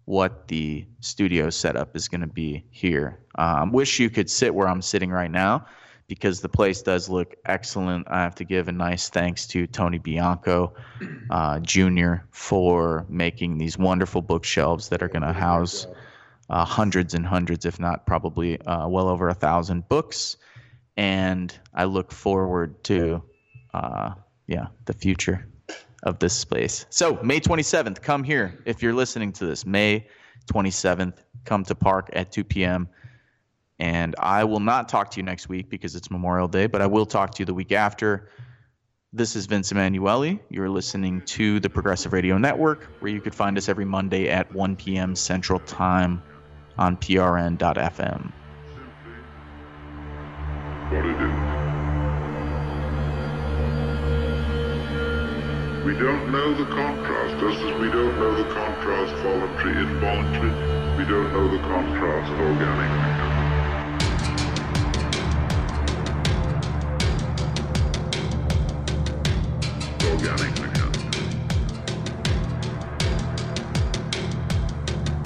what 0.05 0.49
the 0.49 0.87
studio 1.01 1.51
setup 1.51 1.97
is 1.97 2.09
going 2.09 2.21
to 2.21 2.27
be 2.27 2.65
here. 2.71 3.19
Um, 3.37 3.73
wish 3.73 3.99
you 3.99 4.11
could 4.11 4.31
sit 4.31 4.55
where 4.55 4.69
I'm 4.69 4.83
sitting 4.83 5.11
right 5.11 5.31
now 5.31 5.67
because 6.07 6.41
the 6.41 6.49
place 6.49 6.83
does 6.83 7.09
look 7.09 7.35
excellent. 7.47 8.07
I 8.11 8.21
have 8.21 8.35
to 8.37 8.45
give 8.45 8.69
a 8.69 8.73
nice 8.73 9.09
thanks 9.09 9.47
to 9.49 9.67
Tony 9.67 9.99
Bianco 9.99 10.75
uh, 11.31 11.61
Jr. 11.61 12.17
for 12.31 13.07
making 13.09 13.57
these 13.57 13.79
wonderful 13.79 14.21
bookshelves 14.21 14.91
that 14.91 15.03
are 15.03 15.09
going 15.09 15.23
to 15.23 15.33
house 15.33 15.87
uh, 16.51 16.65
hundreds 16.65 17.15
and 17.15 17.25
hundreds, 17.25 17.65
if 17.65 17.81
not 17.81 18.07
probably 18.07 18.61
uh, 18.63 18.87
well 18.87 19.09
over 19.09 19.29
a 19.29 19.35
thousand 19.35 19.89
books. 19.89 20.37
And 20.97 21.59
I 21.73 21.85
look 21.85 22.13
forward 22.13 22.85
to, 22.85 23.23
uh, 23.73 24.13
yeah, 24.47 24.67
the 24.85 24.93
future 24.93 25.49
of 26.05 26.19
this 26.19 26.35
space. 26.35 26.87
So, 26.91 27.19
May 27.23 27.41
27th, 27.41 28.01
come 28.01 28.23
here 28.23 28.63
if 28.65 28.83
you're 28.83 28.93
listening 28.93 29.33
to 29.33 29.47
this. 29.47 29.67
May 29.67 30.07
27th, 30.53 31.15
come 31.45 31.65
to 31.65 31.75
P.A.R.C. 31.75 32.13
at 32.13 32.31
2 32.31 32.45
p.m. 32.45 32.89
And 33.79 34.15
I 34.19 34.45
will 34.45 34.61
not 34.61 34.89
talk 34.89 35.11
to 35.13 35.17
you 35.17 35.25
next 35.25 35.49
week 35.49 35.69
because 35.69 35.97
it's 35.97 36.11
Memorial 36.11 36.47
Day, 36.47 36.67
but 36.67 36.81
I 36.81 36.87
will 36.87 37.07
talk 37.07 37.33
to 37.33 37.41
you 37.41 37.47
the 37.47 37.55
week 37.55 37.73
after. 37.73 38.31
This 39.13 39.35
is 39.35 39.47
Vince 39.47 39.73
Emanuele. 39.73 40.39
You're 40.49 40.69
listening 40.69 41.23
to 41.23 41.59
the 41.61 41.71
Progressive 41.71 42.13
Radio 42.13 42.39
Network, 42.39 42.85
where 43.01 43.11
you 43.11 43.21
could 43.21 43.35
find 43.35 43.57
us 43.57 43.69
every 43.69 43.85
Monday 43.85 44.29
at 44.29 44.53
1 44.55 44.77
p.m. 44.77 45.17
Central 45.17 45.61
Time 45.61 46.23
on 46.77 46.97
prn.fm. 46.97 48.33
What 50.91 51.07
it 51.07 51.21
is. 51.21 51.44
We 55.85 55.93
don't 55.93 56.33
know 56.33 56.55
the 56.55 56.65
contrast, 56.65 57.39
just 57.41 57.59
as 57.59 57.79
we 57.79 57.91
don't 57.91 58.19
know 58.19 58.35
the 58.43 58.49
contrast 58.55 59.15
voluntary, 59.23 59.83
involuntary. 59.83 60.49
We 60.97 61.05
don't 61.05 61.31
know 61.31 61.47
the 61.47 61.59
contrast 61.59 62.33
organic. 62.41 62.91
Organic. 70.09 70.55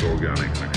Organic. 0.02 0.67